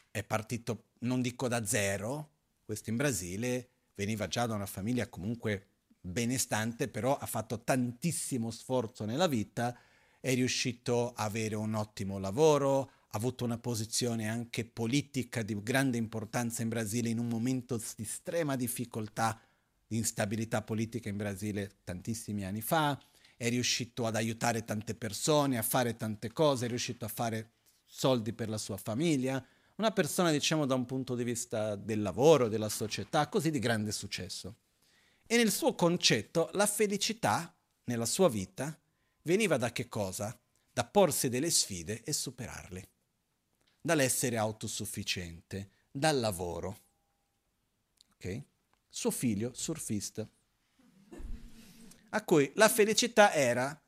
È 0.09 0.23
partito, 0.23 0.85
non 1.01 1.21
dico 1.21 1.47
da 1.47 1.63
zero, 1.63 2.31
questo 2.67 2.89
in 2.89 2.97
Brasile 2.97 3.69
veniva 3.95 4.27
già 4.27 4.45
da 4.45 4.53
una 4.53 4.65
famiglia 4.65 5.07
comunque 5.07 5.67
benestante, 6.01 6.89
però 6.89 7.17
ha 7.17 7.25
fatto 7.25 7.63
tantissimo 7.63 8.51
sforzo 8.51 9.05
nella 9.05 9.27
vita, 9.27 9.73
è 10.19 10.33
riuscito 10.33 11.13
a 11.13 11.23
avere 11.23 11.55
un 11.55 11.75
ottimo 11.75 12.19
lavoro, 12.19 12.81
ha 12.81 13.17
avuto 13.17 13.45
una 13.45 13.57
posizione 13.57 14.27
anche 14.27 14.65
politica 14.65 15.43
di 15.43 15.57
grande 15.63 15.95
importanza 15.95 16.61
in 16.61 16.67
Brasile 16.67 17.07
in 17.07 17.19
un 17.19 17.29
momento 17.29 17.77
di 17.77 18.03
estrema 18.03 18.57
difficoltà, 18.57 19.39
di 19.87 19.95
instabilità 19.95 20.61
politica 20.61 21.07
in 21.07 21.15
Brasile 21.15 21.77
tantissimi 21.85 22.43
anni 22.43 22.59
fa, 22.59 23.01
è 23.37 23.47
riuscito 23.47 24.05
ad 24.05 24.17
aiutare 24.17 24.65
tante 24.65 24.93
persone, 24.93 25.57
a 25.57 25.63
fare 25.63 25.95
tante 25.95 26.33
cose, 26.33 26.65
è 26.65 26.67
riuscito 26.67 27.05
a 27.05 27.07
fare 27.07 27.51
soldi 27.85 28.33
per 28.33 28.49
la 28.49 28.57
sua 28.57 28.75
famiglia, 28.75 29.41
una 29.77 29.91
persona, 29.91 30.31
diciamo, 30.31 30.65
da 30.65 30.75
un 30.75 30.85
punto 30.85 31.15
di 31.15 31.23
vista 31.23 31.75
del 31.75 32.01
lavoro, 32.01 32.47
della 32.47 32.69
società, 32.69 33.27
così 33.27 33.51
di 33.51 33.59
grande 33.59 33.91
successo. 33.91 34.55
E 35.25 35.37
nel 35.37 35.51
suo 35.51 35.75
concetto 35.75 36.49
la 36.53 36.65
felicità 36.65 37.55
nella 37.85 38.05
sua 38.05 38.29
vita 38.29 38.77
veniva 39.23 39.57
da 39.57 39.71
che 39.71 39.87
cosa? 39.87 40.37
Da 40.73 40.83
porsi 40.83 41.29
delle 41.29 41.49
sfide 41.49 42.03
e 42.03 42.11
superarle, 42.11 42.89
dall'essere 43.81 44.37
autosufficiente, 44.37 45.69
dal 45.91 46.19
lavoro. 46.19 46.79
Ok? 48.15 48.43
Suo 48.89 49.11
figlio, 49.11 49.51
surfista, 49.53 50.27
a 52.09 52.23
cui 52.23 52.51
la 52.55 52.69
felicità 52.69 53.31
era 53.33 53.79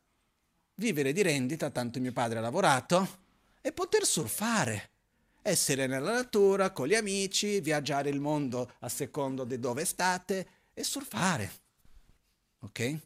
vivere 0.76 1.14
di 1.14 1.24
rendita, 1.24 1.72
tanto 1.72 2.00
mio 2.00 2.14
padre 2.14 2.38
ha 2.38 2.42
lavorato, 2.42 3.24
e 3.62 3.72
poter 3.72 4.06
surfare 4.06 4.98
essere 5.42 5.88
nella 5.88 6.12
natura 6.12 6.72
con 6.72 6.88
gli 6.88 6.96
amici, 6.96 7.60
viaggiare 7.62 8.10
il 8.10 8.20
mondo 8.20 8.74
a 8.80 8.90
secondo 8.90 9.44
di 9.44 9.60
dove 9.60 9.86
state 9.86 10.48
e 10.74 10.84
surfare. 10.84 11.52
Ok? 12.60 13.00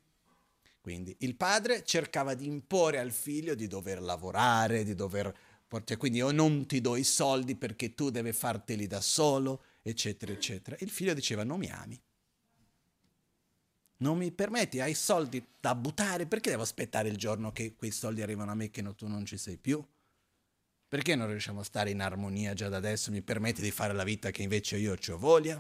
Quindi 0.82 1.16
il 1.20 1.36
padre 1.36 1.84
cercava 1.86 2.34
di 2.34 2.46
imporre 2.46 3.00
al 3.00 3.12
figlio 3.12 3.56
di 3.56 3.68
dover 3.68 4.02
lavorare, 4.02 4.84
di 4.84 4.96
dover 4.96 5.34
portare, 5.66 5.98
quindi 5.98 6.18
io 6.18 6.32
non 6.32 6.66
ti 6.66 6.82
do 6.82 6.96
i 6.96 7.04
soldi 7.04 7.56
perché 7.56 7.94
tu 7.94 8.10
devi 8.10 8.34
farteli 8.34 8.86
da 8.86 9.00
solo, 9.00 9.64
eccetera, 9.82 10.32
eccetera. 10.32 10.76
Il 10.80 10.90
figlio 10.90 11.14
diceva 11.14 11.44
non 11.44 11.60
mi 11.60 11.70
ami. 11.72 12.02
Non 13.98 14.18
mi 14.18 14.32
permetti, 14.32 14.82
hai 14.82 14.94
soldi 14.94 15.42
da 15.62 15.74
buttare, 15.74 16.26
perché 16.26 16.50
devo 16.50 16.64
aspettare 16.64 17.08
il 17.08 17.16
giorno 17.16 17.54
che 17.54 17.76
quei 17.76 17.92
soldi 17.92 18.22
arrivano 18.22 18.52
a 18.52 18.56
me 18.56 18.70
che 18.70 18.82
no, 18.82 18.94
tu 18.94 19.08
non 19.08 19.26
ci 19.26 19.38
sei 19.38 19.56
più? 19.56 19.82
Perché 20.94 21.16
non 21.16 21.26
riusciamo 21.26 21.62
a 21.62 21.64
stare 21.64 21.89
in 21.89 22.02
armonia 22.02 22.54
già 22.54 22.70
da 22.70 22.78
adesso? 22.78 23.10
Mi 23.10 23.24
permette 23.24 23.64
di 23.64 23.72
fare 23.72 23.94
la 23.94 24.04
vita 24.04 24.30
che 24.30 24.44
invece 24.44 24.78
io 24.78 24.94
ho 24.94 25.18
voglia? 25.18 25.60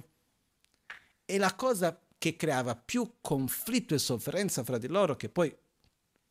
E 1.25 1.37
la 1.39 1.55
cosa 1.55 1.99
che 2.19 2.35
creava 2.35 2.75
più 2.75 3.15
conflitto 3.19 3.95
e 3.95 3.97
sofferenza 3.97 4.63
fra 4.63 4.77
di 4.77 4.85
loro, 4.85 5.15
che 5.15 5.29
poi 5.29 5.51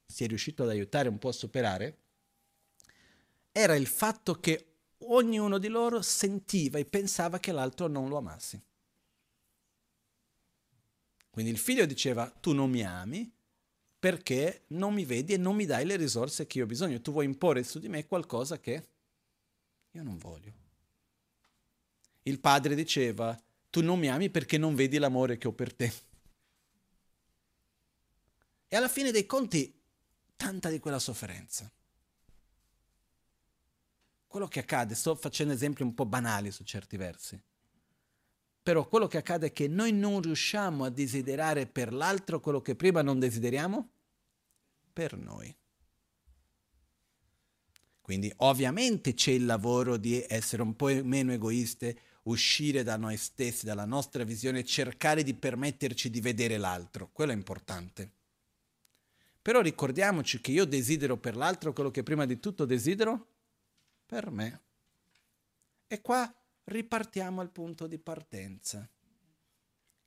si 0.07 0.22
è 0.22 0.28
riuscito 0.28 0.62
ad 0.62 0.68
aiutare 0.68 1.09
un 1.09 1.18
po' 1.18 1.30
a 1.30 1.32
superare, 1.32 1.98
era 3.51 3.74
il 3.74 3.89
fatto 3.89 4.39
che 4.39 4.66
ognuno 4.98 5.59
di 5.59 5.66
loro 5.66 6.01
sentiva 6.01 6.78
e 6.78 6.85
pensava 6.85 7.40
che 7.40 7.51
l'altro 7.51 7.89
non 7.89 8.09
lo 8.09 8.18
amassi. 8.18 8.62
Quindi 11.28 11.51
il 11.51 11.59
figlio 11.59 11.86
diceva, 11.86 12.31
tu 12.31 12.52
non 12.52 12.70
mi 12.70 12.85
ami 12.85 13.28
perché 13.98 14.62
non 14.68 14.94
mi 14.94 15.05
vedi 15.05 15.32
e 15.32 15.39
non 15.39 15.56
mi 15.56 15.66
dai 15.66 15.86
le 15.86 15.97
risorse 15.97 16.47
che 16.47 16.59
io 16.59 16.64
ho 16.64 16.68
bisogno, 16.68 17.01
tu 17.01 17.10
vuoi 17.10 17.24
imporre 17.24 17.64
su 17.64 17.81
di 17.81 17.89
me 17.89 18.06
qualcosa 18.06 18.60
che 18.60 18.90
io 19.93 20.02
non 20.02 20.19
voglio. 20.19 20.52
Il 22.23 22.40
padre 22.40 22.74
diceva, 22.74 23.39
tu 23.70 23.82
non 23.82 23.98
mi 23.98 24.09
ami 24.09 24.31
perché 24.31 24.59
non 24.59 24.74
vedi 24.74 24.98
l'amore 24.98 25.39
che 25.39 25.48
ho 25.48 25.52
per 25.52 25.74
te. 25.74 25.93
E 28.69 28.77
alla 28.77 28.89
fine 28.89 29.10
dei 29.10 29.27
conti, 29.27 29.81
tanta 30.36 30.70
di 30.70 30.78
quella 30.78 30.98
sofferenza. 30.98 31.70
Quello 34.27 34.48
che 34.48 34.60
accade, 34.60 34.94
sto 34.94 35.14
facendo 35.14 35.52
esempi 35.52 35.82
un 35.82 35.94
po' 35.94 36.06
banali 36.06 36.51
su 36.51 36.64
certi 36.64 36.97
versi, 36.97 37.43
però 38.62 38.86
quello 38.89 39.09
che 39.09 39.19
accade 39.19 39.48
è 39.48 39.52
che 39.52 39.69
noi 39.69 39.93
non 39.93 40.23
riusciamo 40.23 40.85
a 40.85 40.90
desiderare 40.90 41.66
per 41.66 41.93
l'altro 41.93 42.40
quello 42.40 42.62
che 42.62 42.77
prima 42.77 43.02
non 43.02 43.19
desideriamo 43.19 43.90
per 44.93 45.16
noi. 45.16 45.55
Quindi 48.12 48.30
ovviamente 48.39 49.14
c'è 49.14 49.30
il 49.30 49.47
lavoro 49.47 49.97
di 49.97 50.22
essere 50.28 50.60
un 50.60 50.76
po' 50.76 50.89
meno 51.02 51.32
egoiste, 51.32 51.98
uscire 52.24 52.82
da 52.82 52.98
noi 52.98 53.16
stessi, 53.16 53.64
dalla 53.64 53.86
nostra 53.86 54.22
visione, 54.22 54.66
cercare 54.66 55.22
di 55.22 55.32
permetterci 55.32 56.10
di 56.10 56.20
vedere 56.20 56.59
l'altro, 56.59 57.09
quello 57.10 57.32
è 57.32 57.34
importante. 57.34 58.12
Però 59.40 59.62
ricordiamoci 59.62 60.43
che 60.43 60.51
io 60.51 60.66
desidero 60.66 61.16
per 61.16 61.36
l'altro 61.36 61.72
quello 61.72 61.90
che 61.90 62.02
prima 62.02 62.26
di 62.26 62.39
tutto 62.39 62.66
desidero 62.66 63.28
per 64.05 64.30
me. 64.30 64.60
E 65.86 66.02
qua 66.02 66.30
ripartiamo 66.64 67.40
al 67.40 67.51
punto 67.51 67.86
di 67.86 67.98
partenza. 67.98 68.86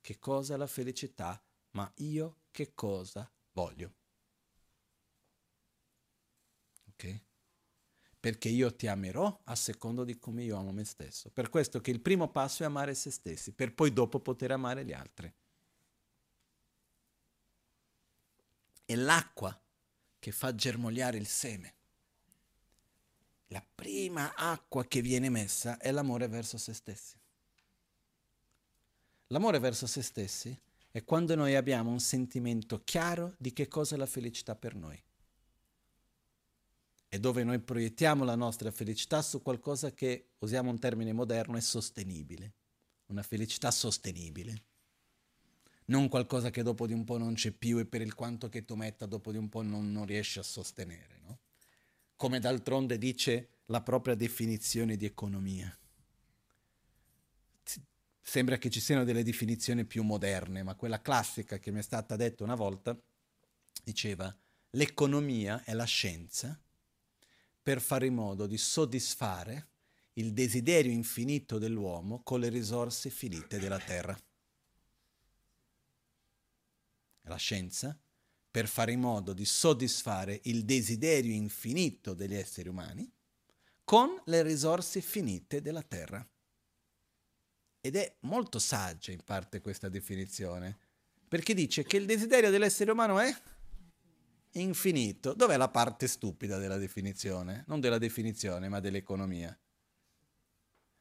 Che 0.00 0.18
cosa 0.20 0.54
è 0.54 0.56
la 0.56 0.68
felicità? 0.68 1.42
Ma 1.72 1.92
io 1.96 2.36
che 2.52 2.70
cosa 2.72 3.28
voglio. 3.50 3.92
Ok? 6.90 7.25
Perché 8.26 8.48
io 8.48 8.74
ti 8.74 8.88
amerò 8.88 9.42
a 9.44 9.54
secondo 9.54 10.02
di 10.02 10.18
come 10.18 10.42
io 10.42 10.56
amo 10.56 10.72
me 10.72 10.82
stesso. 10.82 11.30
Per 11.30 11.48
questo 11.48 11.80
che 11.80 11.92
il 11.92 12.00
primo 12.00 12.28
passo 12.28 12.64
è 12.64 12.66
amare 12.66 12.92
se 12.92 13.12
stessi, 13.12 13.52
per 13.52 13.72
poi 13.72 13.92
dopo 13.92 14.18
poter 14.18 14.50
amare 14.50 14.84
gli 14.84 14.92
altri. 14.92 15.32
È 18.84 18.96
l'acqua 18.96 19.56
che 20.18 20.32
fa 20.32 20.52
germogliare 20.56 21.16
il 21.18 21.28
seme. 21.28 21.74
La 23.46 23.64
prima 23.72 24.34
acqua 24.34 24.84
che 24.86 25.02
viene 25.02 25.28
messa 25.28 25.78
è 25.78 25.92
l'amore 25.92 26.26
verso 26.26 26.58
se 26.58 26.74
stessi. 26.74 27.16
L'amore 29.28 29.60
verso 29.60 29.86
se 29.86 30.02
stessi 30.02 30.60
è 30.90 31.04
quando 31.04 31.36
noi 31.36 31.54
abbiamo 31.54 31.90
un 31.90 32.00
sentimento 32.00 32.82
chiaro 32.82 33.36
di 33.38 33.52
che 33.52 33.68
cosa 33.68 33.94
è 33.94 33.98
la 33.98 34.06
felicità 34.06 34.56
per 34.56 34.74
noi. 34.74 35.00
E 37.16 37.18
dove 37.18 37.44
noi 37.44 37.58
proiettiamo 37.60 38.24
la 38.24 38.34
nostra 38.34 38.70
felicità 38.70 39.22
su 39.22 39.40
qualcosa 39.40 39.94
che, 39.94 40.32
usiamo 40.40 40.68
un 40.68 40.78
termine 40.78 41.14
moderno, 41.14 41.56
è 41.56 41.62
sostenibile. 41.62 42.52
Una 43.06 43.22
felicità 43.22 43.70
sostenibile. 43.70 44.64
Non 45.86 46.10
qualcosa 46.10 46.50
che 46.50 46.62
dopo 46.62 46.86
di 46.86 46.92
un 46.92 47.04
po' 47.04 47.16
non 47.16 47.32
c'è 47.32 47.52
più 47.52 47.78
e 47.78 47.86
per 47.86 48.02
il 48.02 48.14
quanto 48.14 48.50
che 48.50 48.66
tu 48.66 48.74
metta 48.74 49.06
dopo 49.06 49.32
di 49.32 49.38
un 49.38 49.48
po' 49.48 49.62
non, 49.62 49.90
non 49.92 50.04
riesci 50.04 50.38
a 50.38 50.42
sostenere. 50.42 51.20
No? 51.22 51.38
Come 52.16 52.38
d'altronde 52.38 52.98
dice 52.98 53.60
la 53.66 53.80
propria 53.80 54.14
definizione 54.14 54.98
di 54.98 55.06
economia 55.06 55.74
sembra 58.20 58.58
che 58.58 58.68
ci 58.68 58.80
siano 58.80 59.04
delle 59.04 59.22
definizioni 59.22 59.86
più 59.86 60.02
moderne, 60.02 60.64
ma 60.64 60.74
quella 60.74 61.00
classica 61.00 61.58
che 61.58 61.70
mi 61.70 61.78
è 61.78 61.82
stata 61.82 62.16
detta 62.16 62.42
una 62.44 62.56
volta 62.56 62.94
diceva 63.84 64.36
l'economia 64.70 65.62
è 65.64 65.72
la 65.72 65.84
scienza 65.84 66.60
per 67.66 67.80
fare 67.80 68.06
in 68.06 68.14
modo 68.14 68.46
di 68.46 68.58
soddisfare 68.58 69.70
il 70.12 70.32
desiderio 70.32 70.92
infinito 70.92 71.58
dell'uomo 71.58 72.22
con 72.22 72.38
le 72.38 72.48
risorse 72.48 73.10
finite 73.10 73.58
della 73.58 73.80
terra. 73.80 74.16
La 77.22 77.34
scienza 77.34 77.98
per 78.48 78.68
fare 78.68 78.92
in 78.92 79.00
modo 79.00 79.32
di 79.32 79.44
soddisfare 79.44 80.42
il 80.44 80.64
desiderio 80.64 81.32
infinito 81.32 82.14
degli 82.14 82.36
esseri 82.36 82.68
umani 82.68 83.12
con 83.82 84.16
le 84.26 84.42
risorse 84.44 85.00
finite 85.00 85.60
della 85.60 85.82
terra. 85.82 86.24
Ed 87.80 87.96
è 87.96 88.16
molto 88.20 88.60
saggia 88.60 89.10
in 89.10 89.24
parte 89.24 89.60
questa 89.60 89.88
definizione, 89.88 90.78
perché 91.26 91.52
dice 91.52 91.82
che 91.82 91.96
il 91.96 92.06
desiderio 92.06 92.50
dell'essere 92.50 92.92
umano 92.92 93.18
è 93.18 93.34
infinito. 94.60 95.34
Dov'è 95.34 95.56
la 95.56 95.68
parte 95.68 96.06
stupida 96.06 96.58
della 96.58 96.76
definizione? 96.76 97.64
Non 97.66 97.80
della 97.80 97.98
definizione, 97.98 98.68
ma 98.68 98.80
dell'economia. 98.80 99.56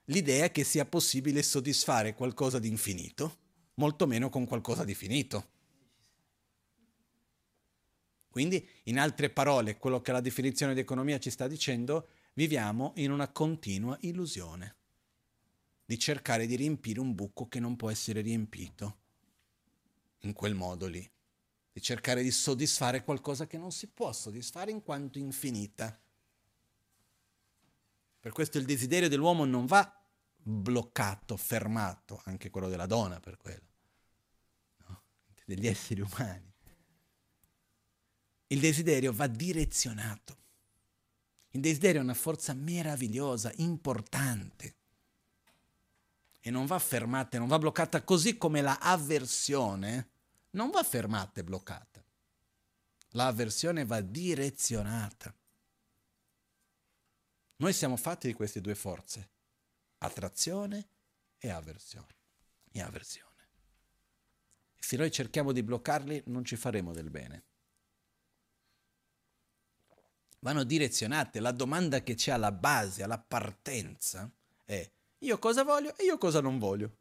L'idea 0.05 0.49
che 0.49 0.63
sia 0.63 0.85
possibile 0.85 1.41
soddisfare 1.41 2.13
qualcosa 2.13 2.59
di 2.59 2.67
infinito, 2.67 3.37
molto 3.75 4.05
meno 4.07 4.29
con 4.29 4.45
qualcosa 4.45 4.83
di 4.83 4.93
finito. 4.93 5.49
Quindi, 8.29 8.67
in 8.83 8.99
altre 8.99 9.29
parole, 9.29 9.77
quello 9.77 10.01
che 10.01 10.11
la 10.11 10.21
definizione 10.21 10.73
di 10.73 10.81
economia 10.81 11.19
ci 11.19 11.29
sta 11.29 11.47
dicendo, 11.47 12.09
viviamo 12.33 12.91
in 12.97 13.11
una 13.11 13.29
continua 13.29 13.97
illusione 14.01 14.75
di 15.85 15.97
cercare 15.97 16.45
di 16.45 16.55
riempire 16.55 16.99
un 16.99 17.13
buco 17.15 17.47
che 17.47 17.59
non 17.59 17.75
può 17.75 17.89
essere 17.89 18.21
riempito 18.21 18.97
in 20.21 20.33
quel 20.33 20.55
modo 20.55 20.87
lì, 20.87 21.07
di 21.75 21.81
cercare 21.81 22.23
di 22.23 22.31
soddisfare 22.31 23.03
qualcosa 23.03 23.47
che 23.47 23.57
non 23.57 23.69
si 23.69 23.87
può 23.87 24.13
soddisfare 24.13 24.71
in 24.71 24.81
quanto 24.81 25.19
infinita. 25.19 25.99
Per 28.17 28.31
questo 28.31 28.57
il 28.57 28.63
desiderio 28.63 29.09
dell'uomo 29.09 29.43
non 29.43 29.65
va 29.65 30.01
bloccato, 30.37 31.35
fermato, 31.35 32.21
anche 32.23 32.49
quello 32.49 32.69
della 32.69 32.85
donna 32.85 33.19
per 33.19 33.35
quello, 33.35 33.67
no? 34.87 35.01
degli 35.43 35.67
esseri 35.67 35.99
umani. 35.99 36.49
Il 38.47 38.61
desiderio 38.61 39.11
va 39.11 39.27
direzionato. 39.27 40.37
Il 41.49 41.59
desiderio 41.59 41.99
è 41.99 42.03
una 42.03 42.13
forza 42.13 42.53
meravigliosa, 42.53 43.51
importante 43.57 44.75
e 46.39 46.49
non 46.49 46.67
va 46.67 46.79
fermata, 46.79 47.37
non 47.37 47.49
va 47.49 47.59
bloccata 47.59 48.01
così 48.01 48.37
come 48.37 48.61
la 48.61 48.79
avversione 48.79 50.11
non 50.55 50.71
va 50.71 50.83
fermata 50.83 51.39
e 51.39 51.43
bloccata. 51.43 52.03
L'avversione 53.09 53.85
va 53.85 54.01
direzionata. 54.01 55.33
Noi 57.57 57.71
siamo 57.71 57.95
fatti 57.95 58.27
di 58.27 58.33
queste 58.33 58.59
due 58.59 58.75
forze, 58.75 59.29
attrazione 59.99 60.87
e 61.37 61.49
avversione. 61.49 62.13
E 62.71 62.81
avversione. 62.81 63.33
Se 64.77 64.97
noi 64.97 65.11
cerchiamo 65.11 65.51
di 65.51 65.63
bloccarli 65.63 66.23
non 66.27 66.43
ci 66.43 66.55
faremo 66.57 66.91
del 66.93 67.09
bene. 67.09 67.43
Vanno 70.39 70.63
direzionate. 70.63 71.39
La 71.39 71.51
domanda 71.51 72.01
che 72.01 72.15
c'è 72.15 72.31
alla 72.31 72.51
base, 72.51 73.01
alla 73.01 73.17
partenza, 73.17 74.29
è 74.63 74.91
io 75.19 75.39
cosa 75.39 75.63
voglio 75.63 75.95
e 75.95 76.03
io 76.03 76.17
cosa 76.17 76.41
non 76.41 76.59
voglio. 76.59 76.97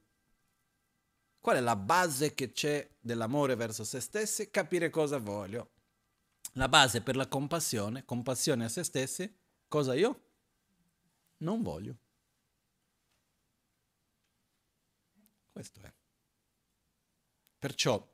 Qual 1.45 1.59
è 1.59 1.61
la 1.61 1.77
base 1.77 2.33
che 2.33 2.53
c'è 2.53 2.89
dell'amore 2.99 3.55
verso 3.55 3.85
se 3.85 4.01
stessi? 4.01 4.51
Capire 4.51 4.89
cosa 4.89 5.19
voglio. 5.19 5.73
La 6.53 6.71
base 6.71 7.03
per 7.03 7.17
la 7.17 7.29
compassione, 7.29 8.07
compassione 8.07 8.65
a 8.65 8.71
se 8.71 8.83
stessi, 8.83 9.31
cosa 9.69 9.93
io 9.93 10.23
non 11.41 11.61
voglio. 11.61 11.99
Questo 15.53 15.83
è. 15.83 15.93
Perciò, 17.59 18.11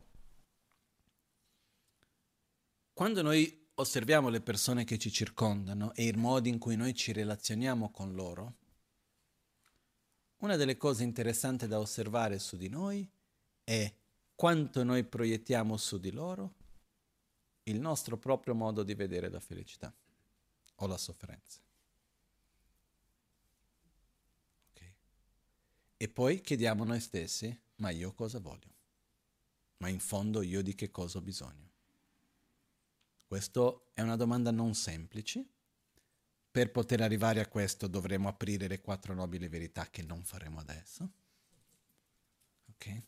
quando 2.92 3.22
noi 3.22 3.70
osserviamo 3.74 4.28
le 4.28 4.40
persone 4.40 4.82
che 4.82 4.98
ci 4.98 5.12
circondano 5.12 5.94
e 5.94 6.04
il 6.04 6.18
modo 6.18 6.48
in 6.48 6.58
cui 6.58 6.74
noi 6.74 6.94
ci 6.96 7.12
relazioniamo 7.12 7.92
con 7.92 8.12
loro, 8.12 8.56
una 10.38 10.56
delle 10.56 10.76
cose 10.76 11.04
interessanti 11.04 11.68
da 11.68 11.78
osservare 11.78 12.40
su 12.40 12.56
di 12.56 12.68
noi 12.68 13.08
è 13.70 13.94
quanto 14.34 14.82
noi 14.82 15.04
proiettiamo 15.04 15.76
su 15.76 16.00
di 16.00 16.10
loro 16.10 16.54
il 17.64 17.78
nostro 17.78 18.18
proprio 18.18 18.52
modo 18.52 18.82
di 18.82 18.94
vedere 18.94 19.28
la 19.28 19.38
felicità 19.38 19.94
o 20.74 20.86
la 20.88 20.98
sofferenza. 20.98 21.60
Okay. 24.70 24.92
E 25.96 26.08
poi 26.08 26.40
chiediamo 26.40 26.82
a 26.82 26.86
noi 26.86 26.98
stessi, 26.98 27.56
ma 27.76 27.90
io 27.90 28.12
cosa 28.12 28.40
voglio? 28.40 28.74
Ma 29.76 29.88
in 29.88 30.00
fondo 30.00 30.42
io 30.42 30.62
di 30.62 30.74
che 30.74 30.90
cosa 30.90 31.18
ho 31.18 31.22
bisogno? 31.22 31.70
Questa 33.24 33.80
è 33.94 34.00
una 34.00 34.16
domanda 34.16 34.50
non 34.50 34.74
semplice, 34.74 35.46
per 36.50 36.72
poter 36.72 37.02
arrivare 37.02 37.38
a 37.38 37.46
questo 37.46 37.86
dovremo 37.86 38.26
aprire 38.26 38.66
le 38.66 38.80
quattro 38.80 39.14
nobili 39.14 39.46
verità 39.46 39.88
che 39.88 40.02
non 40.02 40.24
faremo 40.24 40.58
adesso. 40.58 41.08
Ok? 42.72 43.02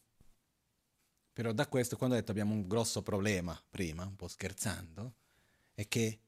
Però 1.32 1.52
da 1.52 1.66
questo, 1.66 1.96
quando 1.96 2.14
ho 2.14 2.18
detto 2.18 2.30
abbiamo 2.30 2.52
un 2.52 2.68
grosso 2.68 3.02
problema, 3.02 3.59
prima, 3.70 4.04
un 4.04 4.16
po' 4.16 4.28
scherzando, 4.28 5.14
è 5.74 5.88
che 5.88 6.20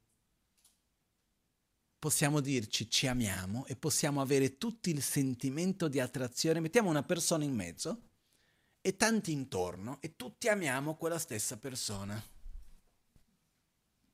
possiamo 1.99 2.41
dirci 2.41 2.89
ci 2.89 3.07
amiamo 3.07 3.67
e 3.67 3.77
possiamo 3.77 4.21
avere 4.21 4.57
tutto 4.59 4.91
il 4.91 5.03
sentimento 5.03 5.89
di 5.89 6.01
attrazione, 6.01 6.61
mettiamo 6.61 6.91
una 6.91 7.03
persona 7.03 7.45
in 7.45 7.55
mezzo 7.55 8.03
e 8.81 8.97
tanti 8.97 9.33
intorno 9.33 9.99
e 10.01 10.17
tutti 10.17 10.49
amiamo 10.49 10.97
quella 10.97 11.19
stessa 11.19 11.57
persona. 11.59 12.23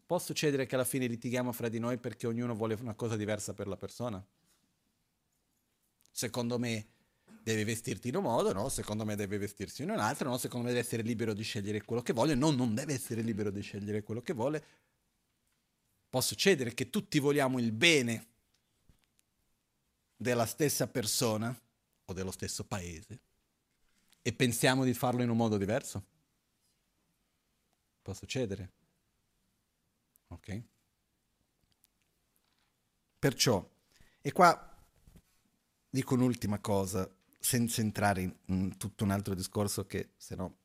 Può 0.06 0.18
succedere 0.18 0.66
che 0.66 0.74
alla 0.74 0.84
fine 0.84 1.06
litighiamo 1.06 1.52
fra 1.52 1.68
di 1.68 1.78
noi 1.78 1.98
perché 1.98 2.26
ognuno 2.26 2.54
vuole 2.54 2.74
una 2.74 2.94
cosa 2.94 3.16
diversa 3.16 3.54
per 3.54 3.66
la 3.66 3.76
persona? 3.76 4.24
Secondo 6.10 6.58
me 6.58 6.86
deve 7.42 7.64
vestirti 7.64 8.08
in 8.08 8.16
un 8.16 8.22
modo, 8.22 8.52
no? 8.52 8.68
Secondo 8.68 9.04
me 9.04 9.16
deve 9.16 9.38
vestirsi 9.38 9.82
in 9.82 9.90
un 9.90 9.98
altro, 9.98 10.28
no? 10.28 10.38
Secondo 10.38 10.66
me 10.66 10.72
deve 10.72 10.84
essere 10.84 11.02
libero 11.02 11.32
di 11.32 11.42
scegliere 11.42 11.82
quello 11.82 12.02
che 12.02 12.12
vuole, 12.12 12.34
no, 12.34 12.50
non 12.50 12.74
deve 12.74 12.94
essere 12.94 13.22
libero 13.22 13.50
di 13.50 13.60
scegliere 13.60 14.02
quello 14.02 14.20
che 14.22 14.32
vuole. 14.32 14.64
Può 16.08 16.20
succedere 16.20 16.74
che 16.74 16.90
tutti 16.90 17.18
vogliamo 17.18 17.58
il 17.58 17.72
bene 17.72 18.26
della 20.16 20.46
stessa 20.46 20.86
persona 20.86 21.58
o 22.04 22.12
dello 22.12 22.30
stesso 22.30 22.64
paese 22.64 23.20
e 24.22 24.32
pensiamo 24.32 24.84
di 24.84 24.92
farlo 24.92 25.22
in 25.22 25.30
un 25.30 25.36
modo 25.36 25.56
diverso? 25.56 26.04
Può 28.02 28.12
succedere. 28.12 28.70
Ok? 30.28 30.62
Perciò, 33.18 33.68
e 34.20 34.32
qua 34.32 34.76
dico 35.88 36.14
un'ultima 36.14 36.58
cosa, 36.58 37.08
senza 37.40 37.80
entrare 37.80 38.20
in, 38.20 38.36
in 38.46 38.76
tutto 38.76 39.02
un 39.02 39.10
altro 39.10 39.34
discorso 39.34 39.86
che 39.86 40.10
se 40.16 40.36
no 40.36 40.58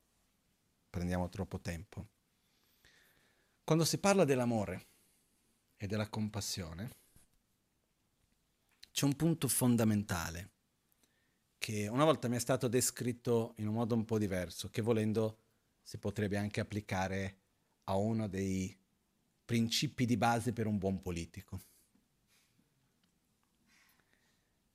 prendiamo 0.90 1.30
troppo 1.30 1.60
tempo. 1.60 2.08
Quando 3.64 3.86
si 3.86 3.98
parla 3.98 4.26
dell'amore 4.26 4.88
e 5.78 5.88
della 5.88 6.10
compassione, 6.10 6.90
c'è 8.92 9.06
un 9.06 9.16
punto 9.16 9.48
fondamentale 9.48 10.52
che 11.58 11.88
una 11.88 12.04
volta 12.04 12.28
mi 12.28 12.36
è 12.36 12.40
stato 12.40 12.68
descritto 12.68 13.56
in 13.58 13.68
un 13.68 13.74
modo 13.74 13.96
un 13.96 14.06
po' 14.06 14.20
diverso, 14.20 14.70
che 14.70 14.82
volendo 14.82 15.40
si 15.82 15.98
potrebbe 15.98 16.38
anche 16.38 16.60
applicare 16.60 17.38
a 17.86 17.96
uno 17.96 18.28
dei 18.28 18.78
principi 19.46 20.06
di 20.06 20.18
base 20.18 20.54
per 20.54 20.68
un 20.68 20.78
buon 20.78 21.02
politico. 21.02 21.60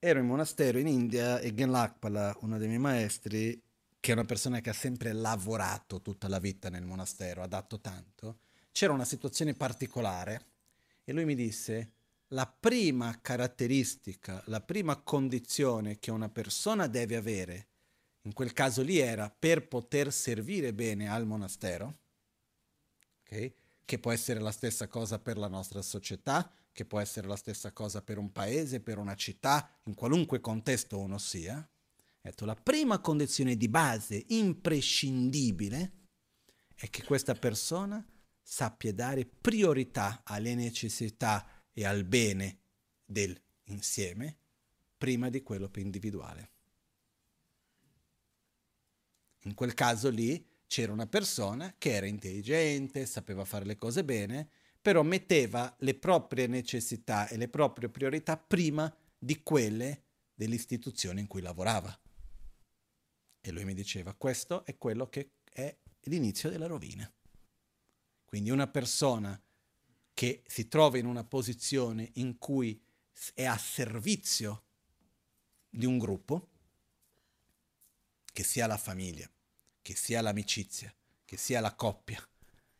Ero 0.03 0.17
in 0.17 0.25
monastero 0.25 0.79
in 0.79 0.87
India 0.87 1.37
e 1.37 1.53
Gen 1.53 1.69
Lakpala, 1.69 2.35
uno 2.39 2.57
dei 2.57 2.67
miei 2.67 2.79
maestri, 2.79 3.61
che 3.99 4.09
è 4.09 4.15
una 4.15 4.25
persona 4.25 4.59
che 4.59 4.71
ha 4.71 4.73
sempre 4.73 5.13
lavorato 5.13 6.01
tutta 6.01 6.27
la 6.27 6.39
vita 6.39 6.71
nel 6.71 6.83
monastero, 6.83 7.43
ha 7.43 7.47
dato 7.47 7.79
tanto, 7.79 8.39
c'era 8.71 8.93
una 8.93 9.05
situazione 9.05 9.53
particolare 9.53 10.45
e 11.03 11.13
lui 11.13 11.23
mi 11.23 11.35
disse 11.35 11.91
la 12.29 12.47
prima 12.47 13.19
caratteristica, 13.21 14.41
la 14.47 14.59
prima 14.59 14.95
condizione 14.95 15.99
che 15.99 16.09
una 16.09 16.29
persona 16.29 16.87
deve 16.87 17.15
avere, 17.15 17.67
in 18.23 18.33
quel 18.33 18.53
caso 18.53 18.81
lì 18.81 18.97
era 18.97 19.29
per 19.29 19.67
poter 19.67 20.11
servire 20.11 20.73
bene 20.73 21.11
al 21.11 21.27
monastero, 21.27 21.97
okay? 23.21 23.53
che 23.85 23.99
può 23.99 24.11
essere 24.11 24.39
la 24.39 24.51
stessa 24.51 24.87
cosa 24.87 25.19
per 25.19 25.37
la 25.37 25.47
nostra 25.47 25.83
società, 25.83 26.51
che 26.71 26.85
può 26.85 26.99
essere 26.99 27.27
la 27.27 27.35
stessa 27.35 27.71
cosa 27.71 28.01
per 28.01 28.17
un 28.17 28.31
paese, 28.31 28.79
per 28.79 28.97
una 28.97 29.15
città, 29.15 29.79
in 29.85 29.93
qualunque 29.93 30.39
contesto 30.39 30.99
uno 30.99 31.17
sia. 31.17 31.67
Detto, 32.21 32.45
la 32.45 32.55
prima 32.55 32.99
condizione 32.99 33.55
di 33.55 33.67
base 33.67 34.23
imprescindibile 34.27 35.93
è 36.75 36.89
che 36.89 37.03
questa 37.03 37.33
persona 37.33 38.05
sappia 38.41 38.93
dare 38.93 39.25
priorità 39.25 40.21
alle 40.23 40.55
necessità 40.55 41.47
e 41.73 41.85
al 41.85 42.03
bene 42.03 42.59
dell'insieme 43.05 44.37
prima 44.97 45.29
di 45.29 45.41
quello 45.41 45.69
più 45.69 45.81
individuale. 45.81 46.51
In 49.45 49.55
quel 49.55 49.73
caso 49.73 50.09
lì 50.09 50.47
c'era 50.67 50.91
una 50.91 51.07
persona 51.07 51.73
che 51.77 51.93
era 51.93 52.05
intelligente, 52.05 53.05
sapeva 53.05 53.43
fare 53.43 53.65
le 53.65 53.77
cose 53.77 54.03
bene, 54.03 54.49
però 54.81 55.03
metteva 55.03 55.73
le 55.79 55.93
proprie 55.93 56.47
necessità 56.47 57.27
e 57.27 57.37
le 57.37 57.47
proprie 57.47 57.89
priorità 57.89 58.37
prima 58.37 58.93
di 59.17 59.43
quelle 59.43 60.03
dell'istituzione 60.33 61.21
in 61.21 61.27
cui 61.27 61.41
lavorava. 61.41 61.97
E 63.39 63.51
lui 63.51 63.63
mi 63.63 63.73
diceva, 63.73 64.13
questo 64.15 64.65
è 64.65 64.77
quello 64.77 65.07
che 65.07 65.33
è 65.51 65.75
l'inizio 66.05 66.49
della 66.49 66.67
rovina. 66.67 67.11
Quindi 68.25 68.49
una 68.49 68.67
persona 68.67 69.39
che 70.13 70.43
si 70.47 70.67
trova 70.67 70.97
in 70.97 71.05
una 71.05 71.23
posizione 71.23 72.11
in 72.15 72.37
cui 72.37 72.81
è 73.33 73.45
a 73.45 73.57
servizio 73.57 74.63
di 75.69 75.85
un 75.85 75.97
gruppo, 75.97 76.49
che 78.33 78.43
sia 78.43 78.65
la 78.65 78.77
famiglia, 78.77 79.29
che 79.81 79.95
sia 79.95 80.21
l'amicizia, 80.21 80.93
che 81.25 81.37
sia 81.37 81.59
la 81.59 81.75
coppia, 81.75 82.25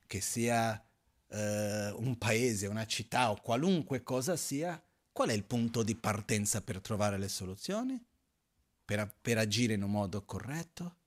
che 0.07 0.21
sia 0.21 0.83
eh, 1.31 1.91
un 1.91 2.17
paese, 2.17 2.67
una 2.67 2.85
città 2.85 3.31
o 3.31 3.41
qualunque 3.41 4.03
cosa 4.03 4.35
sia, 4.35 4.81
qual 5.11 5.29
è 5.29 5.33
il 5.33 5.43
punto 5.43 5.83
di 5.83 5.95
partenza 5.95 6.61
per 6.61 6.81
trovare 6.81 7.17
le 7.17 7.29
soluzioni? 7.29 8.03
Per, 8.83 9.15
per 9.21 9.37
agire 9.37 9.73
in 9.73 9.83
un 9.83 9.91
modo 9.91 10.23
corretto? 10.23 10.97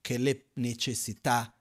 Che 0.00 0.18
le 0.18 0.50
necessità 0.54 1.56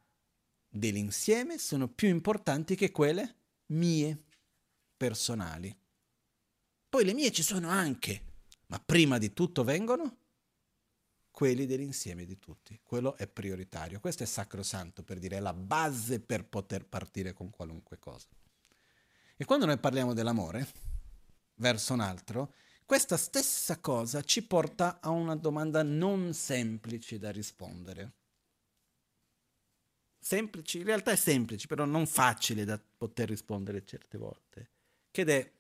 dell'insieme 0.68 1.58
sono 1.58 1.88
più 1.88 2.10
importanti 2.10 2.76
che 2.76 2.92
quelle 2.92 3.36
mie 3.68 4.24
personali. 4.98 5.76
Poi 6.90 7.06
le 7.06 7.14
mie 7.14 7.32
ci 7.32 7.44
sono 7.44 7.70
anche, 7.70 8.22
ma 8.68 8.80
prima 8.80 9.18
di 9.18 9.34
tutto 9.34 9.64
vengono 9.64 10.18
quelli 11.34 11.66
dell'insieme 11.66 12.26
di 12.26 12.38
tutti. 12.38 12.80
Quello 12.84 13.18
è 13.18 13.28
prioritario. 13.28 14.00
Questo 14.00 14.22
è 14.22 14.28
sacrosanto 14.28 15.02
per 15.02 15.18
dire 15.18 15.38
è 15.38 15.40
la 15.40 15.54
base 15.54 16.20
per 16.20 16.46
poter 16.46 16.86
partire 16.86 17.34
con 17.34 17.50
qualunque 17.50 17.98
cosa. 17.98 18.28
E 19.36 19.44
quando 19.44 19.66
noi 19.66 19.80
parliamo 19.80 20.14
dell'amore 20.14 20.68
verso 21.56 21.94
un 21.94 22.02
altro, 22.02 22.54
questa 22.86 23.18
stessa 23.18 23.80
cosa 23.80 24.22
ci 24.22 24.46
porta 24.46 25.00
a 25.02 25.10
una 25.10 25.36
domanda 25.36 25.82
non 25.82 26.36
semplice 26.36 27.18
da 27.18 27.32
rispondere 27.32 28.14
semplici, 30.24 30.78
in 30.78 30.86
realtà 30.86 31.12
è 31.12 31.16
semplice, 31.16 31.68
però 31.68 31.86
non 31.86 32.08
facile 32.08 32.64
da 32.64 32.80
poter 32.80 33.28
rispondere 33.30 33.84
certe 33.84 34.18
volte, 34.18 34.72
che 35.12 35.24
è, 35.24 35.52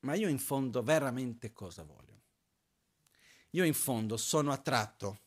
ma 0.00 0.14
io 0.14 0.28
in 0.28 0.38
fondo 0.38 0.82
veramente 0.82 1.52
cosa 1.52 1.82
voglio? 1.82 2.09
Io 3.50 3.64
in 3.64 3.74
fondo 3.74 4.16
sono 4.16 4.52
attratto 4.52 5.20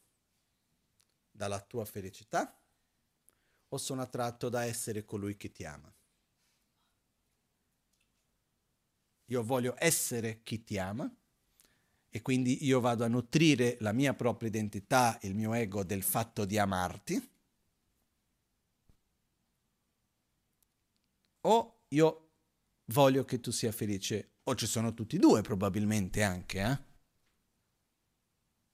dalla 1.29 1.59
tua 1.59 1.83
felicità 1.83 2.57
o 3.67 3.77
sono 3.77 4.01
attratto 4.01 4.49
da 4.49 4.63
essere 4.63 5.03
colui 5.03 5.35
che 5.35 5.51
ti 5.51 5.65
ama? 5.65 5.93
Io 9.25 9.43
voglio 9.43 9.75
essere 9.77 10.41
chi 10.43 10.63
ti 10.63 10.77
ama 10.77 11.11
e 12.09 12.21
quindi 12.21 12.65
io 12.65 12.79
vado 12.79 13.03
a 13.03 13.07
nutrire 13.07 13.77
la 13.79 13.91
mia 13.91 14.13
propria 14.13 14.47
identità, 14.47 15.17
il 15.23 15.33
mio 15.33 15.53
ego 15.53 15.83
del 15.83 16.03
fatto 16.03 16.45
di 16.45 16.57
amarti 16.57 17.31
o 21.41 21.85
io 21.89 22.29
voglio 22.85 23.25
che 23.25 23.39
tu 23.39 23.51
sia 23.51 23.71
felice, 23.71 24.35
o 24.43 24.55
ci 24.55 24.67
sono 24.67 24.93
tutti 24.93 25.15
e 25.15 25.19
due 25.19 25.41
probabilmente 25.41 26.21
anche, 26.23 26.61
eh? 26.61 26.92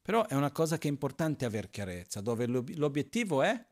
Però 0.09 0.25
è 0.25 0.33
una 0.33 0.49
cosa 0.49 0.79
che 0.79 0.87
è 0.87 0.91
importante 0.91 1.45
aver 1.45 1.69
chiarezza, 1.69 2.19
dove 2.19 2.47
l'ob- 2.47 2.73
l'obiettivo 2.77 3.43
è 3.43 3.63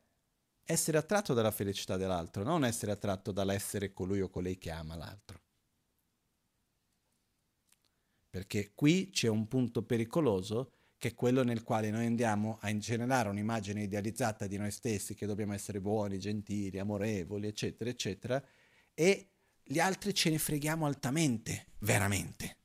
essere 0.64 1.00
attratto 1.00 1.34
dalla 1.34 1.50
felicità 1.50 1.98
dell'altro, 1.98 2.44
non 2.44 2.64
essere 2.64 2.92
attratto 2.92 3.32
dall'essere 3.32 3.92
colui 3.92 4.22
o 4.22 4.30
colei 4.30 4.60
che 4.60 4.70
ama 4.70 4.96
l'altro. 4.96 5.42
Perché 8.30 8.74
qui 8.76 9.10
c'è 9.10 9.28
un 9.28 9.48
punto 9.48 9.82
pericoloso 9.82 10.74
che 11.00 11.08
è 11.08 11.14
quello 11.16 11.44
nel 11.44 11.64
quale 11.64 11.90
noi 11.90 12.06
andiamo 12.06 12.60
a 12.62 12.78
generare 12.78 13.30
un'immagine 13.30 13.82
idealizzata 13.82 14.46
di 14.46 14.58
noi 14.58 14.70
stessi, 14.70 15.16
che 15.16 15.26
dobbiamo 15.26 15.56
essere 15.56 15.82
buoni, 15.82 16.20
gentili, 16.20 16.78
amorevoli, 16.78 17.48
eccetera, 17.48 17.90
eccetera, 17.90 18.46
e 18.94 19.32
gli 19.64 19.80
altri 19.80 20.14
ce 20.14 20.30
ne 20.30 20.38
freghiamo 20.38 20.86
altamente, 20.86 21.70
veramente. 21.80 22.58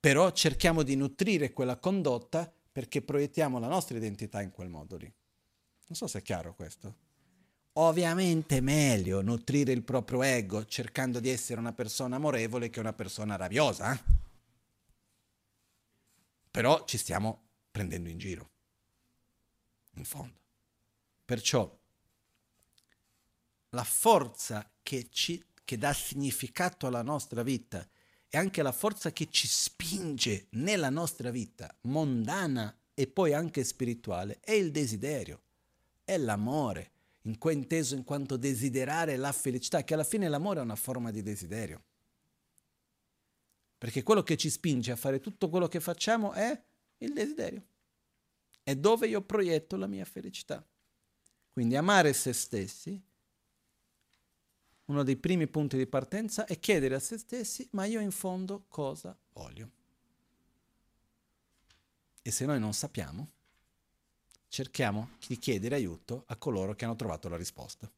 Però 0.00 0.30
cerchiamo 0.32 0.82
di 0.82 0.94
nutrire 0.94 1.52
quella 1.52 1.76
condotta 1.76 2.52
perché 2.70 3.02
proiettiamo 3.02 3.58
la 3.58 3.66
nostra 3.66 3.96
identità 3.96 4.40
in 4.40 4.50
quel 4.50 4.68
modo 4.68 4.96
lì. 4.96 5.12
Non 5.86 5.96
so 5.96 6.06
se 6.06 6.20
è 6.20 6.22
chiaro 6.22 6.54
questo. 6.54 7.06
Ovviamente 7.72 8.58
è 8.58 8.60
meglio 8.60 9.22
nutrire 9.22 9.72
il 9.72 9.82
proprio 9.82 10.22
ego 10.22 10.64
cercando 10.66 11.20
di 11.20 11.28
essere 11.28 11.60
una 11.60 11.72
persona 11.72 12.16
amorevole 12.16 12.70
che 12.70 12.80
una 12.80 12.92
persona 12.92 13.36
rabbiosa. 13.36 13.92
Eh? 13.92 14.00
Però 16.50 16.84
ci 16.84 16.98
stiamo 16.98 17.42
prendendo 17.70 18.08
in 18.08 18.18
giro, 18.18 18.50
in 19.94 20.04
fondo. 20.04 20.38
Perciò 21.24 21.76
la 23.70 23.84
forza 23.84 24.68
che, 24.82 25.08
ci, 25.10 25.44
che 25.64 25.78
dà 25.78 25.92
significato 25.92 26.86
alla 26.86 27.02
nostra 27.02 27.42
vita 27.42 27.86
e 28.30 28.36
anche 28.36 28.62
la 28.62 28.72
forza 28.72 29.10
che 29.12 29.28
ci 29.30 29.46
spinge 29.46 30.46
nella 30.50 30.90
nostra 30.90 31.30
vita 31.30 31.74
mondana 31.82 32.76
e 32.94 33.06
poi 33.06 33.32
anche 33.32 33.64
spirituale 33.64 34.40
è 34.40 34.52
il 34.52 34.70
desiderio, 34.70 35.42
è 36.04 36.16
l'amore, 36.18 36.92
in 37.22 37.38
cui 37.38 37.52
inteso 37.52 37.94
in 37.94 38.04
quanto 38.04 38.36
desiderare 38.36 39.16
la 39.16 39.32
felicità, 39.32 39.84
che 39.84 39.94
alla 39.94 40.04
fine 40.04 40.28
l'amore 40.28 40.60
è 40.60 40.62
una 40.62 40.76
forma 40.76 41.10
di 41.10 41.22
desiderio. 41.22 41.84
Perché 43.78 44.02
quello 44.02 44.22
che 44.22 44.36
ci 44.36 44.50
spinge 44.50 44.90
a 44.90 44.96
fare 44.96 45.20
tutto 45.20 45.48
quello 45.48 45.68
che 45.68 45.80
facciamo 45.80 46.32
è 46.32 46.60
il 46.98 47.12
desiderio. 47.12 47.64
È 48.62 48.74
dove 48.74 49.06
io 49.06 49.22
proietto 49.22 49.76
la 49.76 49.86
mia 49.86 50.04
felicità. 50.04 50.66
Quindi 51.50 51.76
amare 51.76 52.12
se 52.12 52.32
stessi 52.32 53.00
uno 54.88 55.02
dei 55.02 55.16
primi 55.16 55.46
punti 55.46 55.76
di 55.76 55.86
partenza 55.86 56.46
è 56.46 56.58
chiedere 56.58 56.94
a 56.94 56.98
se 56.98 57.18
stessi, 57.18 57.68
ma 57.72 57.84
io 57.84 58.00
in 58.00 58.10
fondo 58.10 58.64
cosa 58.68 59.16
voglio? 59.32 59.70
E 62.22 62.30
se 62.30 62.46
noi 62.46 62.58
non 62.58 62.72
sappiamo, 62.72 63.30
cerchiamo 64.48 65.10
di 65.26 65.38
chiedere 65.38 65.74
aiuto 65.74 66.24
a 66.26 66.36
coloro 66.36 66.74
che 66.74 66.84
hanno 66.84 66.96
trovato 66.96 67.28
la 67.28 67.36
risposta. 67.36 67.90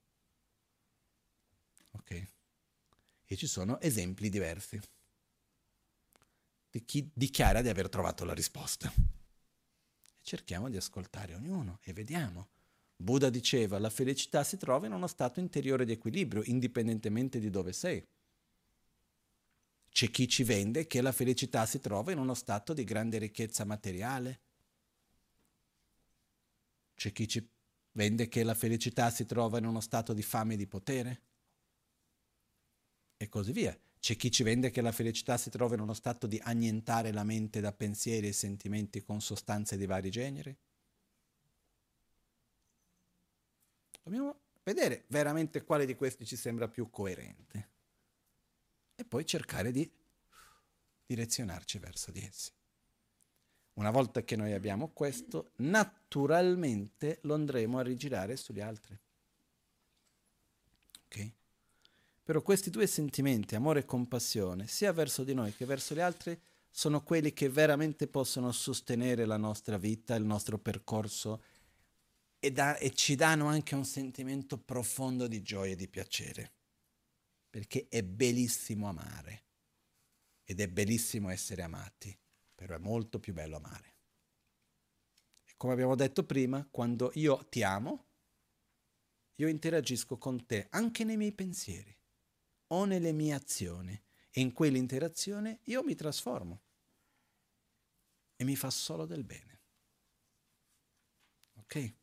Ok? 1.93 2.29
E 3.25 3.37
ci 3.37 3.47
sono 3.47 3.81
esempi 3.81 4.29
diversi 4.29 4.81
di 6.71 6.85
chi 6.85 7.09
dichiara 7.13 7.63
di 7.63 7.69
aver 7.69 7.89
trovato 7.89 8.25
la 8.25 8.35
risposta. 8.35 8.93
Cerchiamo 10.23 10.69
di 10.69 10.77
ascoltare 10.77 11.35
ognuno 11.35 11.79
e 11.83 11.93
vediamo 11.93 12.49
Buddha 13.01 13.31
diceva 13.31 13.79
la 13.79 13.89
felicità 13.89 14.45
si 14.45 14.59
trova 14.59 14.85
in 14.85 14.93
uno 14.93 15.07
stato 15.07 15.41
interiore 15.41 15.87
di 15.87 15.93
equilibrio, 15.93 16.43
indipendentemente 16.45 17.39
di 17.39 17.49
dove 17.49 17.73
sei. 17.73 18.07
C'è 19.89 20.11
chi 20.11 20.29
ci 20.29 20.45
vende 20.45 20.87
che 20.87 21.01
la 21.01 21.11
felicità 21.11 21.65
si 21.65 21.81
trova 21.81 22.13
in 22.13 22.19
uno 22.19 22.35
stato 22.35 22.75
di 22.75 22.85
grande 22.85 23.17
ricchezza 23.17 23.65
materiale. 23.65 24.41
C'è 26.95 27.11
chi 27.13 27.27
ci 27.27 27.49
vende 27.93 28.29
che 28.29 28.45
la 28.45 28.55
felicità 28.55 29.09
si 29.09 29.25
trova 29.25 29.57
in 29.57 29.65
uno 29.65 29.81
stato 29.81 30.13
di 30.13 30.23
fame 30.23 30.55
e 30.55 30.57
di 30.59 30.67
potere. 30.67 31.23
E 33.17 33.29
così 33.31 33.53
via. 33.53 33.75
C'è 33.99 34.15
chi 34.15 34.31
ci 34.31 34.43
vende 34.43 34.71
che 34.71 34.83
la 34.83 34.93
felicità 34.93 35.39
si 35.39 35.49
trova 35.49 35.75
in 35.75 35.81
uno 35.81 35.95
stato 35.95 36.27
di 36.27 36.39
annientare 36.43 37.13
la 37.13 37.25
mente 37.25 37.61
da 37.61 37.73
pensieri 37.73 38.29
e 38.29 38.33
sentimenti 38.33 39.03
con 39.03 39.23
sostanze 39.23 39.79
di 39.79 39.87
vari 39.87 40.11
generi. 40.11 40.55
Dobbiamo 44.03 44.41
vedere 44.63 45.05
veramente 45.09 45.63
quale 45.63 45.87
di 45.87 45.95
questi 45.95 46.25
ci 46.25 46.37
sembra 46.37 46.69
più 46.69 46.91
coerente 46.91 47.69
e 48.95 49.05
poi 49.05 49.25
cercare 49.25 49.73
di 49.73 49.91
direzionarci 51.07 51.79
verso 51.79 52.11
di 52.11 52.21
essi. 52.21 52.53
Una 53.75 53.91
volta 53.91 54.23
che 54.23 54.37
noi 54.37 54.53
abbiamo 54.53 54.91
questo, 54.91 55.53
naturalmente 55.57 57.19
lo 57.23 57.35
andremo 57.35 57.79
a 57.79 57.83
rigirare 57.83 58.37
sugli 58.37 58.61
altri. 58.61 58.99
Ok? 61.07 61.33
Però 62.23 62.43
questi 62.43 62.71
due 62.71 62.87
sentimenti, 62.87 63.55
amore 63.55 63.81
e 63.81 63.85
compassione, 63.85 64.67
sia 64.67 64.93
verso 64.93 65.25
di 65.25 65.35
noi 65.35 65.55
che 65.55 65.65
verso 65.65 65.95
gli 65.95 66.01
altri, 66.01 66.39
sono 66.71 67.03
quelli 67.03 67.33
che 67.33 67.49
veramente 67.49 68.07
possono 68.07 68.53
sostenere 68.53 69.25
la 69.25 69.37
nostra 69.37 69.79
vita, 69.79 70.15
il 70.15 70.25
nostro 70.25 70.59
percorso 70.59 71.43
e, 72.41 72.51
da, 72.51 72.77
e 72.79 72.93
ci 72.95 73.15
danno 73.15 73.47
anche 73.47 73.75
un 73.75 73.85
sentimento 73.85 74.59
profondo 74.59 75.29
di 75.29 75.43
gioia 75.43 75.73
e 75.73 75.77
di 75.77 75.89
piacere. 75.89 76.53
Perché 77.51 77.87
è 77.89 78.03
bellissimo 78.03 78.89
amare 78.89 79.45
ed 80.45 80.61
è 80.61 80.69
bellissimo 80.69 81.29
essere 81.29 81.63
amati, 81.63 82.17
però 82.55 82.75
è 82.75 82.79
molto 82.79 83.21
più 83.21 83.33
bello 83.33 83.57
amare. 83.57 83.95
E 85.45 85.53
come 85.57 85.75
abbiamo 85.75 85.95
detto 85.95 86.25
prima, 86.25 86.67
quando 86.69 87.11
io 87.15 87.47
ti 87.49 87.63
amo, 87.63 88.07
io 89.37 89.49
interagisco 89.49 90.17
con 90.19 90.47
te 90.47 90.67
anche 90.71 91.05
nei 91.05 91.17
miei 91.17 91.33
pensieri 91.33 91.97
o 92.69 92.85
nelle 92.85 93.13
mie 93.13 93.35
azioni 93.35 94.01
e 94.31 94.41
in 94.41 94.53
quell'interazione 94.53 95.61
io 95.65 95.83
mi 95.83 95.95
trasformo 95.95 96.63
e 98.37 98.45
mi 98.45 98.57
fa 98.57 98.71
solo 98.71 99.07
del 99.07 99.25
bene. 99.25 99.61
Ok? 101.57 102.00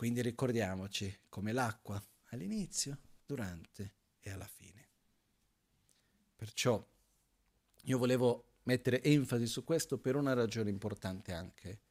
Quindi 0.00 0.22
ricordiamoci 0.22 1.14
come 1.28 1.52
l'acqua 1.52 2.02
all'inizio, 2.30 2.98
durante 3.26 3.96
e 4.20 4.30
alla 4.30 4.46
fine. 4.46 4.88
Perciò 6.34 6.82
io 7.82 7.98
volevo 7.98 8.54
mettere 8.62 9.02
enfasi 9.02 9.46
su 9.46 9.62
questo 9.62 9.98
per 9.98 10.16
una 10.16 10.32
ragione 10.32 10.70
importante 10.70 11.34
anche. 11.34 11.82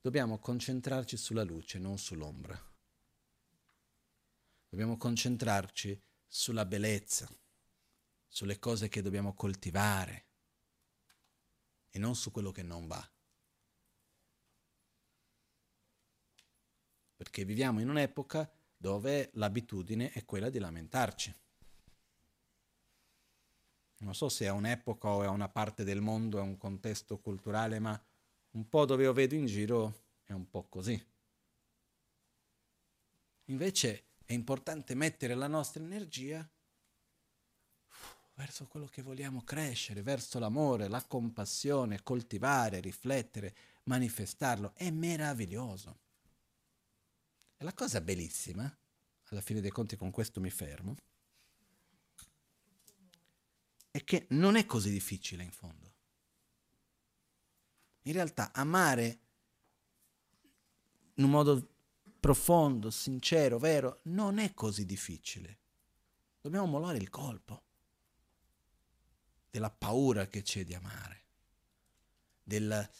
Dobbiamo 0.00 0.40
concentrarci 0.40 1.16
sulla 1.16 1.44
luce, 1.44 1.78
non 1.78 1.96
sull'ombra. 1.96 2.60
Dobbiamo 4.68 4.96
concentrarci 4.96 6.02
sulla 6.26 6.66
bellezza, 6.66 7.32
sulle 8.26 8.58
cose 8.58 8.88
che 8.88 9.00
dobbiamo 9.00 9.32
coltivare 9.32 10.26
e 11.88 12.00
non 12.00 12.16
su 12.16 12.32
quello 12.32 12.50
che 12.50 12.64
non 12.64 12.88
va. 12.88 13.13
Perché 17.24 17.46
viviamo 17.46 17.80
in 17.80 17.88
un'epoca 17.88 18.48
dove 18.76 19.30
l'abitudine 19.32 20.12
è 20.12 20.26
quella 20.26 20.50
di 20.50 20.58
lamentarci. 20.58 21.34
Non 24.00 24.14
so 24.14 24.28
se 24.28 24.44
è 24.44 24.50
un'epoca 24.50 25.08
o 25.08 25.22
è 25.22 25.26
una 25.26 25.48
parte 25.48 25.84
del 25.84 26.02
mondo, 26.02 26.38
è 26.38 26.42
un 26.42 26.58
contesto 26.58 27.16
culturale, 27.16 27.78
ma 27.78 27.98
un 28.50 28.68
po' 28.68 28.84
dove 28.84 29.04
io 29.04 29.14
vedo 29.14 29.34
in 29.34 29.46
giro 29.46 30.02
è 30.24 30.32
un 30.32 30.50
po' 30.50 30.64
così. 30.68 31.02
Invece 33.46 34.04
è 34.26 34.34
importante 34.34 34.94
mettere 34.94 35.34
la 35.34 35.48
nostra 35.48 35.82
energia 35.82 36.46
verso 38.34 38.66
quello 38.66 38.86
che 38.86 39.00
vogliamo 39.00 39.44
crescere, 39.44 40.02
verso 40.02 40.38
l'amore, 40.38 40.88
la 40.88 41.02
compassione, 41.02 42.02
coltivare, 42.02 42.80
riflettere, 42.80 43.56
manifestarlo. 43.84 44.74
È 44.74 44.90
meraviglioso. 44.90 46.02
La 47.64 47.72
cosa 47.72 48.02
bellissima, 48.02 48.70
alla 49.28 49.40
fine 49.40 49.62
dei 49.62 49.70
conti 49.70 49.96
con 49.96 50.10
questo 50.10 50.38
mi 50.38 50.50
fermo, 50.50 50.96
è 53.90 54.04
che 54.04 54.26
non 54.30 54.56
è 54.56 54.66
così 54.66 54.90
difficile 54.90 55.42
in 55.44 55.50
fondo. 55.50 55.94
In 58.02 58.12
realtà 58.12 58.52
amare 58.52 59.20
in 61.14 61.24
un 61.24 61.30
modo 61.30 61.76
profondo, 62.20 62.90
sincero, 62.90 63.58
vero, 63.58 64.00
non 64.04 64.36
è 64.36 64.52
così 64.52 64.84
difficile. 64.84 65.60
Dobbiamo 66.42 66.66
mollare 66.66 66.98
il 66.98 67.08
colpo 67.08 67.62
della 69.48 69.70
paura 69.70 70.26
che 70.26 70.42
c'è 70.42 70.64
di 70.64 70.74
amare, 70.74 71.24
del 72.42 72.90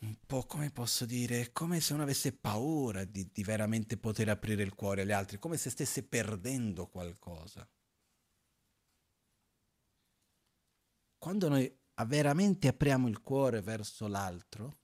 un 0.00 0.16
po' 0.26 0.46
come 0.46 0.70
posso 0.70 1.04
dire, 1.04 1.52
come 1.52 1.80
se 1.80 1.92
uno 1.92 2.02
avesse 2.02 2.32
paura 2.32 3.04
di, 3.04 3.30
di 3.30 3.42
veramente 3.42 3.98
poter 3.98 4.28
aprire 4.30 4.62
il 4.62 4.74
cuore 4.74 5.02
agli 5.02 5.12
altri, 5.12 5.38
come 5.38 5.56
se 5.56 5.70
stesse 5.70 6.02
perdendo 6.02 6.88
qualcosa. 6.88 7.68
Quando 11.18 11.48
noi 11.48 11.78
veramente 12.06 12.68
apriamo 12.68 13.08
il 13.08 13.20
cuore 13.20 13.60
verso 13.60 14.06
l'altro, 14.06 14.78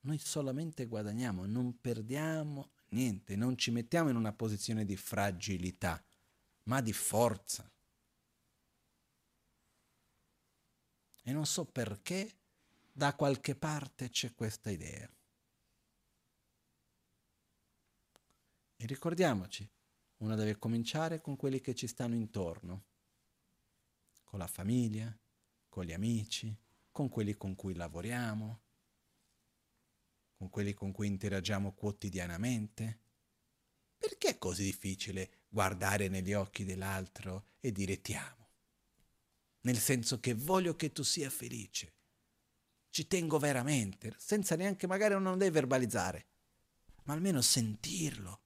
noi 0.00 0.18
solamente 0.18 0.84
guadagniamo, 0.86 1.46
non 1.46 1.80
perdiamo 1.80 2.72
niente, 2.90 3.34
non 3.34 3.56
ci 3.56 3.70
mettiamo 3.70 4.10
in 4.10 4.16
una 4.16 4.34
posizione 4.34 4.84
di 4.84 4.96
fragilità, 4.96 6.04
ma 6.64 6.82
di 6.82 6.92
forza. 6.92 7.68
E 11.28 11.32
non 11.32 11.44
so 11.44 11.64
perché 11.64 12.38
da 12.92 13.16
qualche 13.16 13.56
parte 13.56 14.10
c'è 14.10 14.32
questa 14.32 14.70
idea. 14.70 15.12
E 18.76 18.86
ricordiamoci, 18.86 19.68
uno 20.18 20.36
deve 20.36 20.56
cominciare 20.56 21.20
con 21.20 21.34
quelli 21.34 21.60
che 21.60 21.74
ci 21.74 21.88
stanno 21.88 22.14
intorno, 22.14 22.84
con 24.22 24.38
la 24.38 24.46
famiglia, 24.46 25.12
con 25.68 25.84
gli 25.84 25.92
amici, 25.92 26.56
con 26.92 27.08
quelli 27.08 27.34
con 27.34 27.56
cui 27.56 27.74
lavoriamo, 27.74 28.60
con 30.36 30.48
quelli 30.48 30.74
con 30.74 30.92
cui 30.92 31.08
interagiamo 31.08 31.72
quotidianamente? 31.72 33.00
Perché 33.98 34.28
è 34.28 34.38
così 34.38 34.62
difficile 34.62 35.46
guardare 35.48 36.06
negli 36.06 36.34
occhi 36.34 36.64
dell'altro 36.64 37.48
e 37.58 37.72
dire 37.72 38.00
ti 38.00 38.14
amo? 38.14 38.45
Nel 39.66 39.78
senso 39.78 40.20
che 40.20 40.32
voglio 40.32 40.76
che 40.76 40.92
tu 40.92 41.02
sia 41.02 41.28
felice. 41.28 41.92
Ci 42.88 43.08
tengo 43.08 43.36
veramente, 43.40 44.14
senza 44.16 44.54
neanche 44.54 44.86
magari 44.86 45.20
non 45.20 45.36
devi 45.36 45.50
verbalizzare, 45.50 46.26
ma 47.02 47.14
almeno 47.14 47.42
sentirlo. 47.42 48.42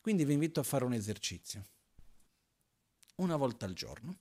Quindi 0.00 0.24
vi 0.24 0.34
invito 0.34 0.60
a 0.60 0.62
fare 0.62 0.84
un 0.84 0.92
esercizio. 0.92 1.66
Una 3.16 3.34
volta 3.34 3.66
al 3.66 3.72
giorno. 3.72 4.18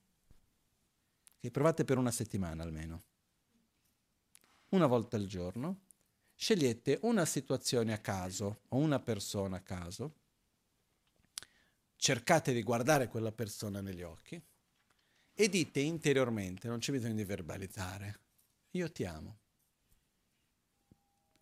Che 1.38 1.52
provate 1.52 1.86
per 1.86 2.00
una 2.00 2.12
settimana 2.12 2.64
almeno. 2.64 3.04
Una 4.70 4.88
volta 4.88 5.16
al 5.16 5.28
giorno 5.28 5.82
scegliete 6.34 7.00
una 7.04 7.26
situazione 7.26 7.94
a 7.94 8.00
caso 8.00 8.62
o 8.70 8.78
una 8.78 9.00
persona 9.00 9.58
a 9.58 9.62
caso, 9.62 10.16
cercate 11.98 12.52
di 12.52 12.64
guardare 12.64 13.10
quella 13.10 13.32
persona 13.32 13.80
negli 13.80 14.02
occhi 14.02 14.42
e 15.42 15.48
dite 15.48 15.80
interiormente, 15.80 16.68
non 16.68 16.80
c'è 16.80 16.92
bisogno 16.92 17.14
di 17.14 17.24
verbalizzare, 17.24 18.20
io 18.72 18.92
ti 18.92 19.06
amo. 19.06 19.40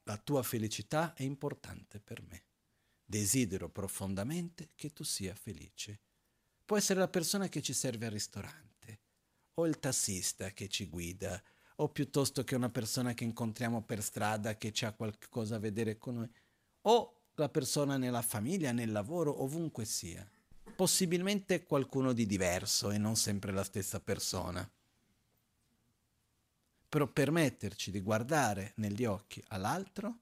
La 0.04 0.18
tua 0.18 0.44
felicità 0.44 1.16
è 1.16 1.24
importante 1.24 2.00
per 2.00 2.22
me. 2.22 2.44
Desidero 3.04 3.70
profondamente 3.70 4.70
che 4.76 4.94
tu 4.94 5.04
sia 5.04 5.34
felice. 5.34 6.02
Può 6.64 6.78
essere 6.78 7.00
la 7.00 7.08
persona 7.08 7.50
che 7.50 7.64
ci 7.64 7.74
serve 7.74 8.06
al 8.06 8.12
ristorante, 8.12 9.00
o 9.56 9.66
il 9.66 9.80
tassista 9.80 10.52
che 10.52 10.68
ci 10.68 10.86
guida, 10.86 11.42
o 11.78 11.90
piuttosto 11.90 12.44
che 12.44 12.54
una 12.54 12.70
persona 12.70 13.16
che 13.16 13.24
incontriamo 13.24 13.82
per 13.82 14.04
strada 14.04 14.58
che 14.58 14.72
ha 14.86 14.94
qualcosa 14.94 15.56
a 15.56 15.60
vedere 15.60 15.98
con 15.98 16.18
noi, 16.18 16.30
o 16.82 17.30
la 17.34 17.50
persona 17.50 17.98
nella 17.98 18.22
famiglia, 18.22 18.72
nel 18.72 18.92
lavoro, 18.92 19.42
ovunque 19.42 19.86
sia. 19.86 20.30
Possibilmente 20.78 21.64
qualcuno 21.64 22.14
di 22.14 22.28
diverso 22.28 22.92
e 22.92 23.00
non 23.00 23.16
sempre 23.16 23.52
la 23.52 23.64
stessa 23.64 24.00
persona. 24.00 24.70
però 26.88 27.08
permetterci 27.08 27.92
di 27.92 28.00
guardare 28.00 28.74
negli 28.76 29.06
occhi 29.06 29.44
all'altro 29.48 30.20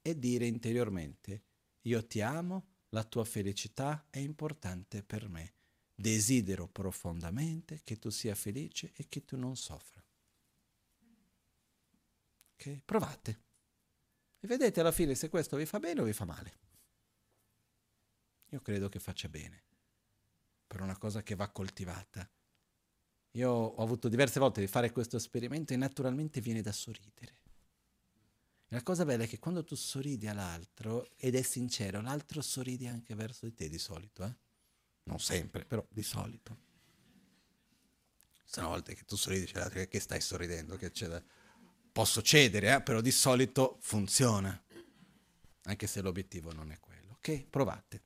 e 0.00 0.18
dire 0.18 0.46
interiormente 0.46 1.42
io 1.82 2.06
ti 2.06 2.20
amo, 2.20 2.66
la 2.90 3.04
tua 3.04 3.24
felicità 3.24 4.06
è 4.08 4.18
importante 4.18 5.02
per 5.02 5.28
me. 5.28 5.54
Desidero 5.94 6.68
profondamente 6.68 7.80
che 7.84 7.98
tu 7.98 8.08
sia 8.10 8.34
felice 8.34 8.92
e 8.94 9.06
che 9.08 9.24
tu 9.24 9.36
non 9.36 9.56
soffra. 9.56 10.02
Ok? 12.54 12.80
Provate. 12.84 13.40
E 14.40 14.46
vedete 14.46 14.80
alla 14.80 14.92
fine 14.92 15.14
se 15.14 15.28
questo 15.28 15.56
vi 15.56 15.66
fa 15.66 15.78
bene 15.78 16.00
o 16.00 16.04
vi 16.04 16.12
fa 16.12 16.24
male. 16.24 16.60
Io 18.50 18.60
credo 18.60 18.88
che 18.88 18.98
faccia 18.98 19.28
bene, 19.28 19.62
per 20.72 20.80
una 20.80 20.96
cosa 20.96 21.22
che 21.22 21.34
va 21.34 21.50
coltivata. 21.50 22.26
Io 23.32 23.50
ho 23.50 23.82
avuto 23.82 24.08
diverse 24.08 24.40
volte 24.40 24.62
di 24.62 24.66
fare 24.66 24.90
questo 24.90 25.18
esperimento 25.18 25.74
e 25.74 25.76
naturalmente 25.76 26.40
viene 26.40 26.62
da 26.62 26.72
sorridere. 26.72 27.40
La 28.68 28.82
cosa 28.82 29.04
bella 29.04 29.24
è 29.24 29.28
che 29.28 29.38
quando 29.38 29.64
tu 29.64 29.74
sorridi 29.74 30.28
all'altro 30.28 31.10
ed 31.18 31.34
è 31.34 31.42
sincero, 31.42 32.00
l'altro 32.00 32.40
sorride 32.40 32.88
anche 32.88 33.14
verso 33.14 33.44
di 33.44 33.52
te 33.52 33.68
di 33.68 33.76
solito, 33.76 34.24
eh? 34.24 34.34
Non 35.04 35.20
sempre, 35.20 35.66
però 35.66 35.84
di 35.90 36.02
solito. 36.02 36.56
Sono 38.46 38.68
volte 38.68 38.94
che 38.94 39.04
tu 39.04 39.16
sorridi, 39.16 39.44
c'è 39.44 39.58
l'altro 39.58 39.84
che 39.84 40.00
stai 40.00 40.22
sorridendo, 40.22 40.76
che 40.76 40.90
c'è 40.90 41.06
da... 41.06 41.22
Posso 41.92 42.22
cedere, 42.22 42.76
eh? 42.76 42.80
però 42.80 43.02
di 43.02 43.10
solito 43.10 43.76
funziona, 43.80 44.58
anche 45.64 45.86
se 45.86 46.00
l'obiettivo 46.00 46.50
non 46.54 46.70
è 46.72 46.80
quello. 46.80 47.12
Ok? 47.12 47.44
Provate. 47.50 48.04